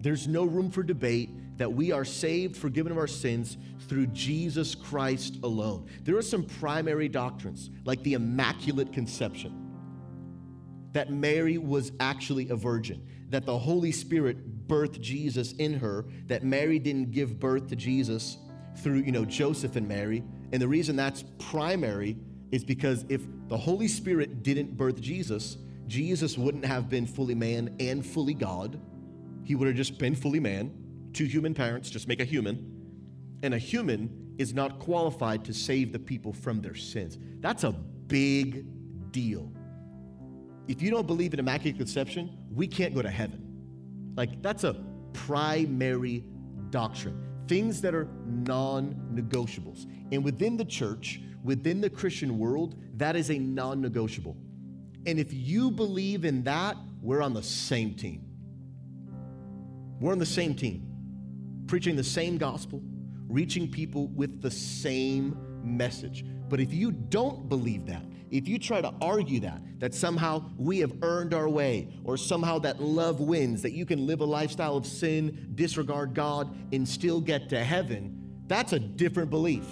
There's 0.00 0.28
no 0.28 0.44
room 0.44 0.70
for 0.70 0.82
debate 0.82 1.30
that 1.58 1.72
we 1.72 1.92
are 1.92 2.04
saved, 2.04 2.56
forgiven 2.56 2.90
of 2.90 2.98
our 2.98 3.06
sins 3.06 3.58
through 3.88 4.06
Jesus 4.08 4.74
Christ 4.74 5.38
alone. 5.42 5.86
There 6.04 6.16
are 6.16 6.22
some 6.22 6.44
primary 6.44 7.08
doctrines, 7.08 7.70
like 7.84 8.02
the 8.02 8.14
Immaculate 8.14 8.92
Conception, 8.92 9.66
that 10.92 11.10
Mary 11.10 11.58
was 11.58 11.92
actually 12.00 12.48
a 12.48 12.56
virgin, 12.56 13.06
that 13.28 13.44
the 13.44 13.58
Holy 13.58 13.92
Spirit 13.92 14.68
birthed 14.68 15.00
Jesus 15.00 15.52
in 15.54 15.74
her, 15.74 16.06
that 16.26 16.44
Mary 16.44 16.78
didn't 16.78 17.10
give 17.10 17.38
birth 17.38 17.68
to 17.68 17.76
Jesus 17.76 18.38
through, 18.76 19.00
you 19.00 19.12
know, 19.12 19.24
Joseph 19.24 19.76
and 19.76 19.86
Mary. 19.86 20.22
And 20.52 20.62
the 20.62 20.68
reason 20.68 20.94
that's 20.94 21.24
primary 21.38 22.16
is 22.52 22.64
because 22.64 23.04
if 23.08 23.22
the 23.48 23.56
Holy 23.56 23.88
Spirit 23.88 24.42
didn't 24.42 24.76
birth 24.76 25.00
Jesus, 25.00 25.56
Jesus 25.88 26.38
wouldn't 26.38 26.64
have 26.64 26.88
been 26.88 27.06
fully 27.06 27.34
man 27.34 27.74
and 27.80 28.04
fully 28.06 28.34
God. 28.34 28.80
He 29.44 29.54
would 29.54 29.66
have 29.66 29.76
just 29.76 29.98
been 29.98 30.14
fully 30.14 30.40
man 30.40 30.72
two 31.12 31.24
human 31.24 31.54
parents, 31.54 31.90
just 31.90 32.08
make 32.08 32.20
a 32.20 32.24
human. 32.24 32.74
And 33.42 33.54
a 33.54 33.58
human 33.58 34.34
is 34.38 34.54
not 34.54 34.78
qualified 34.78 35.44
to 35.44 35.52
save 35.52 35.92
the 35.92 35.98
people 35.98 36.32
from 36.32 36.60
their 36.60 36.74
sins. 36.74 37.18
That's 37.40 37.64
a 37.64 37.72
big 37.72 38.64
deal. 39.12 39.52
If 40.68 40.82
you 40.82 40.90
don't 40.90 41.06
believe 41.06 41.32
in 41.34 41.40
Immaculate 41.40 41.76
Conception, 41.76 42.36
we 42.52 42.66
can't 42.66 42.94
go 42.94 43.02
to 43.02 43.10
heaven. 43.10 44.12
Like, 44.16 44.42
that's 44.42 44.64
a 44.64 44.76
primary 45.12 46.24
doctrine. 46.70 47.24
Things 47.46 47.80
that 47.80 47.94
are 47.94 48.08
non 48.24 48.94
negotiables. 49.12 49.86
And 50.12 50.22
within 50.22 50.56
the 50.56 50.64
church, 50.64 51.20
within 51.42 51.80
the 51.80 51.88
Christian 51.88 52.38
world, 52.38 52.76
that 52.96 53.16
is 53.16 53.30
a 53.30 53.38
non 53.38 53.80
negotiable. 53.80 54.36
And 55.06 55.18
if 55.18 55.32
you 55.32 55.70
believe 55.70 56.24
in 56.24 56.44
that, 56.44 56.76
we're 57.00 57.22
on 57.22 57.32
the 57.32 57.42
same 57.42 57.94
team. 57.94 58.24
We're 60.00 60.12
on 60.12 60.18
the 60.18 60.26
same 60.26 60.54
team 60.54 60.87
preaching 61.68 61.94
the 61.94 62.04
same 62.04 62.38
gospel, 62.38 62.82
reaching 63.28 63.70
people 63.70 64.08
with 64.08 64.42
the 64.42 64.50
same 64.50 65.36
message. 65.62 66.24
But 66.48 66.60
if 66.60 66.72
you 66.72 66.90
don't 66.90 67.48
believe 67.48 67.86
that, 67.86 68.02
if 68.30 68.48
you 68.48 68.58
try 68.58 68.80
to 68.80 68.92
argue 69.00 69.40
that, 69.40 69.60
that 69.78 69.94
somehow 69.94 70.44
we 70.58 70.78
have 70.80 70.92
earned 71.02 71.32
our 71.32 71.48
way, 71.48 71.88
or 72.04 72.16
somehow 72.16 72.58
that 72.60 72.80
love 72.82 73.20
wins, 73.20 73.62
that 73.62 73.72
you 73.72 73.86
can 73.86 74.06
live 74.06 74.20
a 74.20 74.24
lifestyle 74.24 74.76
of 74.76 74.86
sin, 74.86 75.52
disregard 75.54 76.14
God, 76.14 76.54
and 76.72 76.86
still 76.86 77.20
get 77.20 77.48
to 77.50 77.62
heaven, 77.62 78.42
that's 78.46 78.72
a 78.72 78.78
different 78.78 79.30
belief. 79.30 79.66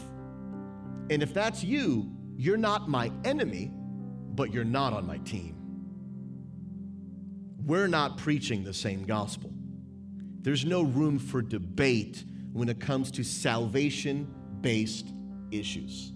And 1.10 1.22
if 1.22 1.34
that's 1.34 1.64
you, 1.64 2.10
you're 2.36 2.56
not 2.56 2.88
my 2.88 3.10
enemy, 3.24 3.70
but 4.34 4.52
you're 4.52 4.64
not 4.64 4.92
on 4.92 5.06
my 5.06 5.18
team. 5.18 5.54
We're 7.64 7.88
not 7.88 8.18
preaching 8.18 8.64
the 8.64 8.74
same 8.74 9.04
gospel. 9.04 9.52
There's 10.46 10.64
no 10.64 10.82
room 10.82 11.18
for 11.18 11.42
debate 11.42 12.22
when 12.52 12.68
it 12.68 12.78
comes 12.78 13.10
to 13.10 13.24
salvation 13.24 14.32
based 14.60 15.08
issues. 15.50 16.12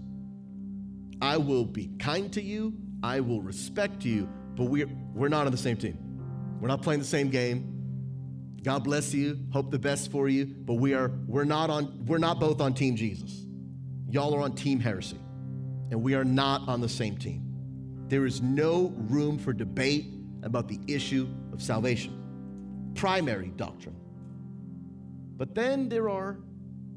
I 1.20 1.36
will 1.36 1.64
be 1.64 1.90
kind 1.98 2.32
to 2.34 2.40
you, 2.40 2.72
I 3.02 3.18
will 3.18 3.42
respect 3.42 4.04
you, 4.04 4.28
but 4.54 4.66
we're, 4.66 4.88
we're 5.12 5.26
not 5.26 5.46
on 5.46 5.50
the 5.50 5.58
same 5.58 5.76
team. 5.76 5.98
We're 6.60 6.68
not 6.68 6.80
playing 6.80 7.00
the 7.00 7.06
same 7.06 7.28
game. 7.28 8.54
God 8.62 8.84
bless 8.84 9.12
you, 9.12 9.36
hope 9.52 9.72
the 9.72 9.80
best 9.80 10.12
for 10.12 10.28
you, 10.28 10.46
but 10.46 10.74
we 10.74 10.94
are 10.94 11.10
we're 11.26 11.42
not 11.42 11.68
on 11.68 12.06
we're 12.06 12.18
not 12.18 12.38
both 12.38 12.60
on 12.60 12.72
team 12.72 12.94
Jesus. 12.94 13.46
Y'all 14.10 14.32
are 14.32 14.42
on 14.42 14.54
team 14.54 14.78
heresy. 14.78 15.18
And 15.90 16.04
we 16.04 16.14
are 16.14 16.24
not 16.24 16.68
on 16.68 16.80
the 16.80 16.88
same 16.88 17.16
team. 17.16 17.42
There 18.06 18.26
is 18.26 18.40
no 18.40 18.94
room 18.96 19.38
for 19.38 19.52
debate 19.52 20.06
about 20.44 20.68
the 20.68 20.78
issue 20.86 21.26
of 21.52 21.60
salvation. 21.60 22.92
Primary 22.94 23.48
doctrine. 23.56 23.99
But 25.40 25.54
then 25.54 25.88
there 25.88 26.10
are 26.10 26.36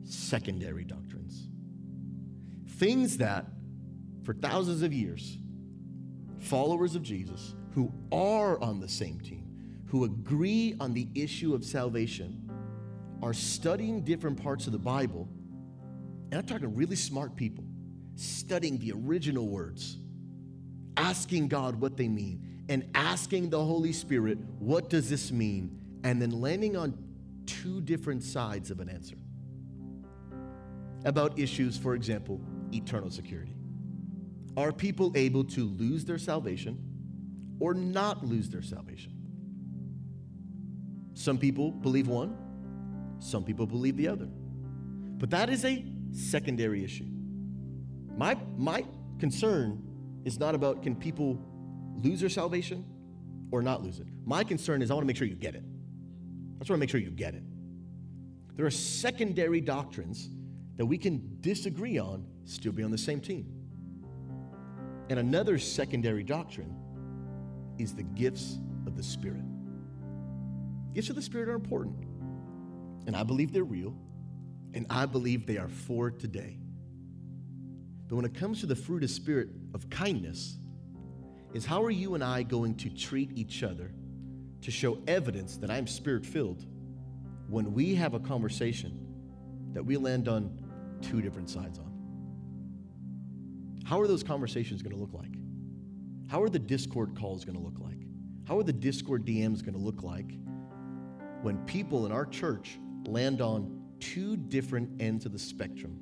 secondary 0.04 0.84
doctrines. 0.84 1.48
Things 2.72 3.20
that, 3.20 3.46
for 4.26 4.34
thousands 4.34 4.82
of 4.82 4.92
years, 4.92 5.38
followers 6.40 6.96
of 6.96 7.04
Jesus 7.04 7.56
who 7.72 7.90
are 8.12 8.60
on 8.60 8.82
the 8.82 8.90
same 8.90 9.22
team, 9.22 9.48
who 9.86 10.04
agree 10.04 10.76
on 10.82 10.94
the 10.94 11.08
issue 11.16 11.54
of 11.54 11.64
salvation, 11.64 12.52
are 13.22 13.32
studying 13.32 14.02
different 14.02 14.44
parts 14.44 14.66
of 14.66 14.74
the 14.74 14.78
Bible. 14.78 15.30
And 16.30 16.34
I'm 16.34 16.46
talking 16.46 16.76
really 16.76 16.98
smart 16.98 17.38
people, 17.38 17.64
studying 18.16 18.78
the 18.78 18.92
original 18.92 19.48
words, 19.48 20.00
asking 20.98 21.48
God 21.48 21.80
what 21.80 21.96
they 21.96 22.10
mean, 22.10 22.66
and 22.68 22.90
asking 22.94 23.52
the 23.52 23.64
Holy 23.64 23.94
Spirit, 23.94 24.38
what 24.60 24.90
does 24.90 25.10
this 25.10 25.32
mean? 25.32 25.80
And 26.04 26.22
then 26.22 26.32
landing 26.32 26.76
on 26.76 27.13
two 27.46 27.82
different 27.82 28.24
sides 28.24 28.72
of 28.72 28.80
an 28.80 28.90
answer 28.90 29.16
about 31.06 31.38
issues, 31.38 31.78
for 31.78 31.96
example, 31.96 32.42
eternal 32.72 33.10
security. 33.10 33.56
Are 34.56 34.72
people 34.72 35.12
able 35.16 35.44
to 35.46 35.66
lose 35.66 36.06
their 36.06 36.18
salvation 36.18 36.78
or 37.60 37.74
not 37.74 38.26
lose 38.26 38.50
their 38.50 38.62
salvation? 38.62 39.14
Some 41.14 41.38
people 41.38 41.72
believe 41.72 42.08
one, 42.08 42.38
Some 43.20 43.44
people 43.44 43.66
believe 43.66 43.96
the 43.96 44.08
other. 44.10 44.28
But 45.18 45.30
that 45.30 45.50
is 45.50 45.64
a 45.64 45.86
secondary 46.12 46.84
issue. 46.84 47.08
My, 48.18 48.38
my 48.58 48.84
concern 49.20 49.82
is 50.26 50.40
not 50.40 50.56
about 50.56 50.84
can 50.84 50.96
people 50.96 51.40
lose 52.04 52.20
their 52.20 52.30
salvation 52.30 52.86
or 53.52 53.62
not 53.62 53.82
lose 53.82 54.00
it. 54.00 54.08
My 54.26 54.44
concern 54.44 54.82
is 54.82 54.92
I 54.92 54.94
want 54.94 55.04
to 55.04 55.08
make 55.08 55.16
sure 55.16 55.28
you 55.28 55.36
get 55.36 55.56
it. 55.56 55.64
I 56.64 56.66
just 56.66 56.70
want 56.70 56.78
to 56.78 56.84
make 56.84 56.92
sure 56.92 57.02
you 57.02 57.12
get 57.12 57.36
it. 57.36 57.44
There 58.56 58.66
are 58.66 58.72
secondary 58.72 59.60
doctrines 59.60 60.30
that 60.78 60.86
we 60.86 60.98
can 60.98 61.38
disagree 61.42 61.98
on, 61.98 62.26
still 62.46 62.72
be 62.72 62.84
on 62.84 62.90
the 62.90 62.98
same 62.98 63.20
team. 63.20 63.52
And 65.10 65.20
another 65.20 65.60
secondary 65.60 66.24
doctrine 66.24 66.74
is 67.78 67.94
the 67.94 68.04
gifts 68.04 68.60
of 68.88 68.96
the 68.96 69.04
Spirit. 69.04 69.44
Gifts 70.94 71.10
of 71.10 71.18
the 71.18 71.22
Spirit 71.22 71.50
are 71.50 71.56
important, 71.56 71.98
and 73.08 73.14
I 73.18 73.24
believe 73.24 73.52
they're 73.52 73.66
real, 73.66 73.94
and 74.74 74.86
I 74.90 75.06
believe 75.06 75.46
they 75.46 75.58
are 75.58 75.68
for 75.68 76.12
today. 76.12 76.60
But 78.08 78.16
when 78.16 78.24
it 78.24 78.36
comes 78.36 78.62
to 78.62 78.68
the 78.68 78.76
fruit 78.78 79.04
of 79.04 79.10
Spirit 79.10 79.50
of 79.74 79.90
kindness, 79.90 80.60
is 81.54 81.66
how 81.66 81.84
are 81.84 81.92
you 81.92 82.16
and 82.16 82.24
I 82.24 82.42
going 82.44 82.76
to 82.76 82.90
treat 82.90 83.32
each 83.36 83.64
other 83.64 83.92
to 84.64 84.72
show 84.72 84.98
evidence 85.08 85.58
that 85.58 85.70
I'm 85.70 85.86
spirit 85.88 86.26
filled 86.26 86.66
when 87.48 87.74
we 87.74 87.96
have 87.96 88.14
a 88.14 88.20
conversation 88.20 88.98
that 89.74 89.84
we 89.84 89.98
land 89.98 90.28
on 90.28 90.58
two 91.02 91.22
different 91.22 91.50
sides 91.50 91.80
on? 91.80 91.92
How 93.84 94.00
are 94.00 94.08
those 94.08 94.24
conversations 94.24 94.82
going 94.82 94.96
to 94.96 95.00
look 95.00 95.14
like? 95.14 95.36
How 96.30 96.42
are 96.42 96.50
the 96.50 96.60
Discord 96.60 97.16
calls 97.18 97.44
going 97.44 97.58
to 97.58 97.62
look 97.62 97.80
like? 97.80 97.98
How 98.48 98.58
are 98.58 98.64
the 98.64 98.74
Discord 98.74 99.26
DMs 99.26 99.62
going 99.62 99.74
to 99.74 99.80
look 99.80 100.02
like 100.02 100.32
when 101.42 101.58
people 101.66 102.06
in 102.06 102.12
our 102.14 102.26
church 102.26 102.80
land 103.06 103.42
on 103.42 103.82
two 104.00 104.38
different 104.38 105.02
ends 105.02 105.26
of 105.26 105.34
the 105.34 105.40
spectrum 105.40 106.00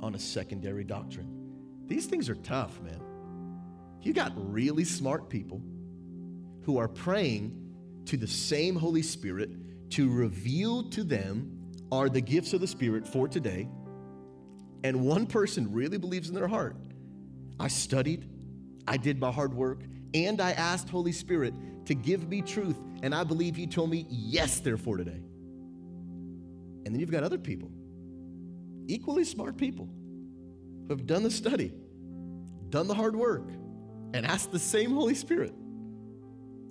on 0.00 0.14
a 0.14 0.18
secondary 0.18 0.84
doctrine? 0.84 1.28
These 1.86 2.06
things 2.06 2.30
are 2.30 2.34
tough, 2.36 2.80
man. 2.80 3.00
You 4.00 4.14
got 4.14 4.32
really 4.36 4.84
smart 4.84 5.28
people 5.28 5.60
who 6.68 6.76
are 6.76 6.86
praying 6.86 7.50
to 8.04 8.18
the 8.18 8.26
same 8.26 8.76
Holy 8.76 9.00
Spirit 9.00 9.48
to 9.88 10.12
reveal 10.12 10.82
to 10.90 11.02
them 11.02 11.50
are 11.90 12.10
the 12.10 12.20
gifts 12.20 12.52
of 12.52 12.60
the 12.60 12.66
Spirit 12.66 13.08
for 13.08 13.26
today. 13.26 13.66
And 14.84 15.00
one 15.00 15.26
person 15.26 15.72
really 15.72 15.96
believes 15.96 16.28
in 16.28 16.34
their 16.34 16.46
heart. 16.46 16.76
I 17.58 17.68
studied, 17.68 18.28
I 18.86 18.98
did 18.98 19.18
my 19.18 19.30
hard 19.32 19.54
work, 19.54 19.80
and 20.12 20.42
I 20.42 20.50
asked 20.50 20.90
Holy 20.90 21.10
Spirit 21.10 21.54
to 21.86 21.94
give 21.94 22.28
me 22.28 22.42
truth, 22.42 22.76
and 23.02 23.14
I 23.14 23.24
believe 23.24 23.56
He 23.56 23.66
told 23.66 23.88
me, 23.88 24.04
yes, 24.10 24.60
therefore 24.60 24.98
today. 24.98 25.22
And 26.84 26.84
then 26.84 27.00
you've 27.00 27.10
got 27.10 27.22
other 27.22 27.38
people, 27.38 27.70
equally 28.88 29.24
smart 29.24 29.56
people, 29.56 29.88
who 30.86 30.94
have 30.94 31.06
done 31.06 31.22
the 31.22 31.30
study, 31.30 31.72
done 32.68 32.88
the 32.88 32.94
hard 32.94 33.16
work, 33.16 33.48
and 34.12 34.26
asked 34.26 34.52
the 34.52 34.58
same 34.58 34.90
Holy 34.90 35.14
Spirit. 35.14 35.54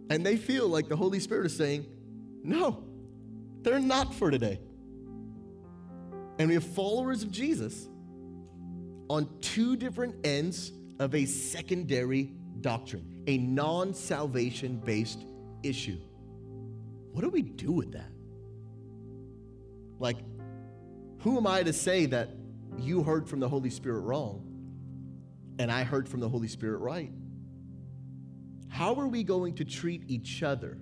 And 0.10 0.26
they 0.26 0.38
feel 0.38 0.68
like 0.68 0.88
the 0.88 0.95
Holy 0.95 1.20
Spirit 1.20 1.47
is 1.47 1.55
saying, 1.55 1.86
no, 2.43 2.84
they're 3.62 3.80
not 3.80 4.14
for 4.14 4.32
today. 4.32 4.60
And 6.39 6.47
we 6.47 6.53
have 6.53 6.64
followers 6.64 7.24
of 7.24 7.32
Jesus 7.32 7.88
on 9.10 9.28
two 9.41 9.76
different 9.76 10.26
ends 10.26 10.72
of 10.99 11.16
a 11.16 11.26
secondary 11.26 12.32
doctrine, 12.62 13.24
a 13.28 13.38
non 13.38 13.93
salvation 13.93 14.78
based 14.78 15.26
issue. 15.64 15.97
What 17.12 17.22
do 17.22 17.30
we 17.30 17.41
do 17.41 17.72
with 17.72 17.93
that? 17.93 18.12
Like, 19.99 20.18
who 21.20 21.38
am 21.38 21.47
I 21.47 21.64
to 21.64 21.74
say 21.74 22.05
that 22.08 22.30
you 22.78 23.01
heard 23.01 23.28
from 23.28 23.39
the 23.39 23.49
Holy 23.49 23.72
Spirit 23.72 24.01
wrong 24.01 24.43
and 25.60 25.72
I 25.72 25.84
heard 25.84 26.08
from 26.08 26.20
the 26.20 26.30
Holy 26.30 26.47
Spirit 26.47 26.78
right? 26.78 27.12
How 28.70 28.93
are 28.95 29.07
we 29.07 29.24
going 29.24 29.55
to 29.55 29.65
treat 29.65 30.03
each 30.07 30.43
other 30.43 30.78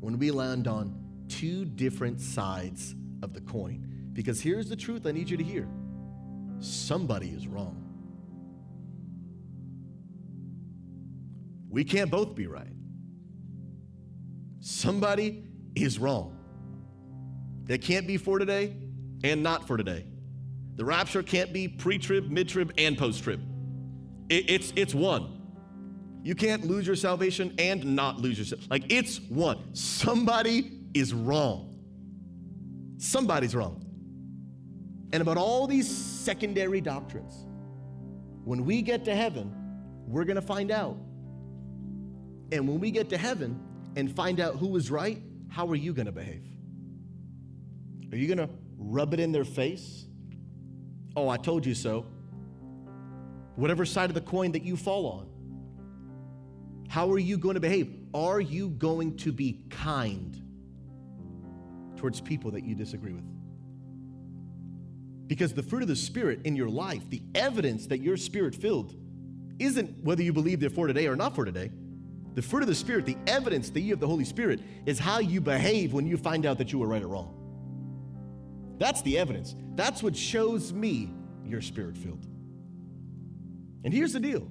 when 0.00 0.18
we 0.18 0.30
land 0.30 0.68
on 0.68 0.94
two 1.28 1.64
different 1.64 2.20
sides 2.20 2.94
of 3.22 3.32
the 3.32 3.40
coin? 3.40 3.86
Because 4.12 4.40
here's 4.40 4.68
the 4.68 4.76
truth 4.76 5.06
I 5.06 5.12
need 5.12 5.30
you 5.30 5.36
to 5.36 5.44
hear 5.44 5.68
somebody 6.60 7.28
is 7.28 7.46
wrong. 7.46 7.84
We 11.70 11.84
can't 11.84 12.10
both 12.10 12.34
be 12.34 12.46
right. 12.46 12.72
Somebody 14.60 15.44
is 15.74 15.98
wrong. 15.98 16.36
They 17.64 17.78
can't 17.78 18.06
be 18.06 18.16
for 18.16 18.38
today 18.38 18.74
and 19.22 19.42
not 19.42 19.66
for 19.66 19.76
today. 19.76 20.06
The 20.76 20.84
rapture 20.84 21.22
can't 21.22 21.52
be 21.52 21.68
pre 21.68 21.98
trib, 21.98 22.30
mid 22.30 22.48
trib, 22.48 22.72
and 22.78 22.96
post 22.96 23.22
trib. 23.22 23.40
It, 24.28 24.50
it's, 24.50 24.72
it's 24.76 24.94
one. 24.94 25.37
You 26.22 26.34
can't 26.34 26.66
lose 26.66 26.86
your 26.86 26.96
salvation 26.96 27.54
and 27.58 27.96
not 27.96 28.20
lose 28.20 28.38
yourself. 28.38 28.62
like 28.70 28.92
it's 28.92 29.20
one. 29.20 29.74
Somebody 29.74 30.72
is 30.94 31.14
wrong. 31.14 31.78
Somebody's 32.98 33.54
wrong. 33.54 33.84
And 35.12 35.22
about 35.22 35.36
all 35.36 35.66
these 35.66 35.88
secondary 35.88 36.80
doctrines, 36.80 37.46
when 38.44 38.64
we 38.64 38.82
get 38.82 39.04
to 39.06 39.14
heaven, 39.14 39.54
we're 40.06 40.24
going 40.24 40.36
to 40.36 40.42
find 40.42 40.70
out. 40.70 40.96
And 42.50 42.66
when 42.66 42.80
we 42.80 42.90
get 42.90 43.08
to 43.10 43.18
heaven 43.18 43.60
and 43.96 44.14
find 44.14 44.40
out 44.40 44.56
who 44.56 44.68
was 44.68 44.90
right, 44.90 45.22
how 45.48 45.66
are 45.68 45.76
you 45.76 45.92
going 45.92 46.06
to 46.06 46.12
behave? 46.12 46.44
Are 48.12 48.16
you 48.16 48.26
going 48.26 48.48
to 48.48 48.52
rub 48.78 49.14
it 49.14 49.20
in 49.20 49.32
their 49.32 49.44
face? 49.44 50.06
Oh, 51.16 51.28
I 51.28 51.36
told 51.36 51.66
you 51.66 51.74
so. 51.74 52.06
Whatever 53.56 53.84
side 53.84 54.10
of 54.10 54.14
the 54.14 54.20
coin 54.20 54.52
that 54.52 54.62
you 54.62 54.76
fall 54.76 55.06
on. 55.06 55.28
How 56.88 57.10
are 57.10 57.18
you 57.18 57.38
going 57.38 57.54
to 57.54 57.60
behave? 57.60 57.94
Are 58.14 58.40
you 58.40 58.70
going 58.70 59.16
to 59.18 59.32
be 59.32 59.64
kind 59.70 60.42
towards 61.96 62.20
people 62.20 62.50
that 62.52 62.64
you 62.64 62.74
disagree 62.74 63.12
with? 63.12 63.24
Because 65.28 65.52
the 65.52 65.62
fruit 65.62 65.82
of 65.82 65.88
the 65.88 65.96
Spirit 65.96 66.40
in 66.44 66.56
your 66.56 66.70
life, 66.70 67.08
the 67.10 67.22
evidence 67.34 67.86
that 67.88 67.98
you're 67.98 68.16
spirit 68.16 68.54
filled, 68.54 68.96
isn't 69.58 70.02
whether 70.02 70.22
you 70.22 70.32
believe 70.32 70.60
they're 70.60 70.70
for 70.70 70.86
today 70.86 71.06
or 71.06 71.16
not 71.16 71.34
for 71.34 71.44
today. 71.44 71.70
The 72.34 72.42
fruit 72.42 72.62
of 72.62 72.68
the 72.68 72.74
Spirit, 72.74 73.04
the 73.04 73.18
evidence 73.26 73.68
that 73.70 73.80
you 73.80 73.90
have 73.90 74.00
the 74.00 74.06
Holy 74.06 74.24
Spirit, 74.24 74.60
is 74.86 74.98
how 74.98 75.18
you 75.18 75.40
behave 75.40 75.92
when 75.92 76.06
you 76.06 76.16
find 76.16 76.46
out 76.46 76.56
that 76.58 76.72
you 76.72 76.78
were 76.78 76.86
right 76.86 77.02
or 77.02 77.08
wrong. 77.08 77.34
That's 78.78 79.02
the 79.02 79.18
evidence. 79.18 79.54
That's 79.74 80.02
what 80.02 80.16
shows 80.16 80.72
me 80.72 81.10
you're 81.44 81.60
spirit 81.60 81.96
filled. 81.96 82.26
And 83.84 83.92
here's 83.92 84.12
the 84.12 84.20
deal 84.20 84.48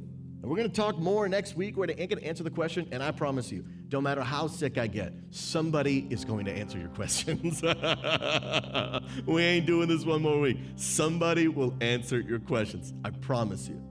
and 0.48 0.52
we're 0.54 0.60
going 0.60 0.72
to 0.72 0.82
talk 0.82 0.98
more 0.98 1.28
next 1.28 1.58
week. 1.58 1.76
We're 1.76 1.88
going 1.88 2.08
to 2.08 2.24
answer 2.24 2.42
the 2.42 2.50
question, 2.50 2.88
and 2.94 3.04
I 3.04 3.12
promise 3.12 3.52
you, 3.52 3.66
don't 3.90 4.04
matter 4.04 4.22
how 4.22 4.48
sick 4.48 4.78
I 4.78 4.88
get, 4.88 5.12
somebody 5.30 6.08
is 6.10 6.24
going 6.24 6.46
to 6.46 6.54
answer 6.54 6.80
your 6.80 6.88
questions. 6.96 7.62
we 9.26 9.44
ain't 9.44 9.66
doing 9.66 9.90
this 9.90 10.06
one 10.06 10.22
more 10.22 10.40
week. 10.40 10.58
Somebody 10.78 11.50
will 11.50 11.76
answer 11.82 12.22
your 12.22 12.40
questions. 12.40 12.94
I 13.04 13.10
promise 13.10 13.68
you. 13.68 13.84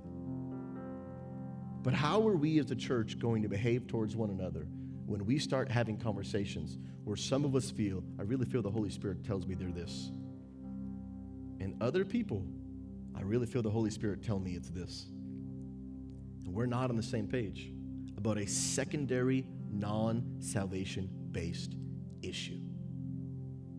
But 1.82 1.92
how 1.92 2.26
are 2.26 2.36
we 2.36 2.58
as 2.58 2.70
a 2.70 2.74
church 2.74 3.18
going 3.18 3.42
to 3.42 3.50
behave 3.50 3.86
towards 3.86 4.16
one 4.16 4.30
another 4.30 4.66
when 5.04 5.26
we 5.26 5.38
start 5.38 5.70
having 5.70 5.98
conversations 5.98 6.78
where 7.04 7.18
some 7.18 7.44
of 7.44 7.54
us 7.54 7.70
feel, 7.70 8.02
I 8.18 8.22
really 8.22 8.46
feel 8.46 8.62
the 8.62 8.70
Holy 8.70 8.88
Spirit 8.88 9.22
tells 9.24 9.46
me 9.46 9.54
they're 9.56 9.68
this? 9.68 10.10
And 11.60 11.76
other 11.82 12.06
people, 12.06 12.46
I 13.14 13.20
really 13.20 13.44
feel 13.44 13.60
the 13.60 13.68
Holy 13.68 13.90
Spirit 13.90 14.22
tell 14.22 14.38
me 14.38 14.52
it's 14.52 14.70
this 14.70 15.08
we're 16.54 16.66
not 16.66 16.90
on 16.90 16.96
the 16.96 17.02
same 17.02 17.26
page 17.26 17.70
about 18.16 18.38
a 18.38 18.46
secondary, 18.46 19.46
non 19.70 20.36
salvation 20.40 21.08
based 21.32 21.76
issue. 22.22 22.60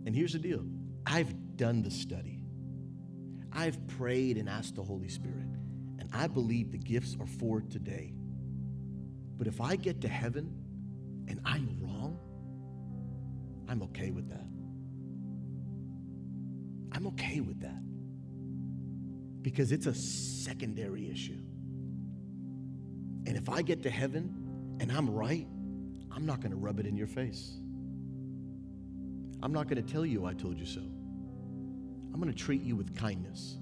And 0.06 0.16
here's 0.16 0.34
the 0.34 0.40
deal 0.40 0.66
I've 1.06 1.58
done 1.58 1.82
the 1.82 1.92
study, 1.92 2.44
I've 3.52 3.88
prayed 3.88 4.38
and 4.38 4.48
asked 4.48 4.76
the 4.76 4.84
Holy 4.84 5.10
Spirit, 5.10 5.48
and 6.00 6.10
I 6.14 6.28
believe 6.28 6.72
the 6.72 6.78
gifts 6.78 7.18
are 7.20 7.28
for 7.28 7.62
today. 7.62 8.14
But 9.38 9.48
if 9.48 9.62
I 9.62 9.76
get 9.76 10.02
to 10.02 10.08
heaven 10.08 10.52
and 11.28 11.40
I'm 11.46 11.78
wrong, 11.82 12.18
I'm 13.68 13.84
okay 13.84 14.12
with 14.12 14.30
that. 14.30 14.48
I'm 16.94 17.08
okay 17.08 17.42
with 17.42 17.62
that 17.62 17.82
because 19.44 19.72
it's 19.72 19.86
a 19.86 19.94
secondary 19.94 21.12
issue. 21.12 21.42
And 23.28 23.36
if 23.36 23.50
I 23.50 23.62
get 23.62 23.84
to 23.84 23.90
heaven 23.90 24.78
and 24.80 24.90
I'm 24.90 25.10
right, 25.10 25.46
I'm 26.12 26.26
not 26.26 26.40
going 26.40 26.52
to 26.52 26.58
rub 26.58 26.80
it 26.80 26.86
in 26.86 26.96
your 26.96 27.08
face. 27.08 27.58
I'm 29.44 29.52
not 29.52 29.68
going 29.68 29.84
to 29.84 29.94
tell 29.94 30.06
you 30.06 30.26
I 30.26 30.34
told 30.34 30.58
you 30.58 30.66
so. 30.66 30.80
I'm 30.80 32.22
going 32.22 32.34
to 32.34 32.38
treat 32.38 32.64
you 32.64 32.78
with 32.78 32.96
kindness. 32.96 33.58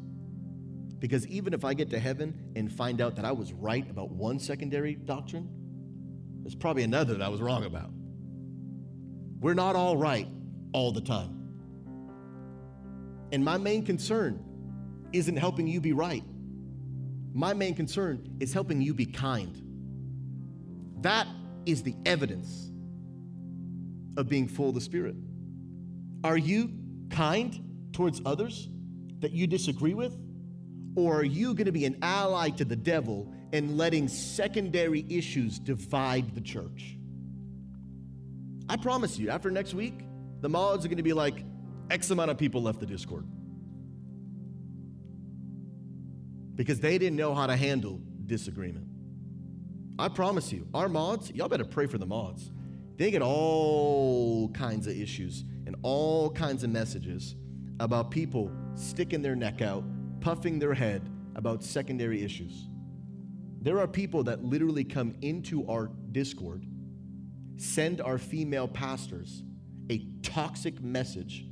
Because 1.00 1.26
even 1.28 1.52
if 1.54 1.66
I 1.66 1.74
get 1.74 1.90
to 1.90 2.00
heaven 2.00 2.52
and 2.56 2.72
find 2.72 3.02
out 3.02 3.16
that 3.16 3.26
I 3.26 3.32
was 3.32 3.52
right 3.54 3.90
about 3.90 4.12
one 4.12 4.38
secondary 4.38 4.94
doctrine, 4.94 5.50
there's 6.44 6.56
probably 6.56 6.84
another 6.84 7.16
that 7.16 7.24
I 7.24 7.30
was 7.30 7.42
wrong 7.42 7.66
about. 7.66 7.90
We're 9.42 9.56
not 9.56 9.76
all 9.76 9.98
right 9.98 10.28
all 10.74 10.92
the 10.92 11.02
time. 11.02 11.32
And 13.32 13.44
my 13.44 13.58
main 13.58 13.84
concern 13.84 14.46
isn't 15.12 15.38
helping 15.38 15.68
you 15.68 15.82
be 15.82 15.92
right. 15.92 16.24
My 17.36 17.54
main 17.54 17.76
concern 17.76 18.38
is 18.40 18.54
helping 18.54 18.82
you 18.82 18.94
be 18.94 19.06
kind. 19.06 19.62
That 21.02 21.28
is 21.66 21.84
the 21.84 21.94
evidence 22.06 22.72
of 24.16 24.30
being 24.30 24.48
full 24.48 24.70
of 24.70 24.76
the 24.76 24.80
Spirit. 24.80 25.18
Are 26.24 26.38
you 26.38 26.72
kind 27.10 27.90
towards 27.92 28.22
others 28.26 28.70
that 29.20 29.34
you 29.34 29.48
disagree 29.48 29.94
with? 29.94 30.18
Or 30.96 31.20
are 31.20 31.26
you 31.26 31.54
going 31.56 31.66
to 31.66 31.74
be 31.74 31.84
an 31.84 31.98
ally 32.02 32.52
to 32.52 32.64
the 32.64 32.78
devil 32.78 33.34
and 33.52 33.78
letting 33.78 34.08
secondary 34.08 35.06
issues 35.10 35.60
divide 35.60 36.36
the 36.36 36.42
church? 36.42 36.98
I 38.70 38.78
promise 38.78 39.20
you, 39.20 39.30
after 39.30 39.52
next 39.52 39.74
week, 39.74 40.06
the 40.40 40.48
mods 40.48 40.86
are 40.86 40.88
going 40.88 40.98
to 40.98 41.04
be 41.04 41.12
like 41.12 41.44
X 41.92 42.12
amount 42.12 42.32
of 42.32 42.38
people 42.38 42.62
left 42.62 42.80
the 42.80 42.86
Discord. 42.86 43.28
Because 46.56 46.80
they 46.80 46.98
didn't 46.98 47.18
know 47.18 47.34
how 47.36 47.48
to 47.48 47.56
handle 47.56 48.00
disagreement. 48.26 48.88
I 49.98 50.10
promise 50.10 50.52
you, 50.52 50.68
our 50.74 50.90
mods, 50.90 51.32
y'all 51.32 51.48
better 51.48 51.66
pray 51.66 51.88
for 51.88 51.98
the 51.98 52.06
mods. 52.06 52.52
They 52.98 53.12
get 53.12 53.22
all 53.22 54.50
kinds 54.50 54.88
of 54.88 54.98
issues 54.98 55.44
and 55.66 55.76
all 55.84 56.30
kinds 56.30 56.64
of 56.64 56.70
messages 56.70 57.36
about 57.80 58.12
people 58.12 58.52
sticking 58.76 59.22
their 59.22 59.36
neck 59.36 59.62
out, 59.62 59.84
puffing 60.22 60.60
their 60.60 60.74
head 60.74 61.02
about 61.36 61.64
secondary 61.64 62.24
issues. 62.24 62.68
There 63.62 63.80
are 63.80 63.88
people 63.88 64.24
that 64.24 64.44
literally 64.44 64.84
come 64.84 65.16
into 65.22 65.68
our 65.70 65.90
Discord, 66.12 66.66
send 67.58 68.00
our 68.00 68.18
female 68.18 68.68
pastors 68.68 69.44
a 69.90 70.06
toxic 70.22 70.82
message 70.82 71.46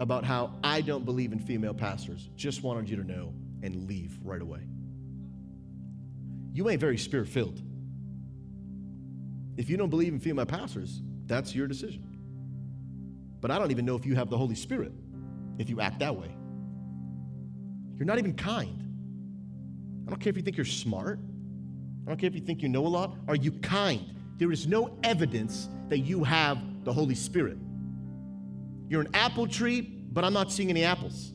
about 0.00 0.24
how 0.24 0.54
I 0.62 0.80
don't 0.80 1.04
believe 1.04 1.32
in 1.32 1.38
female 1.38 1.74
pastors, 1.74 2.28
just 2.36 2.62
wanted 2.62 2.88
you 2.88 2.96
to 2.96 3.04
know, 3.04 3.32
and 3.62 3.88
leave 3.88 4.18
right 4.22 4.42
away. 4.42 4.60
You 6.52 6.68
ain't 6.68 6.80
very 6.80 6.98
spirit 6.98 7.28
filled. 7.28 7.62
If 9.56 9.68
you 9.68 9.76
don't 9.76 9.90
believe 9.90 10.12
in 10.12 10.20
female 10.20 10.46
pastors, 10.46 11.02
that's 11.26 11.54
your 11.54 11.66
decision. 11.66 12.04
But 13.40 13.50
I 13.50 13.58
don't 13.58 13.70
even 13.70 13.84
know 13.84 13.96
if 13.96 14.06
you 14.06 14.14
have 14.14 14.30
the 14.30 14.38
Holy 14.38 14.54
Spirit 14.54 14.92
if 15.58 15.68
you 15.68 15.80
act 15.80 16.00
that 16.00 16.14
way. 16.14 16.34
You're 17.96 18.06
not 18.06 18.18
even 18.18 18.34
kind. 18.34 18.84
I 20.06 20.10
don't 20.10 20.20
care 20.20 20.30
if 20.30 20.36
you 20.36 20.42
think 20.42 20.56
you're 20.56 20.64
smart. 20.64 21.18
I 22.06 22.10
don't 22.10 22.18
care 22.18 22.28
if 22.28 22.34
you 22.34 22.40
think 22.40 22.62
you 22.62 22.68
know 22.68 22.86
a 22.86 22.88
lot. 22.88 23.14
Are 23.26 23.36
you 23.36 23.52
kind? 23.52 24.14
There 24.38 24.52
is 24.52 24.66
no 24.66 24.96
evidence 25.02 25.68
that 25.88 25.98
you 25.98 26.24
have 26.24 26.58
the 26.84 26.92
Holy 26.92 27.14
Spirit. 27.14 27.58
You're 28.88 29.02
an 29.02 29.10
apple 29.14 29.46
tree, 29.46 29.80
but 29.80 30.24
I'm 30.24 30.32
not 30.32 30.50
seeing 30.50 30.70
any 30.70 30.84
apples. 30.84 31.32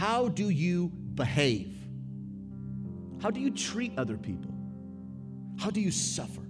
How 0.00 0.28
do 0.28 0.48
you 0.48 0.88
behave? 0.88 1.76
How 3.20 3.30
do 3.30 3.38
you 3.38 3.50
treat 3.50 3.92
other 3.98 4.16
people? 4.16 4.54
How 5.58 5.68
do 5.68 5.78
you 5.78 5.90
suffer? 5.90 6.40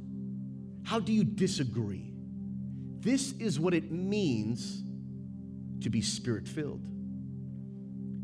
How 0.84 1.00
do 1.00 1.12
you 1.12 1.24
disagree? 1.24 2.12
This 3.00 3.32
is 3.40 3.58
what 3.58 3.74
it 3.74 3.90
means 3.90 4.84
to 5.82 5.90
be 5.90 6.00
spirit 6.00 6.46
filled. 6.46 6.84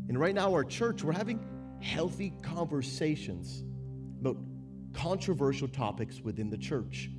And 0.07 0.17
right 0.17 0.33
now, 0.33 0.53
our 0.53 0.63
church, 0.63 1.03
we're 1.03 1.11
having 1.11 1.45
healthy 1.81 2.31
conversations 2.41 3.65
about 4.21 4.37
controversial 4.93 5.67
topics 5.67 6.21
within 6.21 6.49
the 6.49 6.57
church. 6.57 7.09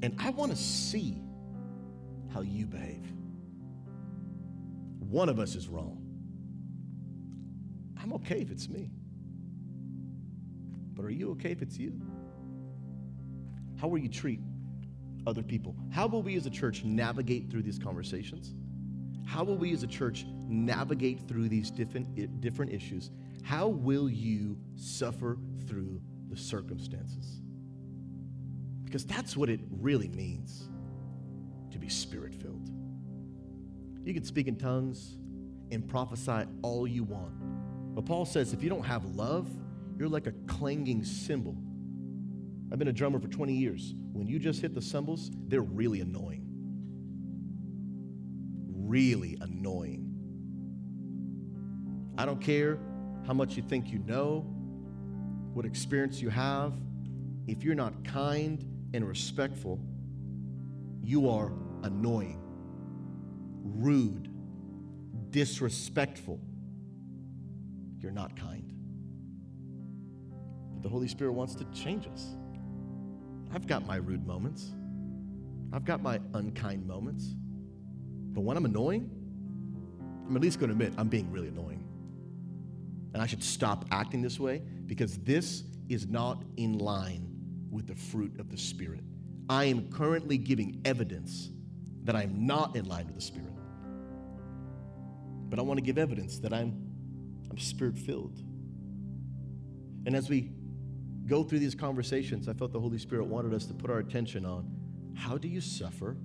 And 0.00 0.16
I 0.18 0.30
want 0.30 0.52
to 0.52 0.56
see 0.56 1.20
how 2.32 2.40
you 2.40 2.64
behave. 2.64 3.04
One 5.00 5.28
of 5.28 5.38
us 5.38 5.54
is 5.54 5.68
wrong. 5.68 6.07
I'm 8.00 8.12
okay 8.14 8.40
if 8.40 8.50
it's 8.50 8.68
me. 8.68 8.90
But 10.94 11.04
are 11.04 11.10
you 11.10 11.30
okay 11.32 11.52
if 11.52 11.62
it's 11.62 11.78
you? 11.78 12.00
How 13.80 13.88
will 13.88 13.98
you 13.98 14.08
treat 14.08 14.40
other 15.26 15.42
people? 15.42 15.76
How 15.90 16.06
will 16.06 16.22
we 16.22 16.36
as 16.36 16.46
a 16.46 16.50
church 16.50 16.84
navigate 16.84 17.50
through 17.50 17.62
these 17.62 17.78
conversations? 17.78 18.54
How 19.26 19.44
will 19.44 19.56
we 19.58 19.72
as 19.72 19.82
a 19.82 19.86
church 19.86 20.26
navigate 20.48 21.28
through 21.28 21.48
these 21.48 21.70
different, 21.70 22.40
different 22.40 22.72
issues? 22.72 23.10
How 23.42 23.68
will 23.68 24.08
you 24.08 24.56
suffer 24.74 25.38
through 25.66 26.00
the 26.28 26.36
circumstances? 26.36 27.42
Because 28.84 29.04
that's 29.04 29.36
what 29.36 29.50
it 29.50 29.60
really 29.70 30.08
means 30.08 30.68
to 31.70 31.78
be 31.78 31.88
spirit 31.88 32.34
filled. 32.34 32.70
You 34.02 34.14
can 34.14 34.24
speak 34.24 34.48
in 34.48 34.56
tongues 34.56 35.18
and 35.70 35.86
prophesy 35.86 36.46
all 36.62 36.88
you 36.88 37.04
want. 37.04 37.34
But 37.98 38.06
Paul 38.06 38.24
says 38.24 38.52
if 38.52 38.62
you 38.62 38.68
don't 38.68 38.84
have 38.84 39.04
love, 39.16 39.50
you're 39.98 40.08
like 40.08 40.28
a 40.28 40.32
clanging 40.46 41.04
cymbal. 41.04 41.56
I've 42.70 42.78
been 42.78 42.86
a 42.86 42.92
drummer 42.92 43.18
for 43.18 43.26
20 43.26 43.52
years. 43.52 43.92
When 44.12 44.28
you 44.28 44.38
just 44.38 44.60
hit 44.60 44.72
the 44.72 44.82
cymbals, 44.82 45.32
they're 45.48 45.62
really 45.62 46.00
annoying 46.00 46.48
really 48.88 49.36
annoying. 49.42 50.06
I 52.16 52.24
don't 52.24 52.40
care 52.40 52.78
how 53.26 53.34
much 53.34 53.56
you 53.56 53.62
think 53.62 53.92
you 53.92 53.98
know, 53.98 54.40
what 55.52 55.66
experience 55.66 56.22
you 56.22 56.30
have. 56.30 56.72
If 57.46 57.62
you're 57.62 57.74
not 57.74 58.02
kind 58.04 58.64
and 58.94 59.06
respectful, 59.06 59.78
you 61.02 61.28
are 61.28 61.52
annoying, 61.82 62.40
rude, 63.62 64.30
disrespectful. 65.30 66.40
You're 68.00 68.12
not 68.12 68.36
kind. 68.36 68.72
But 70.72 70.82
the 70.82 70.88
Holy 70.88 71.08
Spirit 71.08 71.32
wants 71.32 71.54
to 71.56 71.64
change 71.66 72.06
us. 72.06 72.36
I've 73.52 73.66
got 73.66 73.86
my 73.86 73.96
rude 73.96 74.26
moments. 74.26 74.72
I've 75.72 75.84
got 75.84 76.02
my 76.02 76.20
unkind 76.34 76.86
moments. 76.86 77.34
But 78.32 78.42
when 78.42 78.56
I'm 78.56 78.64
annoying, 78.64 79.10
I'm 80.26 80.36
at 80.36 80.42
least 80.42 80.60
going 80.60 80.68
to 80.68 80.72
admit 80.72 80.92
I'm 80.98 81.08
being 81.08 81.30
really 81.32 81.48
annoying. 81.48 81.84
And 83.14 83.22
I 83.22 83.26
should 83.26 83.42
stop 83.42 83.86
acting 83.90 84.22
this 84.22 84.38
way 84.38 84.62
because 84.86 85.18
this 85.18 85.64
is 85.88 86.06
not 86.06 86.42
in 86.56 86.78
line 86.78 87.26
with 87.70 87.86
the 87.86 87.94
fruit 87.94 88.38
of 88.38 88.50
the 88.50 88.58
Spirit. 88.58 89.00
I 89.48 89.64
am 89.64 89.90
currently 89.90 90.36
giving 90.36 90.80
evidence 90.84 91.50
that 92.04 92.14
I'm 92.14 92.46
not 92.46 92.76
in 92.76 92.86
line 92.86 93.06
with 93.06 93.14
the 93.14 93.22
Spirit. 93.22 93.52
But 95.48 95.58
I 95.58 95.62
want 95.62 95.78
to 95.78 95.82
give 95.82 95.96
evidence 95.96 96.38
that 96.40 96.52
I'm, 96.52 96.87
spirit 97.58 97.98
filled. 97.98 98.42
And 100.06 100.16
as 100.16 100.28
we 100.28 100.52
go 101.26 101.44
through 101.44 101.58
these 101.58 101.74
conversations, 101.74 102.48
I 102.48 102.54
felt 102.54 102.72
the 102.72 102.80
Holy 102.80 102.98
Spirit 102.98 103.26
wanted 103.26 103.52
us 103.52 103.66
to 103.66 103.74
put 103.74 103.90
our 103.90 103.98
attention 103.98 104.46
on 104.46 104.70
how 105.14 105.36
do 105.36 105.48
you 105.48 105.60
suffer 105.60 106.16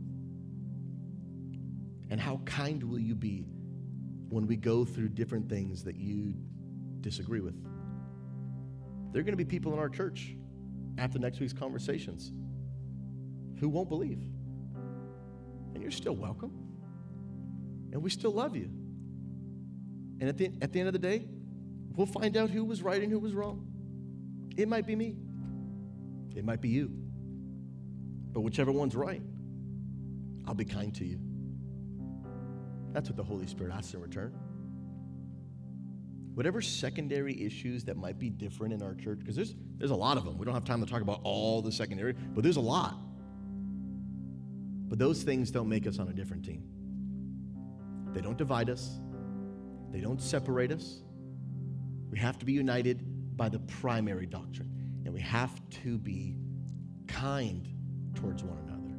and 2.10 2.20
how 2.20 2.38
kind 2.46 2.84
will 2.84 3.00
you 3.00 3.16
be 3.16 3.48
when 4.30 4.48
we 4.48 4.56
go 4.56 4.86
through 4.86 5.10
different 5.10 5.50
things 5.50 5.84
that 5.84 5.96
you 5.96 6.34
disagree 7.02 7.42
with? 7.42 7.56
There 9.12 9.20
are 9.20 9.24
going 9.24 9.38
to 9.38 9.44
be 9.44 9.46
people 9.46 9.74
in 9.74 9.80
our 9.80 9.90
church 9.90 10.36
after 10.98 11.20
next 11.20 11.40
week's 11.40 11.54
conversations 11.54 12.32
who 13.60 13.70
won't 13.70 13.90
believe. 13.90 14.22
And 15.74 15.82
you're 15.82 15.92
still 15.92 16.16
welcome. 16.16 16.52
And 17.92 18.02
we 18.02 18.10
still 18.10 18.32
love 18.32 18.56
you. 18.56 18.70
And 20.20 20.30
at 20.30 20.38
the, 20.38 20.52
at 20.62 20.72
the 20.72 20.80
end 20.80 20.88
of 20.88 20.94
the 20.94 21.00
day, 21.00 21.26
we'll 21.96 22.08
find 22.08 22.38
out 22.38 22.50
who 22.50 22.64
was 22.64 22.82
right 22.82 23.02
and 23.02 23.12
who 23.12 23.20
was 23.20 23.34
wrong. 23.34 23.68
It 24.56 24.68
might 24.68 24.86
be 24.86 24.96
me, 24.96 25.16
it 26.36 26.46
might 26.46 26.62
be 26.62 26.70
you. 26.70 26.92
But 28.32 28.42
whichever 28.42 28.72
one's 28.72 28.96
right, 28.96 29.22
I'll 30.48 30.56
be 30.56 30.66
kind 30.66 30.94
to 30.96 31.06
you. 31.06 31.20
That's 32.92 33.10
what 33.10 33.18
the 33.18 33.24
Holy 33.24 33.48
Spirit 33.48 33.74
asks 33.74 33.94
in 33.94 34.02
return. 34.02 34.34
Whatever 36.34 36.62
secondary 36.62 37.40
issues 37.44 37.84
that 37.86 37.96
might 37.96 38.18
be 38.18 38.30
different 38.30 38.74
in 38.74 38.82
our 38.82 38.96
church, 38.96 39.20
because 39.20 39.36
there's, 39.36 39.54
there's 39.78 39.92
a 39.92 39.96
lot 39.96 40.18
of 40.18 40.26
them. 40.26 40.38
We 40.38 40.46
don't 40.46 40.56
have 40.56 40.66
time 40.66 40.84
to 40.84 40.92
talk 40.92 41.02
about 41.02 41.20
all 41.24 41.62
the 41.62 41.72
secondary, 41.72 42.14
but 42.14 42.44
there's 42.44 42.58
a 42.58 42.62
lot. 42.62 42.98
But 44.88 44.98
those 44.98 45.24
things 45.24 45.52
don't 45.52 45.70
make 45.70 45.86
us 45.88 46.00
on 46.00 46.08
a 46.08 46.14
different 46.14 46.46
team. 46.46 46.64
They 48.14 48.22
don't 48.22 48.38
divide 48.38 48.70
us, 48.70 49.00
they 49.94 50.02
don't 50.02 50.20
separate 50.20 50.72
us. 50.72 51.04
We 52.10 52.18
have 52.18 52.40
to 52.40 52.46
be 52.46 52.52
united 52.52 53.38
by 53.38 53.48
the 53.48 53.60
primary 53.60 54.26
doctrine, 54.26 54.72
and 55.06 55.14
we 55.14 55.22
have 55.22 55.62
to 55.84 56.00
be 56.00 56.36
kind 57.08 57.68
towards 58.16 58.44
one 58.44 58.58
another. 58.58 58.98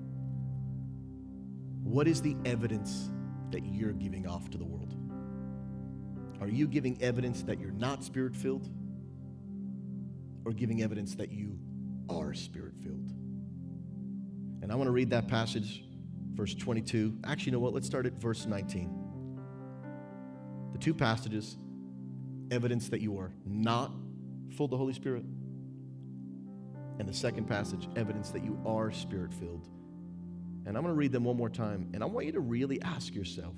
What 1.83 2.07
is 2.07 2.23
the 2.23 2.37
evidence 2.45 3.11
that 3.51 3.67
you're 3.67 3.93
giving 3.93 4.27
off 4.27 4.49
to 4.51 4.59
the 4.59 4.65
world? 4.65 4.95
Are 6.41 6.49
you 6.49 6.69
giving 6.69 7.03
evidence 7.03 7.43
that 7.43 7.59
you're 7.59 7.73
not 7.73 8.05
spirit 8.05 8.37
filled? 8.37 8.69
Or 10.45 10.53
giving 10.53 10.83
evidence 10.83 11.17
that 11.17 11.33
you 11.33 11.59
are 12.09 12.35
spirit 12.35 12.75
filled? 12.83 13.11
And 14.63 14.71
I 14.71 14.77
want 14.77 14.87
to 14.87 14.93
read 14.93 15.11
that 15.11 15.27
passage, 15.27 15.85
verse 16.35 16.55
22. 16.55 17.19
Actually, 17.25 17.47
you 17.47 17.53
know 17.53 17.59
what? 17.59 17.75
Let's 17.75 17.87
start 17.87 18.07
at 18.07 18.15
verse 18.15 18.47
19. 18.47 19.04
The 20.75 20.79
two 20.79 20.93
passages, 20.93 21.57
evidence 22.51 22.91
that 22.91 23.01
you 23.01 23.17
are 23.19 23.33
not 23.47 23.93
full 24.57 24.67
of 24.67 24.71
the 24.71 24.77
Holy 24.77 24.93
Spirit. 24.93 25.25
And 26.99 27.09
the 27.09 27.15
second 27.15 27.47
passage, 27.47 27.89
evidence 27.97 28.31
that 28.31 28.45
you 28.45 28.61
are 28.67 28.93
spirit 28.93 29.33
filled. 29.33 29.69
And 30.67 30.77
I'm 30.77 30.83
going 30.83 30.95
to 30.95 30.99
read 30.99 31.13
them 31.13 31.25
one 31.25 31.37
more 31.37 31.49
time. 31.49 31.89
And 31.95 32.03
I 32.03 32.07
want 32.07 32.27
you 32.27 32.33
to 32.33 32.41
really 32.41 32.83
ask 32.83 33.15
yourself 33.15 33.55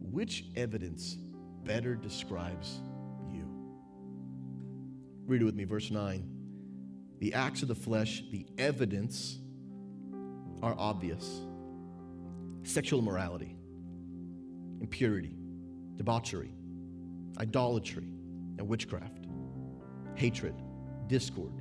which 0.00 0.44
evidence 0.56 1.16
better 1.64 1.94
describes 1.94 2.80
you? 3.30 3.46
Read 5.26 5.42
it 5.42 5.44
with 5.44 5.54
me, 5.54 5.64
verse 5.64 5.90
9. 5.90 6.28
The 7.18 7.34
acts 7.34 7.62
of 7.62 7.68
the 7.68 7.74
flesh, 7.74 8.22
the 8.30 8.46
evidence, 8.58 9.38
are 10.62 10.74
obvious 10.78 11.42
sexual 12.62 12.98
immorality, 12.98 13.56
impurity, 14.80 15.36
debauchery, 15.96 16.54
idolatry, 17.38 18.08
and 18.58 18.68
witchcraft, 18.68 19.26
hatred, 20.14 20.54
discord, 21.06 21.52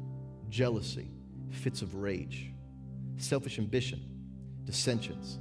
jealousy, 0.49 1.09
fits 1.49 1.81
of 1.81 1.95
rage, 1.95 2.51
selfish 3.17 3.59
ambition, 3.59 4.01
dissensions, 4.65 5.39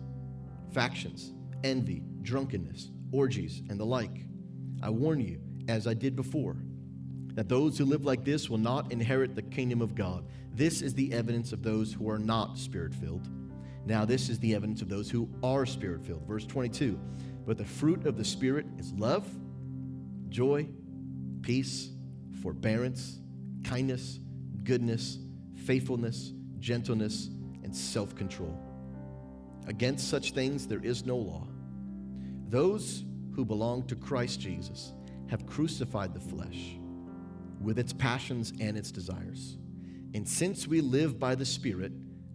factions, 0.73 1.33
envy, 1.63 2.03
drunkenness, 2.23 2.91
orgies, 3.13 3.63
and 3.69 3.79
the 3.79 3.85
like. 3.85 4.27
I 4.83 4.91
warn 4.91 5.21
you, 5.21 5.41
as 5.69 5.87
I 5.87 5.95
did 5.95 6.17
before, 6.17 6.57
that 7.35 7.49
those 7.49 7.79
who 7.79 7.85
live 7.85 8.05
like 8.05 8.25
this 8.25 8.49
will 8.49 8.59
not 8.59 8.93
inherit 8.93 9.35
the 9.35 9.43
kingdom 9.43 9.81
of 9.81 9.95
God. 9.95 10.25
This 10.53 10.83
is 10.83 10.95
the 10.95 11.13
evidence 11.13 11.53
of 11.53 11.63
those 11.63 11.93
who 11.93 12.09
are 12.09 12.19
not 12.19 12.59
spirit 12.59 12.95
filled. 12.95 13.29
Now, 13.87 14.05
this 14.05 14.29
is 14.29 14.39
the 14.39 14.55
evidence 14.55 14.83
of 14.83 14.89
those 14.89 15.11
who 15.11 15.29
are 15.43 15.67
spirit 15.67 16.05
filled. 16.05 16.27
Verse 16.27 16.47
22 16.47 16.99
But 17.47 17.59
the 17.59 17.65
fruit 17.65 18.07
of 18.07 18.17
the 18.17 18.25
Spirit 18.25 18.67
is 18.79 18.93
love, 18.93 19.27
joy, 20.29 20.69
peace, 21.43 21.91
forbearance, 22.43 23.21
kindness, 23.65 24.19
goodness, 24.63 25.19
faithfulness, 25.65 26.33
gentleness, 26.59 27.29
and 27.63 27.75
self 27.75 28.15
control. 28.15 28.59
Against 29.67 30.09
such 30.09 30.33
things 30.33 30.67
there 30.67 30.85
is 30.85 31.05
no 31.05 31.17
law. 31.17 31.47
Those 32.49 33.05
who 33.35 33.45
belong 33.45 33.87
to 33.89 33.97
Christ 33.97 34.41
Jesus 34.41 34.93
have 35.29 35.47
crucified 35.47 36.15
the 36.15 36.21
flesh 36.21 36.77
with 37.61 37.79
its 37.79 37.93
passions 37.93 38.53
and 38.61 38.77
its 38.77 38.91
desires. 38.91 39.57
And 40.15 40.29
since 40.29 40.69
we 40.69 40.81
live 40.81 41.19
by 41.19 41.35
the 41.35 41.45
Spirit, 41.45 41.93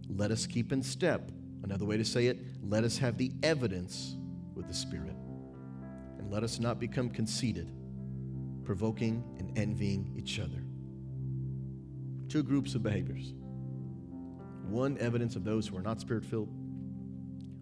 let 0.08 0.30
us 0.30 0.46
keep 0.46 0.72
in 0.72 0.82
step. 0.82 1.30
Another 1.62 1.84
way 1.84 1.96
to 1.96 2.04
say 2.04 2.26
it, 2.26 2.38
let 2.62 2.84
us 2.84 2.98
have 2.98 3.16
the 3.16 3.32
evidence 3.42 4.16
with 4.60 4.68
the 4.68 4.74
Spirit. 4.74 5.16
And 6.18 6.30
let 6.30 6.44
us 6.44 6.60
not 6.60 6.78
become 6.78 7.08
conceited, 7.08 7.72
provoking 8.62 9.24
and 9.38 9.56
envying 9.56 10.12
each 10.18 10.38
other. 10.38 10.62
Two 12.28 12.42
groups 12.42 12.74
of 12.74 12.82
behaviors 12.82 13.32
one 14.68 14.98
evidence 14.98 15.34
of 15.34 15.44
those 15.44 15.66
who 15.66 15.76
are 15.78 15.82
not 15.82 15.98
spirit 15.98 16.24
filled, 16.24 16.50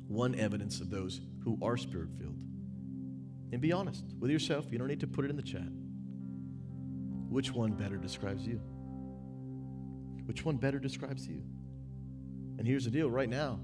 one 0.08 0.34
evidence 0.34 0.80
of 0.80 0.90
those 0.90 1.20
who 1.44 1.56
are 1.62 1.76
spirit 1.76 2.10
filled. 2.18 2.36
And 3.52 3.60
be 3.60 3.70
honest 3.72 4.04
with 4.18 4.30
yourself. 4.32 4.66
You 4.70 4.78
don't 4.78 4.88
need 4.88 5.00
to 5.00 5.06
put 5.06 5.24
it 5.24 5.30
in 5.30 5.36
the 5.36 5.42
chat. 5.42 5.70
Which 7.30 7.52
one 7.52 7.72
better 7.72 7.96
describes 7.96 8.44
you? 8.44 8.60
Which 10.26 10.44
one 10.44 10.56
better 10.56 10.80
describes 10.80 11.28
you? 11.28 11.42
And 12.58 12.66
here's 12.66 12.84
the 12.84 12.90
deal 12.90 13.08
right 13.08 13.28
now 13.28 13.60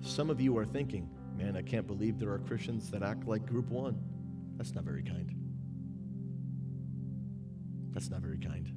some 0.00 0.30
of 0.30 0.40
you 0.40 0.56
are 0.56 0.64
thinking, 0.64 1.10
man, 1.36 1.56
I 1.56 1.62
can't 1.62 1.86
believe 1.86 2.18
there 2.18 2.30
are 2.30 2.38
Christians 2.38 2.90
that 2.90 3.02
act 3.02 3.26
like 3.26 3.46
group 3.46 3.68
one. 3.68 3.98
That's 4.56 4.74
not 4.74 4.84
very 4.84 5.02
kind. 5.02 5.34
That's 7.92 8.10
not 8.10 8.20
very 8.20 8.38
kind. 8.38 8.70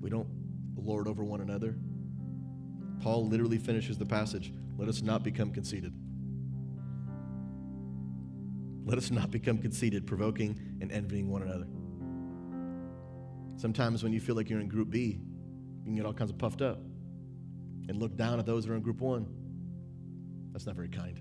We 0.00 0.10
don't 0.10 0.28
lord 0.76 1.06
over 1.06 1.24
one 1.24 1.40
another. 1.40 1.76
Paul 3.00 3.28
literally 3.28 3.58
finishes 3.58 3.98
the 3.98 4.06
passage 4.06 4.52
let 4.78 4.88
us 4.88 5.02
not 5.02 5.22
become 5.22 5.52
conceited. 5.52 5.92
Let 8.84 8.98
us 8.98 9.10
not 9.10 9.30
become 9.30 9.58
conceited, 9.58 10.06
provoking 10.06 10.58
and 10.80 10.90
envying 10.90 11.30
one 11.30 11.42
another. 11.42 11.66
Sometimes 13.60 14.02
when 14.02 14.12
you 14.12 14.18
feel 14.18 14.34
like 14.34 14.50
you're 14.50 14.60
in 14.60 14.68
group 14.68 14.90
B, 14.90 15.20
you 15.20 15.84
can 15.84 15.94
get 15.94 16.04
all 16.04 16.12
kinds 16.12 16.30
of 16.30 16.38
puffed 16.38 16.62
up 16.62 16.80
and 17.88 17.96
look 17.96 18.16
down 18.16 18.40
at 18.40 18.46
those 18.46 18.64
that 18.64 18.72
are 18.72 18.76
in 18.76 18.82
group 18.82 19.00
one. 19.00 19.26
That's 20.52 20.66
not 20.66 20.76
very 20.76 20.88
kind. 20.88 21.20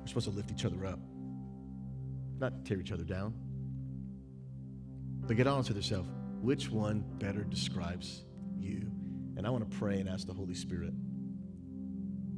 We're 0.00 0.06
supposed 0.06 0.28
to 0.28 0.32
lift 0.34 0.50
each 0.50 0.64
other 0.64 0.86
up, 0.86 0.98
not 2.38 2.64
tear 2.64 2.80
each 2.80 2.92
other 2.92 3.04
down. 3.04 3.34
But 5.26 5.36
get 5.36 5.46
honest 5.46 5.68
with 5.70 5.76
yourself. 5.76 6.06
Which 6.40 6.70
one 6.70 7.04
better 7.18 7.42
describes 7.42 8.24
you? 8.58 8.90
And 9.36 9.46
I 9.46 9.50
want 9.50 9.68
to 9.68 9.76
pray 9.76 9.98
and 9.98 10.08
ask 10.08 10.26
the 10.26 10.32
Holy 10.32 10.54
Spirit 10.54 10.94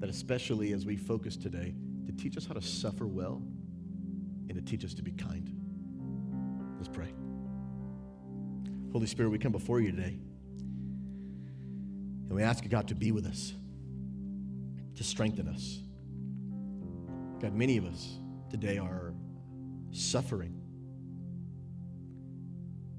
that, 0.00 0.08
especially 0.08 0.72
as 0.72 0.86
we 0.86 0.96
focus 0.96 1.36
today, 1.36 1.74
to 2.06 2.12
teach 2.12 2.36
us 2.36 2.46
how 2.46 2.54
to 2.54 2.62
suffer 2.62 3.06
well 3.06 3.42
and 4.48 4.54
to 4.54 4.62
teach 4.62 4.84
us 4.84 4.94
to 4.94 5.02
be 5.02 5.12
kind. 5.12 5.54
Let's 6.76 6.88
pray. 6.88 7.12
Holy 8.92 9.06
Spirit, 9.06 9.28
we 9.28 9.38
come 9.38 9.52
before 9.52 9.80
you 9.80 9.90
today 9.90 10.18
and 12.28 12.32
we 12.32 12.42
ask 12.42 12.64
you, 12.64 12.70
God, 12.70 12.88
to 12.88 12.94
be 12.94 13.12
with 13.12 13.26
us, 13.26 13.52
to 14.98 15.04
strengthen 15.04 15.46
us. 15.46 15.78
God, 17.40 17.54
many 17.54 17.76
of 17.76 17.84
us 17.84 18.18
today 18.50 18.78
are 18.78 19.14
suffering. 19.92 20.60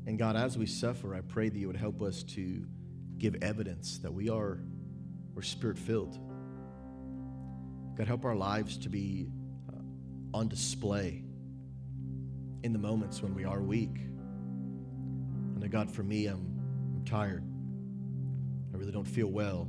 And 0.07 0.17
God, 0.17 0.37
as 0.37 0.57
we 0.57 0.65
suffer, 0.65 1.13
I 1.13 1.19
pray 1.19 1.49
that 1.49 1.57
you 1.57 1.67
would 1.67 1.75
help 1.75 2.01
us 2.01 2.23
to 2.23 2.65
give 3.17 3.35
evidence 3.41 3.97
that 3.97 4.13
we 4.13 4.29
are 4.29 4.59
we're 5.35 5.41
spirit 5.41 5.77
filled. 5.77 6.17
God, 7.97 8.07
help 8.07 8.23
our 8.23 8.35
lives 8.35 8.77
to 8.77 8.89
be 8.89 9.27
uh, 9.67 10.37
on 10.37 10.47
display 10.47 11.25
in 12.63 12.71
the 12.71 12.79
moments 12.79 13.21
when 13.21 13.35
we 13.35 13.43
are 13.43 13.61
weak. 13.61 13.97
And 15.55 15.69
God, 15.69 15.91
for 15.91 16.03
me, 16.03 16.27
I'm, 16.27 16.59
I'm 16.95 17.03
tired. 17.03 17.43
I 18.73 18.77
really 18.77 18.93
don't 18.93 19.07
feel 19.07 19.27
well. 19.27 19.67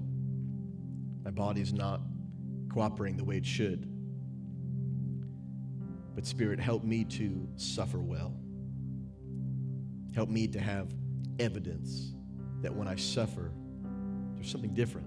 My 1.24 1.33
body's 1.33 1.72
not 1.72 2.01
cooperating 2.73 3.16
the 3.16 3.25
way 3.25 3.37
it 3.37 3.47
should. 3.47 3.87
But, 6.14 6.27
Spirit, 6.27 6.61
help 6.61 6.85
me 6.85 7.05
to 7.05 7.49
suffer 7.57 7.99
well. 7.99 8.35
Help 10.14 10.29
me 10.29 10.49
to 10.49 10.61
have 10.61 10.93
evidence 11.39 12.14
that 12.62 12.75
when 12.75 12.89
I 12.89 12.97
suffer, 12.97 13.53
there's 14.35 14.51
something 14.51 14.75
different. 14.75 15.07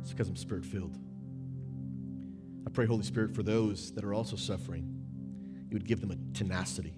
It's 0.00 0.10
because 0.10 0.28
I'm 0.28 0.36
spirit 0.36 0.64
filled. 0.64 0.98
I 2.66 2.70
pray, 2.70 2.86
Holy 2.86 3.02
Spirit, 3.02 3.34
for 3.34 3.42
those 3.42 3.92
that 3.92 4.04
are 4.04 4.14
also 4.14 4.36
suffering, 4.36 4.84
you 5.70 5.74
would 5.74 5.86
give 5.86 6.00
them 6.00 6.10
a 6.10 6.36
tenacity 6.36 6.94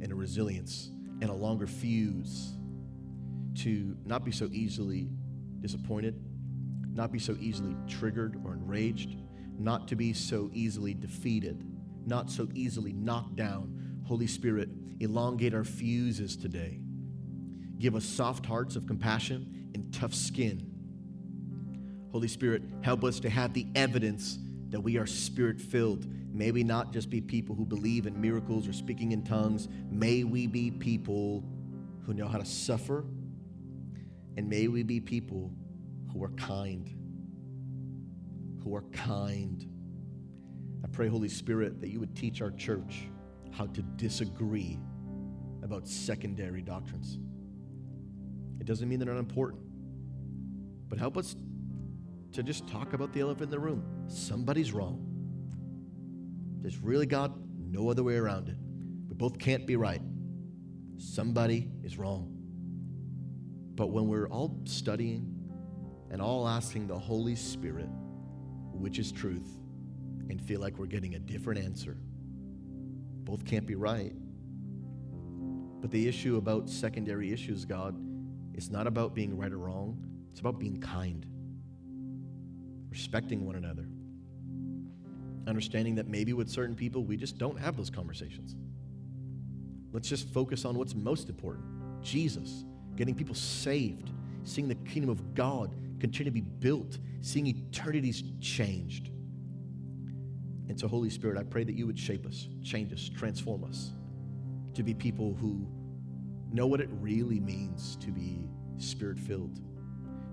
and 0.00 0.12
a 0.12 0.14
resilience 0.14 0.90
and 1.20 1.30
a 1.30 1.34
longer 1.34 1.66
fuse 1.66 2.54
to 3.56 3.96
not 4.04 4.24
be 4.24 4.30
so 4.30 4.48
easily 4.52 5.10
disappointed, 5.60 6.20
not 7.00 7.10
be 7.10 7.18
so 7.18 7.34
easily 7.40 7.74
triggered 7.88 8.38
or 8.44 8.52
enraged, 8.52 9.16
not 9.58 9.88
to 9.88 9.96
be 9.96 10.12
so 10.12 10.50
easily 10.52 10.92
defeated, 10.92 11.64
not 12.04 12.30
so 12.30 12.46
easily 12.52 12.92
knocked 12.92 13.34
down. 13.36 14.02
Holy 14.06 14.26
Spirit, 14.26 14.68
elongate 15.00 15.54
our 15.54 15.64
fuses 15.64 16.36
today. 16.36 16.78
Give 17.78 17.94
us 17.94 18.04
soft 18.04 18.44
hearts 18.44 18.76
of 18.76 18.86
compassion 18.86 19.70
and 19.72 19.90
tough 19.94 20.12
skin. 20.12 20.70
Holy 22.12 22.28
Spirit, 22.28 22.64
help 22.82 23.02
us 23.02 23.18
to 23.20 23.30
have 23.30 23.54
the 23.54 23.66
evidence 23.74 24.38
that 24.68 24.80
we 24.80 24.98
are 24.98 25.06
spirit 25.06 25.58
filled. 25.58 26.06
May 26.34 26.50
we 26.50 26.62
not 26.62 26.92
just 26.92 27.08
be 27.08 27.22
people 27.22 27.54
who 27.54 27.64
believe 27.64 28.06
in 28.06 28.20
miracles 28.20 28.68
or 28.68 28.74
speaking 28.74 29.12
in 29.12 29.24
tongues. 29.24 29.70
May 29.90 30.24
we 30.24 30.46
be 30.46 30.70
people 30.70 31.44
who 32.04 32.12
know 32.12 32.28
how 32.28 32.36
to 32.36 32.44
suffer. 32.44 33.06
And 34.36 34.50
may 34.50 34.68
we 34.68 34.82
be 34.82 35.00
people 35.00 35.50
who 36.12 36.22
are 36.22 36.30
kind. 36.30 36.94
Who 38.62 38.74
are 38.74 38.84
kind. 38.92 39.66
I 40.84 40.88
pray, 40.88 41.08
Holy 41.08 41.28
Spirit, 41.28 41.80
that 41.80 41.88
you 41.88 42.00
would 42.00 42.14
teach 42.14 42.40
our 42.42 42.50
church 42.50 43.08
how 43.52 43.66
to 43.66 43.82
disagree 43.82 44.78
about 45.62 45.86
secondary 45.86 46.62
doctrines. 46.62 47.18
It 48.60 48.66
doesn't 48.66 48.88
mean 48.88 48.98
they're 48.98 49.12
not 49.12 49.18
important, 49.18 49.62
but 50.88 50.98
help 50.98 51.16
us 51.16 51.36
to 52.32 52.42
just 52.42 52.68
talk 52.68 52.92
about 52.92 53.12
the 53.12 53.20
elephant 53.20 53.44
in 53.44 53.50
the 53.50 53.58
room. 53.58 53.84
Somebody's 54.08 54.72
wrong. 54.72 55.06
There's 56.60 56.78
really, 56.78 57.06
God, 57.06 57.32
no 57.58 57.88
other 57.88 58.02
way 58.02 58.16
around 58.16 58.48
it. 58.48 58.56
We 59.08 59.14
both 59.14 59.38
can't 59.38 59.66
be 59.66 59.76
right. 59.76 60.02
Somebody 60.98 61.68
is 61.82 61.96
wrong. 61.96 62.36
But 63.74 63.88
when 63.88 64.08
we're 64.08 64.28
all 64.28 64.60
studying 64.64 65.29
and 66.10 66.20
all 66.20 66.48
asking 66.48 66.86
the 66.86 66.98
Holy 66.98 67.36
Spirit, 67.36 67.88
which 68.72 68.98
is 68.98 69.12
truth, 69.12 69.48
and 70.28 70.40
feel 70.40 70.60
like 70.60 70.78
we're 70.78 70.86
getting 70.86 71.14
a 71.14 71.18
different 71.18 71.64
answer. 71.64 71.96
Both 73.24 73.44
can't 73.44 73.66
be 73.66 73.74
right. 73.74 74.12
But 75.80 75.90
the 75.90 76.08
issue 76.08 76.36
about 76.36 76.68
secondary 76.68 77.32
issues, 77.32 77.64
God, 77.64 77.96
is 78.54 78.70
not 78.70 78.86
about 78.86 79.14
being 79.14 79.36
right 79.36 79.52
or 79.52 79.58
wrong, 79.58 80.04
it's 80.30 80.40
about 80.40 80.58
being 80.58 80.80
kind, 80.80 81.24
respecting 82.90 83.46
one 83.46 83.56
another, 83.56 83.86
understanding 85.46 85.94
that 85.94 86.08
maybe 86.08 86.32
with 86.32 86.48
certain 86.48 86.74
people, 86.74 87.04
we 87.04 87.16
just 87.16 87.38
don't 87.38 87.58
have 87.58 87.76
those 87.76 87.90
conversations. 87.90 88.56
Let's 89.92 90.08
just 90.08 90.28
focus 90.28 90.64
on 90.64 90.76
what's 90.76 90.94
most 90.94 91.28
important 91.28 91.64
Jesus, 92.02 92.64
getting 92.96 93.14
people 93.14 93.34
saved, 93.34 94.10
seeing 94.44 94.68
the 94.68 94.74
kingdom 94.74 95.10
of 95.10 95.34
God 95.34 95.74
continue 96.00 96.30
to 96.30 96.34
be 96.34 96.40
built, 96.40 96.98
seeing 97.20 97.46
eternities 97.46 98.22
changed. 98.40 99.10
And 100.68 100.78
so, 100.78 100.88
Holy 100.88 101.10
Spirit, 101.10 101.36
I 101.36 101.42
pray 101.42 101.64
that 101.64 101.74
you 101.74 101.86
would 101.86 101.98
shape 101.98 102.26
us, 102.26 102.48
change 102.62 102.92
us, 102.92 103.08
transform 103.08 103.64
us 103.64 103.92
to 104.74 104.82
be 104.82 104.94
people 104.94 105.36
who 105.40 105.66
know 106.52 106.66
what 106.66 106.80
it 106.80 106.88
really 106.92 107.40
means 107.40 107.96
to 107.96 108.10
be 108.10 108.48
spirit 108.78 109.18
filled, 109.18 109.60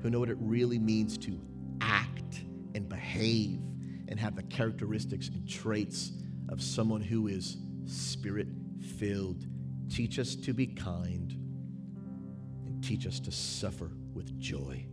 who 0.02 0.10
know 0.10 0.20
what 0.20 0.30
it 0.30 0.38
really 0.40 0.80
means 0.80 1.18
to 1.18 1.40
act 1.82 2.44
and 2.76 2.88
behave 2.88 3.60
and 4.08 4.20
have 4.20 4.36
the 4.36 4.44
characteristics 4.44 5.28
and 5.30 5.48
traits 5.48 6.12
of 6.50 6.62
someone 6.62 7.02
who 7.02 7.28
is 7.28 7.58
spirit 7.86 8.48
filled. 8.98 9.46
Teach 9.90 10.20
us 10.20 10.36
to 10.36 10.54
be 10.54 10.68
kind 10.68 11.32
and 12.66 12.84
teach 12.84 13.06
us 13.06 13.20
to 13.22 13.32
suffer 13.32 13.92
with 14.14 14.38
joy. 14.40 14.86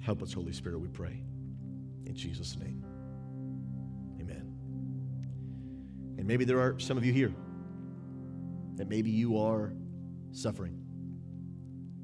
Help 0.00 0.22
us, 0.22 0.32
Holy 0.32 0.52
Spirit, 0.52 0.80
we 0.80 0.88
pray. 0.88 1.22
In 2.06 2.14
Jesus' 2.14 2.56
name. 2.58 2.84
Amen. 4.20 4.52
And 6.18 6.26
maybe 6.26 6.44
there 6.44 6.60
are 6.60 6.78
some 6.78 6.96
of 6.96 7.04
you 7.04 7.12
here 7.12 7.34
that 8.76 8.88
maybe 8.88 9.10
you 9.10 9.38
are 9.38 9.72
suffering. 10.32 10.82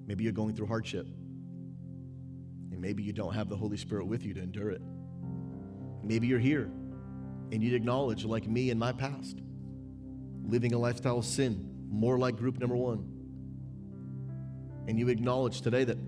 Maybe 0.07 0.25
you're 0.25 0.33
going 0.33 0.55
through 0.55 0.67
hardship. 0.67 1.07
And 2.71 2.81
maybe 2.81 3.03
you 3.03 3.13
don't 3.13 3.35
have 3.35 3.49
the 3.49 3.57
Holy 3.57 3.77
Spirit 3.77 4.07
with 4.07 4.25
you 4.25 4.35
to 4.35 4.41
endure 4.41 4.71
it. 4.71 4.83
Maybe 6.05 6.27
you're 6.27 6.39
here 6.39 6.71
and 7.51 7.63
you'd 7.63 7.75
acknowledge, 7.75 8.25
like 8.25 8.47
me 8.47 8.71
in 8.71 8.79
my 8.79 8.93
past, 8.93 9.41
living 10.45 10.75
a 10.75 10.79
lifestyle 10.79 11.19
of 11.19 11.25
sin, 11.25 11.87
more 11.89 12.19
like 12.19 12.37
group 12.37 12.59
number 12.59 12.77
one. 12.77 13.09
And 14.87 14.99
you 14.99 15.09
acknowledge 15.09 15.63
today 15.63 15.85
that 15.85 15.99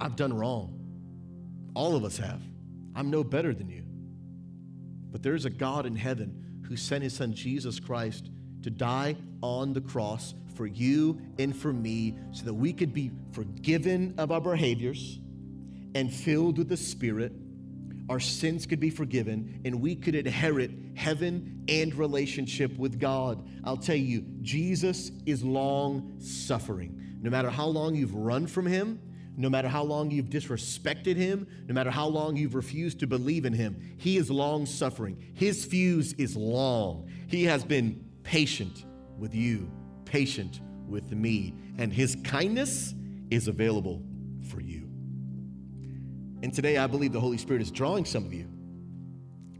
I've 0.00 0.16
done 0.16 0.32
wrong. 0.32 0.78
All 1.74 1.96
of 1.96 2.04
us 2.04 2.16
have. 2.18 2.40
I'm 2.94 3.10
no 3.10 3.24
better 3.24 3.54
than 3.54 3.68
you. 3.68 3.84
But 5.10 5.22
there's 5.22 5.44
a 5.44 5.50
God 5.50 5.86
in 5.86 5.96
heaven 5.96 6.62
who 6.66 6.76
sent 6.76 7.04
his 7.04 7.14
son 7.14 7.34
Jesus 7.34 7.80
Christ 7.80 8.30
to 8.62 8.70
die 8.70 9.16
on 9.42 9.72
the 9.72 9.80
cross 9.80 10.34
for 10.54 10.66
you 10.66 11.20
and 11.38 11.56
for 11.56 11.72
me 11.72 12.18
so 12.32 12.44
that 12.44 12.54
we 12.54 12.72
could 12.72 12.92
be 12.92 13.10
forgiven 13.32 14.14
of 14.18 14.30
our 14.30 14.40
behaviors 14.40 15.18
and 15.94 16.12
filled 16.12 16.58
with 16.58 16.68
the 16.68 16.76
Spirit 16.76 17.32
our 18.08 18.20
sins 18.20 18.66
could 18.66 18.80
be 18.80 18.90
forgiven, 18.90 19.60
and 19.64 19.80
we 19.80 19.94
could 19.94 20.14
inherit 20.14 20.70
heaven 20.94 21.64
and 21.68 21.94
relationship 21.94 22.76
with 22.76 22.98
God. 22.98 23.48
I'll 23.64 23.76
tell 23.76 23.96
you, 23.96 24.22
Jesus 24.42 25.12
is 25.24 25.44
long 25.44 26.16
suffering. 26.18 27.18
No 27.22 27.30
matter 27.30 27.48
how 27.48 27.66
long 27.66 27.94
you've 27.94 28.14
run 28.14 28.46
from 28.46 28.66
Him, 28.66 29.00
no 29.36 29.48
matter 29.48 29.68
how 29.68 29.82
long 29.82 30.10
you've 30.10 30.28
disrespected 30.28 31.16
Him, 31.16 31.46
no 31.66 31.74
matter 31.74 31.90
how 31.90 32.06
long 32.06 32.36
you've 32.36 32.54
refused 32.54 33.00
to 33.00 33.06
believe 33.06 33.44
in 33.44 33.52
Him, 33.52 33.96
He 33.98 34.16
is 34.16 34.30
long 34.30 34.66
suffering. 34.66 35.16
His 35.34 35.64
fuse 35.64 36.12
is 36.14 36.36
long. 36.36 37.10
He 37.28 37.44
has 37.44 37.64
been 37.64 38.04
patient 38.22 38.84
with 39.18 39.34
you, 39.34 39.70
patient 40.04 40.60
with 40.86 41.12
me, 41.12 41.54
and 41.78 41.92
His 41.92 42.16
kindness 42.24 42.94
is 43.30 43.48
available 43.48 44.02
for 44.50 44.60
you. 44.60 44.88
And 46.42 46.52
today 46.52 46.76
I 46.76 46.86
believe 46.86 47.12
the 47.12 47.20
Holy 47.20 47.38
Spirit 47.38 47.62
is 47.62 47.70
drawing 47.70 48.04
some 48.04 48.26
of 48.26 48.32
you. 48.32 48.48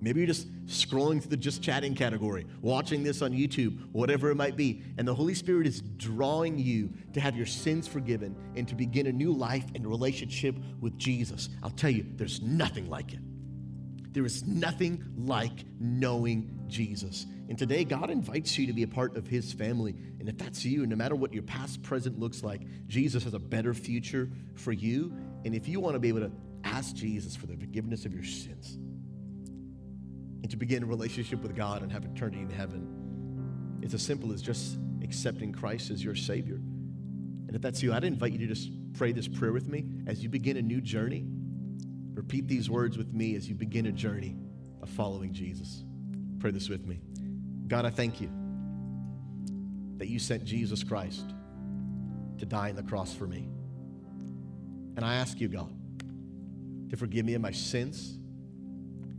Maybe 0.00 0.20
you're 0.20 0.26
just 0.26 0.48
scrolling 0.72 1.20
through 1.20 1.30
the 1.30 1.36
just 1.36 1.62
chatting 1.62 1.94
category, 1.94 2.46
watching 2.60 3.02
this 3.02 3.22
on 3.22 3.32
YouTube, 3.32 3.78
whatever 3.92 4.30
it 4.30 4.36
might 4.36 4.56
be, 4.56 4.82
and 4.98 5.06
the 5.06 5.14
Holy 5.14 5.34
Spirit 5.34 5.66
is 5.66 5.80
drawing 5.80 6.58
you 6.58 6.90
to 7.12 7.20
have 7.20 7.36
your 7.36 7.46
sins 7.46 7.86
forgiven 7.86 8.36
and 8.56 8.66
to 8.68 8.74
begin 8.74 9.06
a 9.06 9.12
new 9.12 9.32
life 9.32 9.64
and 9.74 9.86
relationship 9.86 10.56
with 10.80 10.96
Jesus. 10.98 11.48
I'll 11.62 11.70
tell 11.70 11.90
you, 11.90 12.06
there's 12.16 12.40
nothing 12.42 12.88
like 12.88 13.12
it. 13.12 13.20
There 14.12 14.24
is 14.26 14.46
nothing 14.46 15.04
like 15.16 15.64
knowing 15.80 16.60
Jesus. 16.68 17.26
And 17.48 17.58
today, 17.58 17.84
God 17.84 18.10
invites 18.10 18.58
you 18.58 18.66
to 18.66 18.72
be 18.72 18.82
a 18.82 18.88
part 18.88 19.16
of 19.16 19.26
His 19.26 19.52
family. 19.52 19.94
And 20.20 20.28
if 20.28 20.36
that's 20.38 20.64
you, 20.64 20.86
no 20.86 20.96
matter 20.96 21.14
what 21.14 21.32
your 21.32 21.42
past, 21.42 21.82
present 21.82 22.18
looks 22.18 22.42
like, 22.42 22.62
Jesus 22.88 23.24
has 23.24 23.34
a 23.34 23.38
better 23.38 23.74
future 23.74 24.30
for 24.54 24.72
you. 24.72 25.14
And 25.44 25.54
if 25.54 25.66
you 25.66 25.80
want 25.80 25.94
to 25.94 25.98
be 25.98 26.08
able 26.08 26.20
to 26.20 26.32
ask 26.64 26.94
Jesus 26.94 27.34
for 27.34 27.46
the 27.46 27.56
forgiveness 27.56 28.04
of 28.04 28.12
your 28.14 28.24
sins 28.24 28.78
and 30.42 30.50
to 30.50 30.56
begin 30.56 30.82
a 30.82 30.86
relationship 30.86 31.40
with 31.42 31.54
God 31.54 31.82
and 31.82 31.92
have 31.92 32.04
eternity 32.04 32.42
in 32.42 32.50
heaven. 32.50 33.80
It's 33.82 33.94
as 33.94 34.02
simple 34.02 34.32
as 34.32 34.42
just 34.42 34.78
accepting 35.02 35.52
Christ 35.52 35.90
as 35.90 36.02
your 36.02 36.14
Savior. 36.14 36.56
And 36.56 37.54
if 37.54 37.62
that's 37.62 37.82
you, 37.82 37.92
I'd 37.92 38.04
invite 38.04 38.32
you 38.32 38.38
to 38.38 38.46
just 38.46 38.70
pray 38.94 39.12
this 39.12 39.28
prayer 39.28 39.52
with 39.52 39.68
me 39.68 39.84
as 40.06 40.22
you 40.22 40.28
begin 40.28 40.56
a 40.56 40.62
new 40.62 40.80
journey. 40.80 41.24
Repeat 42.14 42.48
these 42.48 42.70
words 42.70 42.96
with 42.96 43.12
me 43.12 43.36
as 43.36 43.48
you 43.48 43.54
begin 43.54 43.86
a 43.86 43.92
journey 43.92 44.36
of 44.80 44.88
following 44.90 45.32
Jesus. 45.32 45.84
Pray 46.38 46.50
this 46.50 46.68
with 46.68 46.86
me. 46.86 47.00
God, 47.68 47.84
I 47.84 47.90
thank 47.90 48.20
you 48.20 48.30
that 49.98 50.08
you 50.08 50.18
sent 50.18 50.44
Jesus 50.44 50.82
Christ 50.82 51.24
to 52.38 52.46
die 52.46 52.70
on 52.70 52.76
the 52.76 52.82
cross 52.82 53.14
for 53.14 53.26
me. 53.26 53.48
And 54.96 55.04
I 55.04 55.14
ask 55.14 55.40
you, 55.40 55.48
God, 55.48 55.72
to 56.90 56.96
forgive 56.96 57.24
me 57.24 57.34
of 57.34 57.40
my 57.40 57.52
sins 57.52 58.18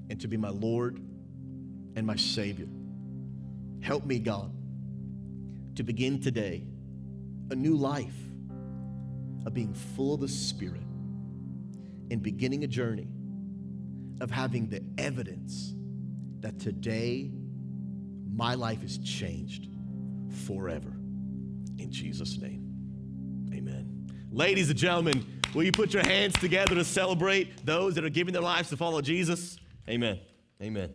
and 0.10 0.20
to 0.22 0.28
be 0.28 0.38
my 0.38 0.50
Lord 0.50 1.00
and 1.96 2.06
my 2.06 2.16
Savior. 2.16 2.68
Help 3.82 4.06
me, 4.06 4.20
God, 4.20 4.52
to 5.76 5.84
begin 5.84 6.22
today 6.22 6.66
a 7.50 7.56
new 7.56 7.76
life 7.76 8.16
of 9.46 9.54
being 9.54 9.74
full 9.74 10.14
of 10.14 10.22
the 10.22 10.28
Spirit 10.28 10.82
and 12.12 12.22
beginning 12.22 12.64
a 12.64 12.68
journey 12.68 13.08
of 14.22 14.32
having 14.32 14.70
the 14.70 14.84
evidence 14.98 15.74
that 16.40 16.60
today 16.60 17.32
my 18.34 18.56
life 18.56 18.84
is 18.84 18.98
changed 19.00 19.68
forever. 20.46 20.94
In 21.78 21.88
Jesus' 21.92 22.38
name, 22.38 22.64
amen. 23.54 24.08
Ladies 24.32 24.70
and 24.70 24.80
gentlemen, 24.80 25.26
Will 25.54 25.64
you 25.64 25.72
put 25.72 25.94
your 25.94 26.04
hands 26.04 26.34
together 26.34 26.74
to 26.74 26.84
celebrate 26.84 27.64
those 27.66 27.94
that 27.96 28.04
are 28.04 28.10
giving 28.10 28.34
their 28.34 28.42
lives 28.42 28.70
to 28.70 28.78
follow 28.78 29.02
Jesus? 29.02 29.58
Amen. 29.88 30.20
Amen. 30.62 30.94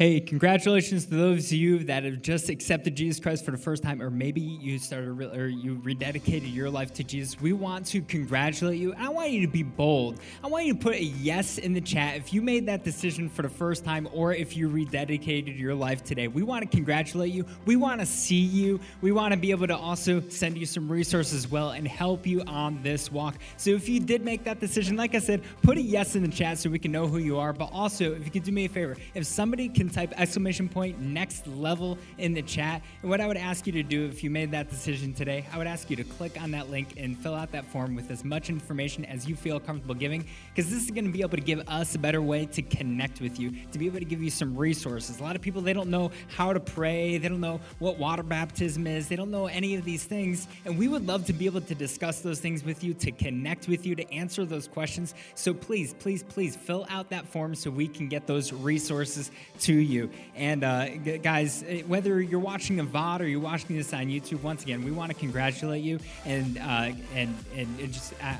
Hey, 0.00 0.18
congratulations 0.18 1.04
to 1.04 1.14
those 1.14 1.52
of 1.52 1.58
you 1.58 1.80
that 1.80 2.04
have 2.04 2.22
just 2.22 2.48
accepted 2.48 2.94
Jesus 2.94 3.20
Christ 3.20 3.44
for 3.44 3.50
the 3.50 3.58
first 3.58 3.82
time, 3.82 4.00
or 4.00 4.08
maybe 4.08 4.40
you 4.40 4.78
started 4.78 5.12
re- 5.12 5.26
or 5.26 5.46
you 5.46 5.76
rededicated 5.76 6.54
your 6.54 6.70
life 6.70 6.94
to 6.94 7.04
Jesus. 7.04 7.38
We 7.38 7.52
want 7.52 7.84
to 7.88 8.00
congratulate 8.00 8.78
you. 8.78 8.94
I 8.96 9.10
want 9.10 9.30
you 9.32 9.42
to 9.42 9.52
be 9.52 9.62
bold. 9.62 10.18
I 10.42 10.46
want 10.46 10.64
you 10.64 10.72
to 10.72 10.80
put 10.80 10.94
a 10.94 11.04
yes 11.04 11.58
in 11.58 11.74
the 11.74 11.82
chat 11.82 12.16
if 12.16 12.32
you 12.32 12.40
made 12.40 12.64
that 12.64 12.82
decision 12.82 13.28
for 13.28 13.42
the 13.42 13.50
first 13.50 13.84
time, 13.84 14.08
or 14.14 14.32
if 14.32 14.56
you 14.56 14.70
rededicated 14.70 15.58
your 15.58 15.74
life 15.74 16.02
today. 16.02 16.28
We 16.28 16.44
want 16.44 16.62
to 16.62 16.74
congratulate 16.74 17.34
you. 17.34 17.44
We 17.66 17.76
want 17.76 18.00
to 18.00 18.06
see 18.06 18.40
you. 18.40 18.80
We 19.02 19.12
want 19.12 19.34
to 19.34 19.38
be 19.38 19.50
able 19.50 19.66
to 19.66 19.76
also 19.76 20.22
send 20.30 20.56
you 20.56 20.64
some 20.64 20.90
resources 20.90 21.44
as 21.44 21.50
well 21.50 21.72
and 21.72 21.86
help 21.86 22.26
you 22.26 22.40
on 22.46 22.82
this 22.82 23.12
walk. 23.12 23.36
So 23.58 23.68
if 23.72 23.86
you 23.86 24.00
did 24.00 24.24
make 24.24 24.44
that 24.44 24.60
decision, 24.60 24.96
like 24.96 25.14
I 25.14 25.18
said, 25.18 25.42
put 25.60 25.76
a 25.76 25.82
yes 25.82 26.16
in 26.16 26.22
the 26.22 26.30
chat 26.30 26.56
so 26.56 26.70
we 26.70 26.78
can 26.78 26.90
know 26.90 27.06
who 27.06 27.18
you 27.18 27.36
are. 27.36 27.52
But 27.52 27.68
also, 27.70 28.14
if 28.14 28.24
you 28.24 28.30
could 28.30 28.44
do 28.44 28.52
me 28.52 28.64
a 28.64 28.68
favor, 28.70 28.96
if 29.12 29.26
somebody 29.26 29.68
can 29.68 29.89
type 29.90 30.12
exclamation 30.16 30.68
point 30.68 30.98
next 31.00 31.46
level 31.46 31.98
in 32.18 32.32
the 32.32 32.42
chat. 32.42 32.82
And 33.02 33.10
what 33.10 33.20
I 33.20 33.26
would 33.26 33.36
ask 33.36 33.66
you 33.66 33.72
to 33.74 33.82
do 33.82 34.06
if 34.06 34.24
you 34.24 34.30
made 34.30 34.50
that 34.52 34.70
decision 34.70 35.12
today, 35.12 35.44
I 35.52 35.58
would 35.58 35.66
ask 35.66 35.90
you 35.90 35.96
to 35.96 36.04
click 36.04 36.40
on 36.40 36.50
that 36.52 36.70
link 36.70 36.94
and 36.96 37.18
fill 37.18 37.34
out 37.34 37.52
that 37.52 37.64
form 37.64 37.94
with 37.94 38.10
as 38.10 38.24
much 38.24 38.48
information 38.48 39.04
as 39.04 39.28
you 39.28 39.36
feel 39.36 39.60
comfortable 39.60 39.94
giving, 39.94 40.24
because 40.54 40.70
this 40.70 40.84
is 40.84 40.90
going 40.90 41.04
to 41.04 41.10
be 41.10 41.20
able 41.20 41.36
to 41.36 41.42
give 41.42 41.68
us 41.68 41.94
a 41.94 41.98
better 41.98 42.22
way 42.22 42.46
to 42.46 42.62
connect 42.62 43.20
with 43.20 43.38
you, 43.38 43.52
to 43.72 43.78
be 43.78 43.86
able 43.86 43.98
to 43.98 44.04
give 44.04 44.22
you 44.22 44.30
some 44.30 44.56
resources. 44.56 45.20
A 45.20 45.22
lot 45.22 45.36
of 45.36 45.42
people, 45.42 45.60
they 45.60 45.72
don't 45.72 45.90
know 45.90 46.10
how 46.28 46.52
to 46.52 46.60
pray, 46.60 47.18
they 47.18 47.28
don't 47.28 47.40
know 47.40 47.60
what 47.78 47.98
water 47.98 48.22
baptism 48.22 48.86
is, 48.86 49.08
they 49.08 49.16
don't 49.16 49.30
know 49.30 49.46
any 49.46 49.74
of 49.74 49.84
these 49.84 50.04
things. 50.04 50.48
And 50.64 50.78
we 50.78 50.88
would 50.88 51.06
love 51.06 51.26
to 51.26 51.32
be 51.32 51.46
able 51.46 51.60
to 51.62 51.74
discuss 51.74 52.20
those 52.20 52.40
things 52.40 52.64
with 52.64 52.84
you, 52.84 52.94
to 52.94 53.10
connect 53.10 53.68
with 53.68 53.86
you, 53.86 53.94
to 53.96 54.12
answer 54.12 54.44
those 54.44 54.68
questions. 54.68 55.14
So 55.34 55.52
please, 55.52 55.94
please, 55.94 56.22
please 56.22 56.56
fill 56.56 56.86
out 56.88 57.10
that 57.10 57.26
form 57.26 57.54
so 57.54 57.70
we 57.70 57.88
can 57.88 58.08
get 58.08 58.26
those 58.26 58.52
resources 58.52 59.30
to 59.60 59.72
you. 59.80 60.10
And 60.34 60.64
uh, 60.64 60.96
guys, 61.18 61.64
eh, 61.66 61.82
whether 61.82 62.20
you're 62.20 62.40
watching 62.40 62.80
a 62.80 62.84
VOD 62.84 63.20
or 63.20 63.24
you're 63.24 63.40
watching 63.40 63.76
this 63.76 63.92
on 63.92 64.06
YouTube, 64.06 64.42
once 64.42 64.62
again, 64.62 64.84
we 64.84 64.90
want 64.90 65.12
to 65.12 65.18
congratulate 65.18 65.82
you 65.82 65.98
and 66.24 66.58
uh, 66.58 66.92
and, 67.14 67.36
and, 67.54 67.80
and 67.80 67.92
just. 67.92 68.14
Uh, 68.22 68.34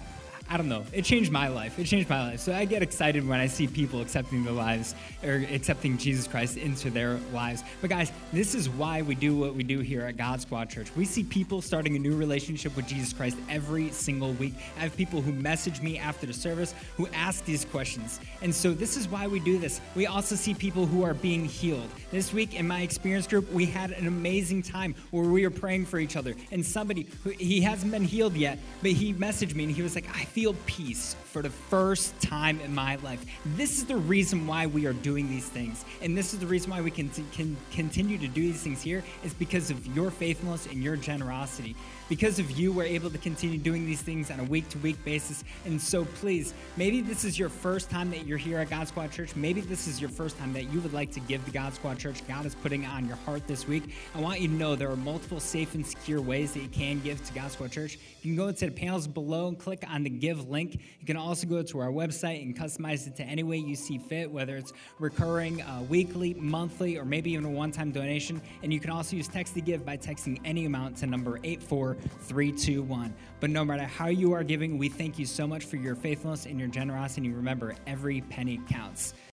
I 0.53 0.57
don't 0.57 0.69
know. 0.69 0.85
It 0.93 1.05
changed 1.05 1.31
my 1.31 1.47
life. 1.47 1.79
It 1.79 1.85
changed 1.85 2.11
my 2.11 2.29
life. 2.29 2.41
So 2.41 2.53
I 2.53 2.65
get 2.65 2.83
excited 2.83 3.27
when 3.27 3.39
I 3.39 3.47
see 3.47 3.69
people 3.69 4.01
accepting 4.01 4.43
their 4.43 4.53
lives 4.53 4.97
or 5.23 5.47
accepting 5.53 5.97
Jesus 5.97 6.27
Christ 6.27 6.57
into 6.57 6.91
their 6.91 7.21
lives. 7.33 7.63
But 7.81 7.91
guys, 7.91 8.11
this 8.33 8.57
is 8.57 8.69
why 8.69 9.03
we 9.03 9.15
do 9.15 9.37
what 9.37 9.55
we 9.55 9.63
do 9.63 9.79
here 9.79 10.01
at 10.03 10.17
God 10.17 10.41
Squad 10.41 10.69
Church. 10.69 10.91
We 10.97 11.05
see 11.05 11.23
people 11.23 11.63
starting 11.63 11.95
a 11.95 12.01
new 12.01 12.17
relationship 12.17 12.75
with 12.75 12.89
Jesus 12.89 13.13
Christ 13.13 13.37
every 13.49 13.91
single 13.91 14.33
week. 14.33 14.55
I 14.77 14.81
have 14.81 14.97
people 14.97 15.23
who 15.23 15.33
message 15.33 15.81
me 15.83 15.99
after 15.99 16.27
the 16.27 16.33
service 16.33 16.75
who 16.97 17.07
ask 17.15 17.45
these 17.45 17.65
questions. 17.65 18.19
And 18.43 18.53
so 18.53 18.73
this 18.73 18.97
is 18.97 19.07
why 19.07 19.29
we 19.29 19.39
do 19.39 19.57
this. 19.57 19.81
We 19.95 20.09
also 20.09 20.35
see 20.35 20.55
people 20.55 20.85
who 20.85 21.05
are 21.05 21.15
being 21.15 21.45
healed. 21.45 21.89
This 22.11 22.33
week 22.33 22.59
in 22.59 22.67
my 22.67 22.81
experience 22.83 23.29
group, 23.29 23.49
we 23.53 23.67
had 23.67 23.93
an 23.93 24.09
amazing 24.09 24.63
time 24.63 24.97
where 25.13 25.27
we 25.27 25.45
were 25.45 25.51
praying 25.51 25.87
for 25.87 26.01
each 26.01 26.17
other. 26.17 26.35
And 26.51 26.67
somebody 26.67 27.07
he 27.39 27.61
hasn't 27.61 27.93
been 27.93 28.03
healed 28.03 28.35
yet, 28.35 28.59
but 28.83 28.91
he 28.91 29.15
messaged 29.15 29.55
me 29.55 29.63
and 29.63 29.73
he 29.73 29.83
was 29.83 29.95
like, 29.95 30.09
I 30.13 30.25
feel 30.25 30.40
feel 30.41 30.57
peace 30.65 31.17
for 31.25 31.43
the 31.43 31.51
first 31.51 32.19
time 32.19 32.59
in 32.61 32.75
my 32.75 32.97
life. 32.97 33.23
This 33.57 33.77
is 33.77 33.85
the 33.85 33.99
reason 33.99 34.47
why 34.47 34.65
we 34.65 34.87
are 34.87 34.95
doing 34.95 35.29
these 35.29 35.47
things. 35.47 35.85
And 36.01 36.17
this 36.17 36.33
is 36.33 36.41
the 36.41 36.47
reason 36.47 36.71
why 36.71 36.81
we 36.81 36.91
can, 36.91 37.11
can 37.31 37.59
continue 37.73 38.17
to 38.17 38.27
do 38.27 38.41
these 38.41 38.63
things 38.63 38.81
here 38.81 39.05
is 39.23 39.35
because 39.35 39.71
of 39.71 39.87
your 39.95 40.11
faithfulness 40.11 40.65
and 40.65 40.83
your 40.83 40.97
generosity. 40.97 41.77
Because 42.11 42.41
of 42.41 42.51
you, 42.51 42.73
we're 42.73 42.83
able 42.83 43.09
to 43.09 43.19
continue 43.19 43.57
doing 43.57 43.87
these 43.87 44.03
things 44.03 44.33
on 44.33 44.41
a 44.41 44.45
week 44.45 44.69
to 44.71 44.79
week 44.79 45.03
basis. 45.05 45.45
And 45.65 45.81
so 45.81 46.05
please, 46.05 46.55
maybe 46.77 47.03
this 47.03 47.25
is 47.25 47.39
your 47.39 47.49
first 47.49 47.89
time 47.89 48.11
that 48.11 48.27
you're 48.27 48.37
here 48.37 48.59
at 48.59 48.69
God 48.69 48.89
Squad 48.89 49.13
Church. 49.13 49.37
Maybe 49.37 49.61
this 49.61 49.87
is 49.87 50.01
your 50.01 50.11
first 50.11 50.37
time 50.37 50.53
that 50.55 50.73
you 50.73 50.81
would 50.81 50.93
like 50.93 51.13
to 51.13 51.21
give 51.21 51.45
to 51.45 51.53
God 51.53 51.73
Squad 51.73 52.01
Church. 52.01 52.27
God 52.27 52.45
is 52.47 52.57
putting 52.57 52.85
on 52.85 53.07
your 53.07 53.15
heart 53.15 53.47
this 53.47 53.69
week. 53.69 53.95
I 54.13 54.21
want 54.21 54.41
you 54.41 54.49
to 54.49 54.55
know 54.55 54.75
there 54.75 54.91
are 54.91 54.97
multiple 54.97 55.39
safe 55.39 55.77
and 55.77 55.87
secure 55.87 56.21
ways 56.21 56.53
that 56.55 56.65
you 56.65 56.69
can 56.69 56.99
give 56.99 57.25
to 57.27 57.33
God 57.33 57.53
Squad 57.53 57.71
Church. 57.71 57.97
You 58.23 58.35
can 58.35 58.37
go 58.37 58.49
into 58.49 58.67
the 58.67 58.73
panels 58.73 59.07
below 59.07 59.47
and 59.47 59.57
click 59.57 59.85
on 59.89 60.03
the 60.03 60.11
give 60.11 60.51
link. 60.51 60.81
You 60.99 61.07
can 61.07 61.17
also 61.17 61.47
go 61.47 61.63
to 61.63 61.79
our 61.79 61.93
website 61.93 62.43
and 62.43 62.59
customize 62.59 63.07
it 63.07 63.15
to 63.19 63.23
any 63.23 63.45
way 63.45 63.59
you 63.59 63.77
see 63.77 63.99
fit, 63.99 64.29
whether 64.29 64.57
it's 64.57 64.73
recurring, 64.99 65.63
uh, 65.63 65.85
weekly, 65.89 66.35
monthly, 66.35 66.99
or 66.99 67.05
maybe 67.05 67.31
even 67.31 67.45
a 67.45 67.51
one 67.51 67.71
time 67.71 67.93
donation. 67.93 68.43
And 68.65 68.73
you 68.73 68.81
can 68.81 68.91
also 68.91 69.15
use 69.15 69.29
text 69.29 69.55
to 69.55 69.61
give 69.61 69.87
by 69.87 69.97
texting 69.97 70.41
any 70.45 70.65
amount 70.65 70.97
to 70.97 71.07
number 71.07 71.39
84 71.45 71.99
three, 72.01 72.53
two, 72.53 72.83
one. 72.83 73.15
But 73.41 73.51
no 73.51 73.65
matter 73.65 73.85
how 73.85 74.09
you 74.09 74.33
are 74.33 74.45
giving, 74.45 74.79
we 74.79 74.89
thank 74.89 75.19
you 75.19 75.27
so 75.27 75.47
much 75.47 75.65
for 75.65 75.77
your 75.77 75.95
faithfulness 75.95 76.47
and 76.47 76.59
your 76.59 76.69
generosity. 76.69 77.31
Remember, 77.31 77.75
every 77.87 78.21
penny 78.23 78.61
counts. 78.69 79.15